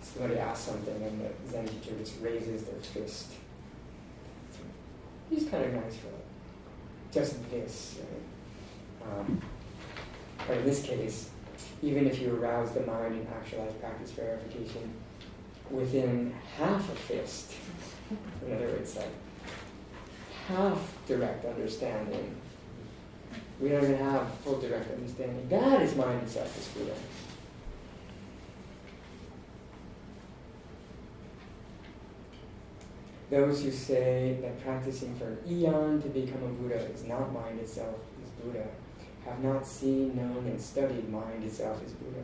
[0.00, 3.32] Somebody asks something and the Zen teacher just raises their fist.
[5.28, 6.24] He's kind of nice for it.
[7.12, 9.10] Just this, right?
[9.10, 9.40] Um,
[10.46, 11.30] but in this case,
[11.82, 14.92] even if you arouse the mind and actualize practice verification
[15.70, 17.52] within half a fist,
[18.46, 19.08] in other words, like
[20.48, 22.34] half direct understanding,
[23.60, 25.48] we don't even have full direct understanding.
[25.48, 26.94] That is mind itself is Buddha.
[33.30, 37.60] Those who say that practicing for an eon to become a Buddha is not mind
[37.60, 38.66] itself is Buddha
[39.24, 42.22] have not seen, known, and studied mind itself as Buddha.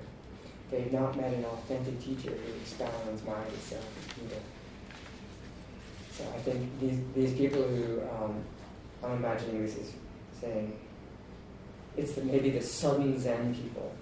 [0.70, 4.40] They have not met an authentic teacher who expounds mind itself as Buddha.
[6.19, 8.43] So I think these, these people who, um,
[9.05, 9.93] I'm imagining this is
[10.40, 10.77] saying,
[11.97, 13.93] it's the, maybe the Southern Zen people,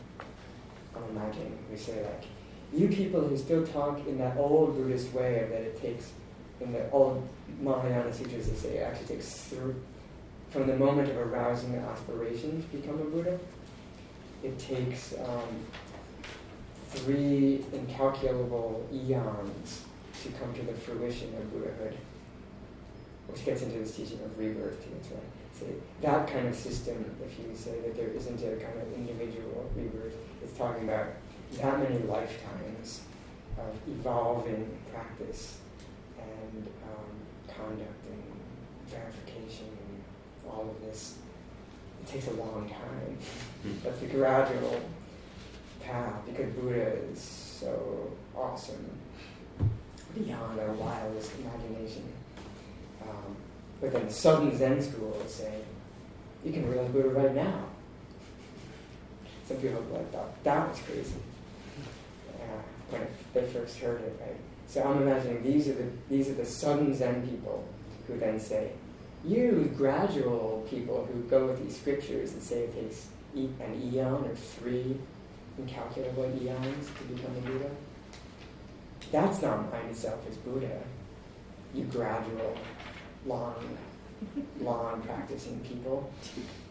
[0.94, 2.24] I'm imagining, who say like,
[2.72, 6.12] you people who still talk in that old Buddhist way that it takes
[6.60, 7.28] in the old
[7.60, 9.74] Mahayana sutras, they say it actually takes through,
[10.48, 13.38] from the moment of arousing the aspiration to become a Buddha,
[14.42, 15.66] it takes um,
[16.92, 19.85] three incalculable eons
[20.26, 21.96] to come to the fruition of Buddhahood,
[23.28, 24.84] which gets into this teaching of rebirth.
[24.90, 25.22] Right?
[25.58, 25.66] So
[26.02, 30.14] that kind of system, if you say that there isn't a kind of individual rebirth,
[30.42, 31.06] it's talking about
[31.60, 33.02] that many lifetimes
[33.58, 35.58] of evolving practice
[36.18, 38.22] and um, conduct and
[38.86, 41.16] verification and all of this.
[42.02, 43.18] It takes a long time.
[43.82, 44.80] That's the gradual
[45.80, 48.90] path because Buddha is so awesome
[50.16, 52.04] beyond our wildest imagination.
[53.02, 53.36] Um,
[53.80, 55.60] but then the Southern Zen school would say,
[56.44, 57.64] you can realize Buddha right now.
[59.46, 61.14] Some people like thought that was crazy
[62.90, 64.36] when they first heard it, right?
[64.68, 67.66] So I'm imagining these are the these are the Southern Zen people
[68.06, 68.72] who then say,
[69.24, 74.34] you gradual people who go with these scriptures and say it takes an eon or
[74.34, 74.96] three
[75.58, 77.70] incalculable eons to become a Buddha.
[79.12, 80.80] That's not mind itself as Buddha.
[81.74, 82.56] You gradual,
[83.24, 83.78] long,
[84.60, 86.10] long practicing people.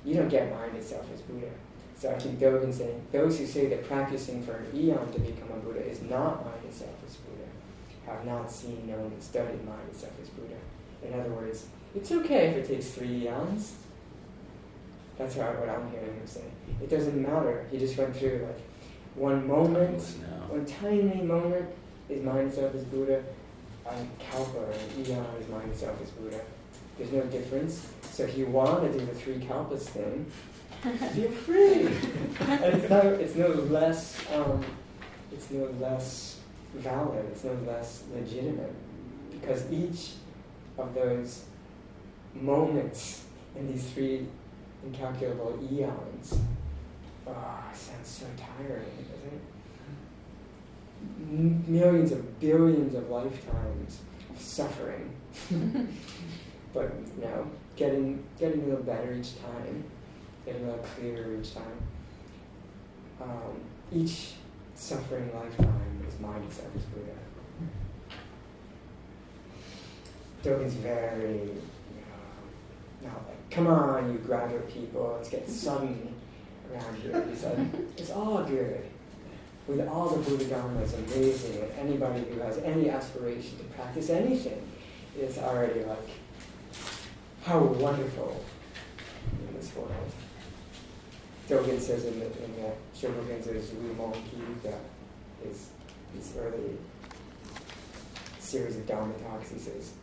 [0.03, 1.49] You don't get mind itself as Buddha.
[1.97, 5.49] So I think Dogen's saying those who say that practicing for an eon to become
[5.51, 7.47] a Buddha is not mind itself as Buddha
[8.05, 10.55] have not seen, known, and studied mind itself as Buddha.
[11.03, 13.75] In other words, it's okay if it takes three eons.
[15.17, 16.43] That's what I'm hearing him say.
[16.81, 17.65] It doesn't matter.
[17.71, 18.61] He just went through like
[19.15, 20.01] one moment,
[20.49, 21.69] one tiny moment
[22.09, 23.23] is mind itself is Buddha,
[23.89, 26.41] and kalpa or an eon is mind itself is Buddha.
[26.97, 27.87] There's no difference.
[28.11, 30.25] So if you want to do the three kalpas thing,
[31.13, 31.87] feel free.
[32.39, 34.63] and it's no, it's no less, um,
[35.31, 36.39] it's no less
[36.73, 37.25] valid.
[37.31, 38.73] It's no less legitimate
[39.31, 40.11] because each
[40.77, 41.45] of those
[42.33, 43.25] moments
[43.55, 44.27] in these three
[44.85, 46.39] incalculable eons
[47.27, 49.54] oh, sounds so tiring, doesn't it?
[51.29, 53.99] Millions of billions of lifetimes
[54.29, 55.13] of suffering,
[56.73, 59.83] but you know, getting getting a little better each time.
[60.45, 61.63] getting a little clearer each time.
[63.21, 63.61] Um,
[63.91, 64.33] each
[64.75, 67.11] suffering lifetime is mind itself as Buddha.
[70.43, 76.13] Dogen's very, uh, not like, come on, you graduate people, let's get sudden
[76.71, 77.25] around here.
[77.29, 78.85] He said, it's all good.
[79.67, 84.11] With all the Buddha Dharma is amazing, and anybody who has any aspiration to practice
[84.11, 84.61] anything
[85.17, 86.07] is already like,
[87.43, 88.45] how wonderful
[89.31, 89.91] in this world.
[91.49, 94.13] Dogen says in the, in the Shobogenzo's Rumon
[94.63, 94.79] that
[95.43, 95.69] his,
[96.15, 96.77] his early
[98.39, 99.93] series of Dharma talks, he says,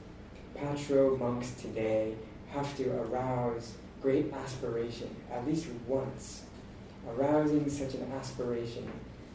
[0.56, 2.14] Patro monks today
[2.50, 6.42] have to arouse great aspiration at least once.
[7.16, 8.88] Arousing such an aspiration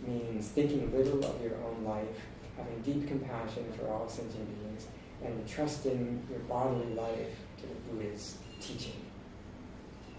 [0.07, 2.21] means thinking little of your own life,
[2.55, 4.87] having deep compassion for all sentient beings,
[5.23, 9.05] and trusting your bodily life to the Buddha's teaching.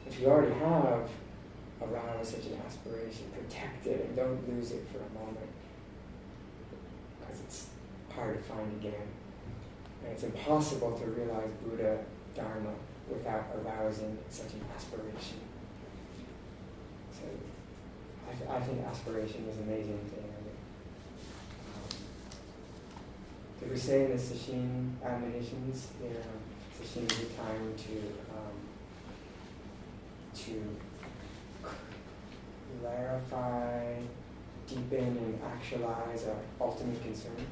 [0.07, 1.09] If you already have
[1.83, 5.51] aroused such an aspiration, protect it and don't lose it for a moment,
[7.21, 7.67] because it's
[8.15, 9.09] hard to find again.
[10.05, 12.05] And it's impossible to realize Buddha
[12.35, 12.75] Dharma
[13.09, 15.41] without arousing such an aspiration.
[18.47, 20.25] I, I think aspiration is amazing thing.
[21.75, 21.97] Um,
[23.61, 26.17] did we say in the Sesshin admonitions, you know,
[26.79, 27.97] Sesshin is a time to
[28.37, 28.57] um,
[30.35, 30.77] to
[32.81, 33.95] clarify,
[34.67, 37.47] deepen, and actualize our ultimate concern,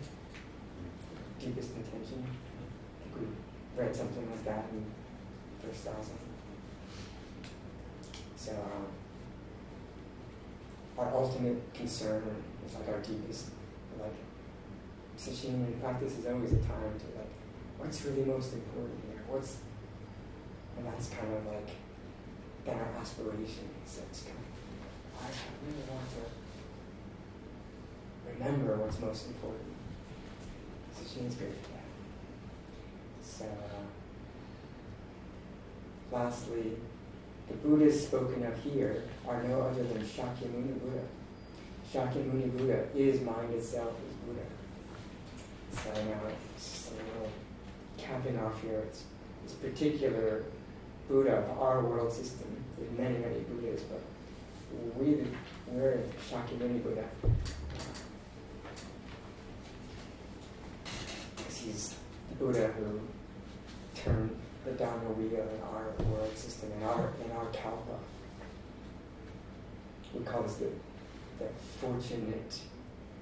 [1.41, 2.25] deepest intention.
[2.25, 4.85] I think we read something like that in
[5.67, 6.19] First Thousand.
[8.37, 8.87] So um,
[10.99, 12.23] our ultimate concern
[12.67, 13.51] is like our deepest,
[14.01, 14.15] like
[15.19, 17.33] sesshin in practice is always a time to like,
[17.79, 19.23] what's really most important here?
[19.29, 19.59] What's,
[20.77, 21.71] and that's kind of like,
[22.65, 23.61] then our aspirations.
[23.85, 24.45] It's kind of,
[25.23, 25.29] I
[25.65, 26.23] really want to
[28.33, 29.73] remember what's most important.
[30.97, 31.85] Sesshin's great for that.
[33.23, 33.85] So, uh,
[36.11, 36.77] lastly,
[37.49, 41.05] the Buddhas spoken of here are no other than Shakyamuni Buddha.
[41.93, 44.47] Shakyamuni Buddha is mind itself is Buddha.
[45.73, 46.21] So now
[46.55, 47.31] it's just a little
[47.97, 48.81] capping off here.
[48.89, 49.05] It's
[49.45, 50.45] this particular
[51.09, 52.49] Buddha of our world system.
[52.77, 54.03] There's many, many Buddhas, but
[54.99, 55.25] we,
[55.69, 57.05] we're Shakyamuni Buddha.
[61.37, 61.95] Because he's
[62.31, 63.01] the Buddha who
[63.95, 64.37] turned
[64.75, 67.99] the wheel in our world system, in our in our kalpa.
[70.15, 70.71] We call this the
[71.39, 71.47] the
[71.81, 72.61] fortunate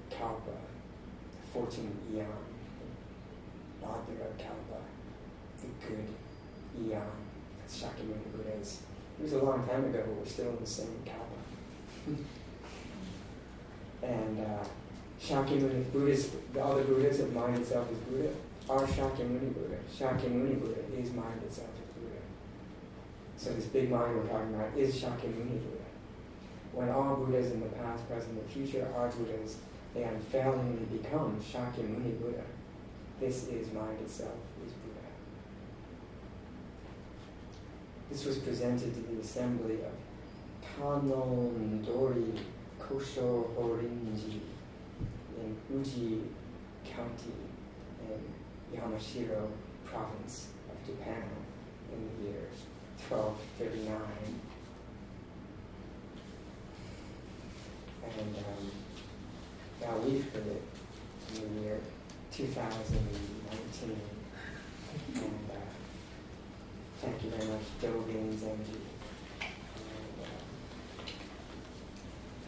[0.09, 2.27] kalpa, the fortunate eon,
[3.79, 4.81] the Bhadra kalpa,
[5.61, 6.07] the good
[6.81, 7.11] eon.
[7.59, 8.81] That's Shakyamuni Buddha's.
[9.19, 11.39] It was a long time ago, but we're still in the same kalpa.
[14.03, 14.63] and uh,
[15.21, 18.29] Shakyamuni Buddhas, the other Buddhas of mind itself is Buddha
[18.69, 19.77] are Shakyamuni Buddha.
[19.95, 22.17] Shakyamuni Buddha is mind itself as Buddha.
[23.37, 25.85] So this big mind we're talking about is Shakyamuni Buddha.
[26.73, 29.57] When all Buddhas in the past, present, and future are Buddhas,
[29.93, 32.43] they unfailingly become Shakyamuni Buddha.
[33.19, 34.33] This is mind itself,
[34.65, 34.99] is Buddha.
[38.09, 39.93] This was presented to the assembly of
[40.79, 42.39] Kannondori
[42.79, 44.39] Kosho Horinji
[45.37, 46.23] in Uji
[46.83, 47.44] County
[48.73, 49.49] Yamashiro
[49.85, 51.23] province of Japan
[51.91, 52.47] in the year
[53.09, 53.95] 1239.
[58.17, 58.71] And um,
[59.81, 60.63] now we've heard it
[61.35, 61.79] in the year
[62.31, 63.97] 2019.
[65.15, 65.55] And uh,
[67.01, 68.79] thank you very much, Dogen Zenji.
[69.41, 69.45] Uh,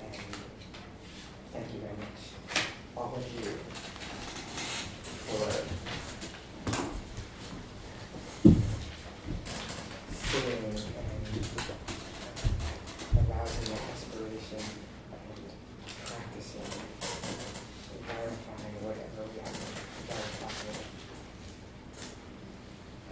[0.04, 0.16] and
[1.54, 2.22] thank you very much,
[2.96, 3.52] all of you,
[5.28, 5.52] for
[10.14, 10.80] sitting and
[13.30, 14.64] arousing the aspiration
[15.12, 15.40] and
[16.06, 16.72] practicing
[17.94, 19.60] and verifying whatever we have to
[20.08, 20.54] verify.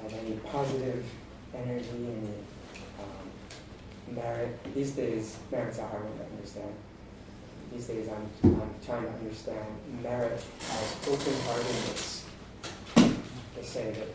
[0.05, 1.03] And any positive
[1.55, 2.29] energy, any
[2.99, 4.59] um, merit.
[4.75, 6.73] These days, merit's a hard one to understand.
[7.73, 8.29] These days, I'm,
[8.61, 9.65] I'm trying to understand
[10.03, 12.25] merit as open-heartedness.
[13.55, 14.07] They say that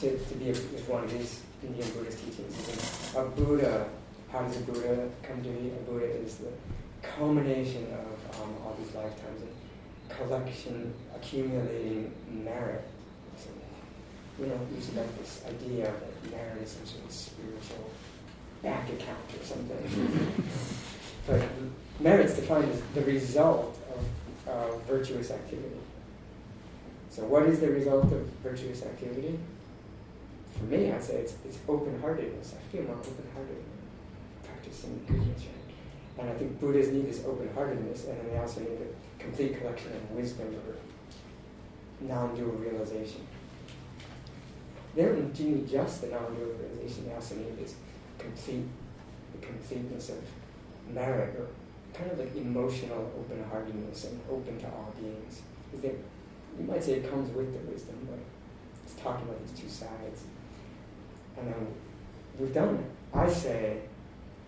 [0.00, 0.54] to, to be a,
[0.90, 3.14] one of these Indian Buddhist teachings.
[3.16, 3.88] A Buddha,
[4.32, 5.68] how does a Buddha come to be?
[5.68, 6.50] A Buddha is the
[7.02, 12.84] culmination of um, all these lifetimes of collection, accumulating merit.
[14.38, 17.90] You know, there's like this idea that merit is some sort of spiritual
[18.62, 20.42] bank account or something.
[21.26, 21.42] but
[22.00, 25.76] merit's defined as the result of, of virtuous activity.
[27.10, 29.38] So, what is the result of virtuous activity?
[30.58, 32.54] For me, I'd say it's, it's open heartedness.
[32.58, 33.62] I feel more open hearted
[34.42, 36.18] practicing goodness, right?
[36.18, 39.58] And I think Buddhas need this open heartedness, and then they also need a complete
[39.60, 40.76] collection of wisdom or
[42.00, 43.26] non dual realization.
[44.94, 47.74] They don't need just the non dual realization, they also need this
[48.18, 48.66] complete,
[49.32, 50.22] the completeness of
[50.92, 51.48] merit, or
[51.92, 55.42] kind of like emotional open heartedness and open to all beings.
[55.70, 55.96] Because
[56.58, 58.18] you might say it comes with the wisdom, but
[58.84, 60.24] it's talking about these two sides.
[61.36, 61.66] And then
[62.38, 63.16] we've done it.
[63.16, 63.80] I say,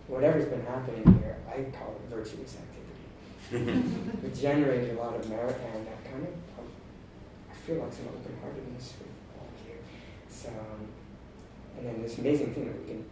[0.07, 2.77] whatever's been happening here, I call it virtuous activity.
[4.23, 6.67] we generated a lot of merit and that kind of, um,
[7.49, 9.07] I feel like some open-heartedness with
[9.39, 9.75] all of you.
[10.29, 10.87] So, um,
[11.77, 13.05] and then this amazing thing that we can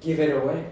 [0.00, 0.64] give it away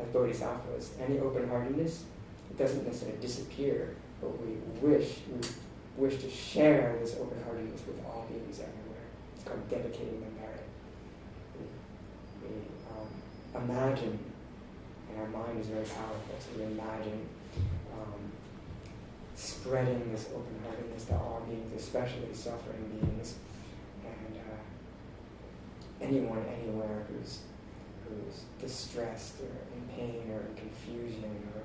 [0.00, 0.92] as bodhisattvas.
[1.00, 2.04] Any open-heartedness,
[2.50, 5.48] it doesn't necessarily disappear, but we wish, we
[5.96, 9.06] wish to share this open-heartedness with all beings everywhere.
[9.34, 10.64] It's called dedicating the merit.
[11.58, 12.54] We, we
[12.90, 14.18] um, imagine,
[15.10, 17.28] and our mind is very powerful, so we imagine
[17.92, 18.32] um,
[19.34, 23.36] spreading this open-heartedness to all beings, especially suffering beings,
[26.00, 27.40] anyone, anywhere who's
[28.08, 31.62] who's distressed or in pain or in confusion or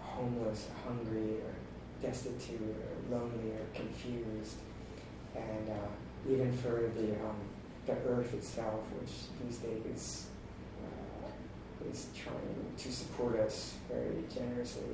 [0.00, 1.54] homeless, hungry, or
[2.00, 4.56] destitute or lonely or confused,
[5.34, 7.36] and uh, even for the um,
[7.86, 9.12] the earth itself, which
[9.42, 10.26] these days
[10.84, 14.84] uh, is trying to support us very generously,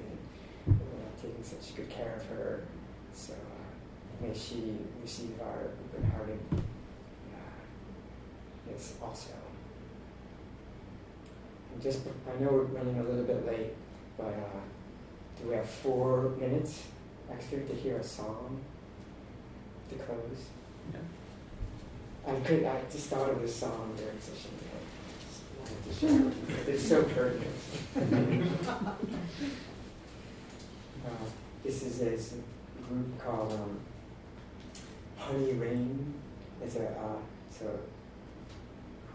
[0.66, 2.62] and we're taking such good care of her.
[3.12, 6.38] So uh, may she receive our open-hearted
[8.70, 9.30] yes also.
[11.72, 13.74] And just I know we're running a little bit late,
[14.16, 14.60] but uh,
[15.40, 16.82] do we have four minutes?
[17.30, 18.60] extra to hear a song
[19.88, 20.46] to close.
[20.92, 21.00] Yeah.
[22.26, 22.64] I could.
[22.64, 24.50] I just thought of this song during sesshin.
[26.66, 27.54] It's so pertinent.
[31.06, 31.10] uh,
[31.64, 32.34] this is this
[32.88, 33.80] group called um,
[35.16, 36.14] Honey Rain.
[36.62, 37.16] It's a uh,
[37.50, 37.78] so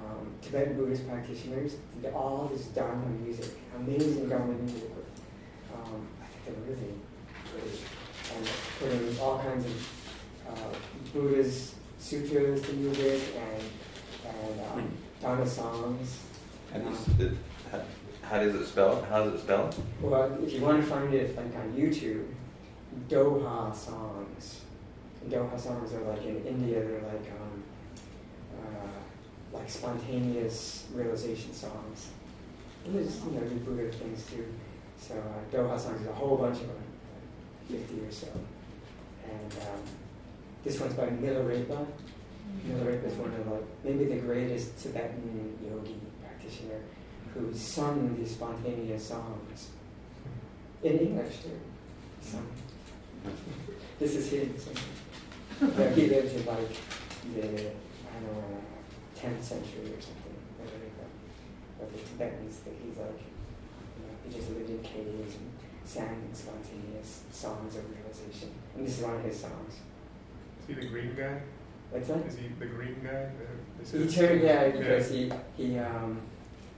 [0.05, 4.89] um, Tibetan Buddhist practitioners did all this Dharma music, amazing Dharma music.
[5.73, 6.93] Um, I think they're really
[7.51, 7.79] great
[8.35, 8.49] and
[8.79, 9.89] putting all kinds of
[10.49, 10.75] uh,
[11.13, 13.63] Buddha's sutras to music and,
[14.35, 16.19] and um, Dharma songs.
[16.73, 16.87] And
[17.19, 17.31] it,
[17.71, 17.81] how,
[18.23, 19.01] how does it spell?
[19.03, 19.73] How does it spell?
[20.01, 22.25] Well, if you want to find it like on YouTube,
[23.09, 24.61] Doha songs.
[25.27, 26.79] Doha songs are like in India.
[26.79, 27.62] They're like um,
[29.63, 32.09] like spontaneous realization songs.
[32.85, 34.45] And there's you know the Buddha things too.
[34.99, 36.77] So uh, Doha songs, there's a whole bunch of them.
[37.69, 38.27] 50 or so.
[39.23, 39.81] And um,
[40.65, 41.85] this one's by Milarepa.
[42.67, 46.81] Milarepa is one of like maybe the greatest Tibetan yogi practitioner
[47.33, 49.69] who sung these spontaneous songs
[50.83, 51.59] in English too.
[52.21, 52.37] So
[53.99, 54.43] this is yeah,
[55.95, 56.75] he lived in like
[57.33, 58.72] the I don't know
[59.23, 60.35] 10th century or something.
[60.59, 61.07] Milarepa.
[61.79, 63.23] But the Tibetans that he's like
[63.95, 65.49] you know, he just lived in caves and
[65.85, 68.51] sang spontaneous songs of realization.
[68.75, 69.75] And this is one of his songs.
[70.61, 71.41] Is he the green guy?
[71.89, 72.25] What's that?
[72.25, 73.29] Is he the green guy?
[73.91, 76.21] He turned yeah because he he um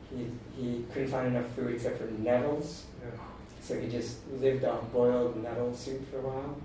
[0.09, 2.85] he he couldn't find enough food except for nettles.
[3.01, 3.19] Yeah.
[3.61, 6.57] So he just lived off boiled nettle soup for a while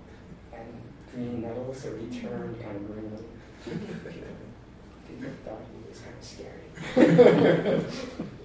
[0.53, 0.67] and
[1.13, 3.17] green nettles, so he turned kind of green.
[5.19, 6.61] People thought he was kind of scary.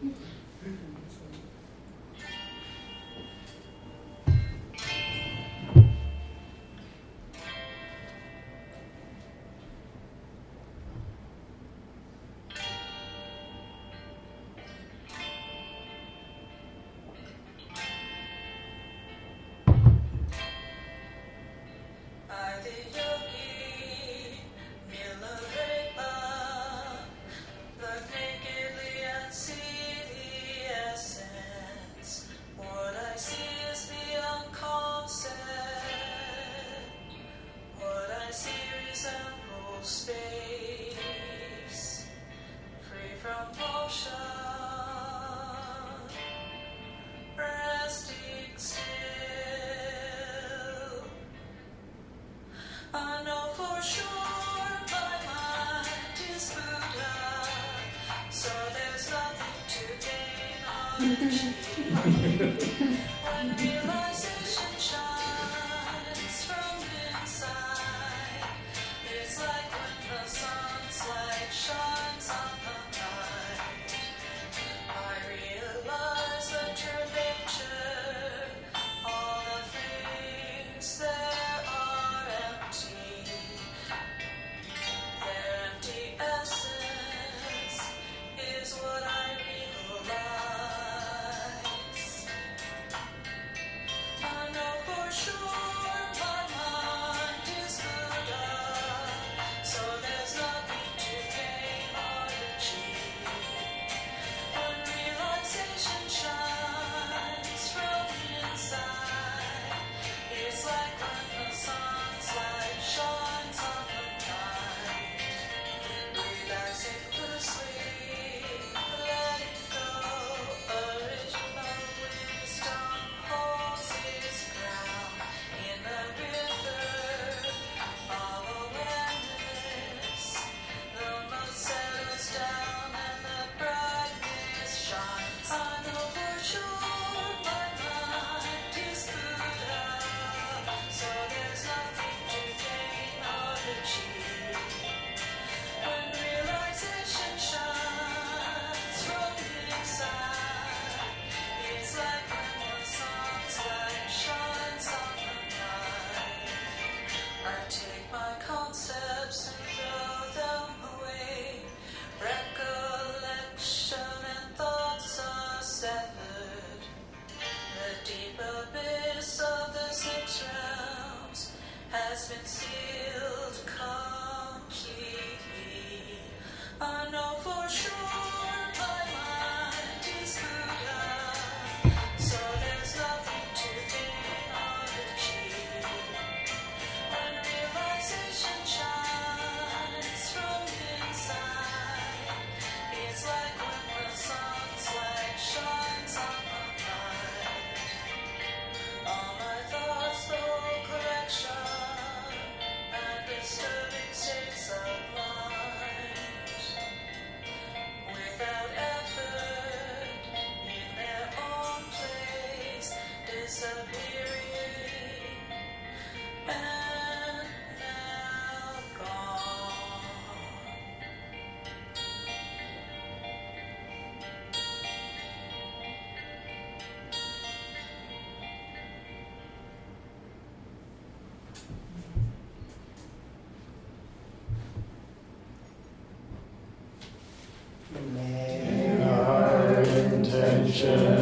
[240.82, 241.15] intentions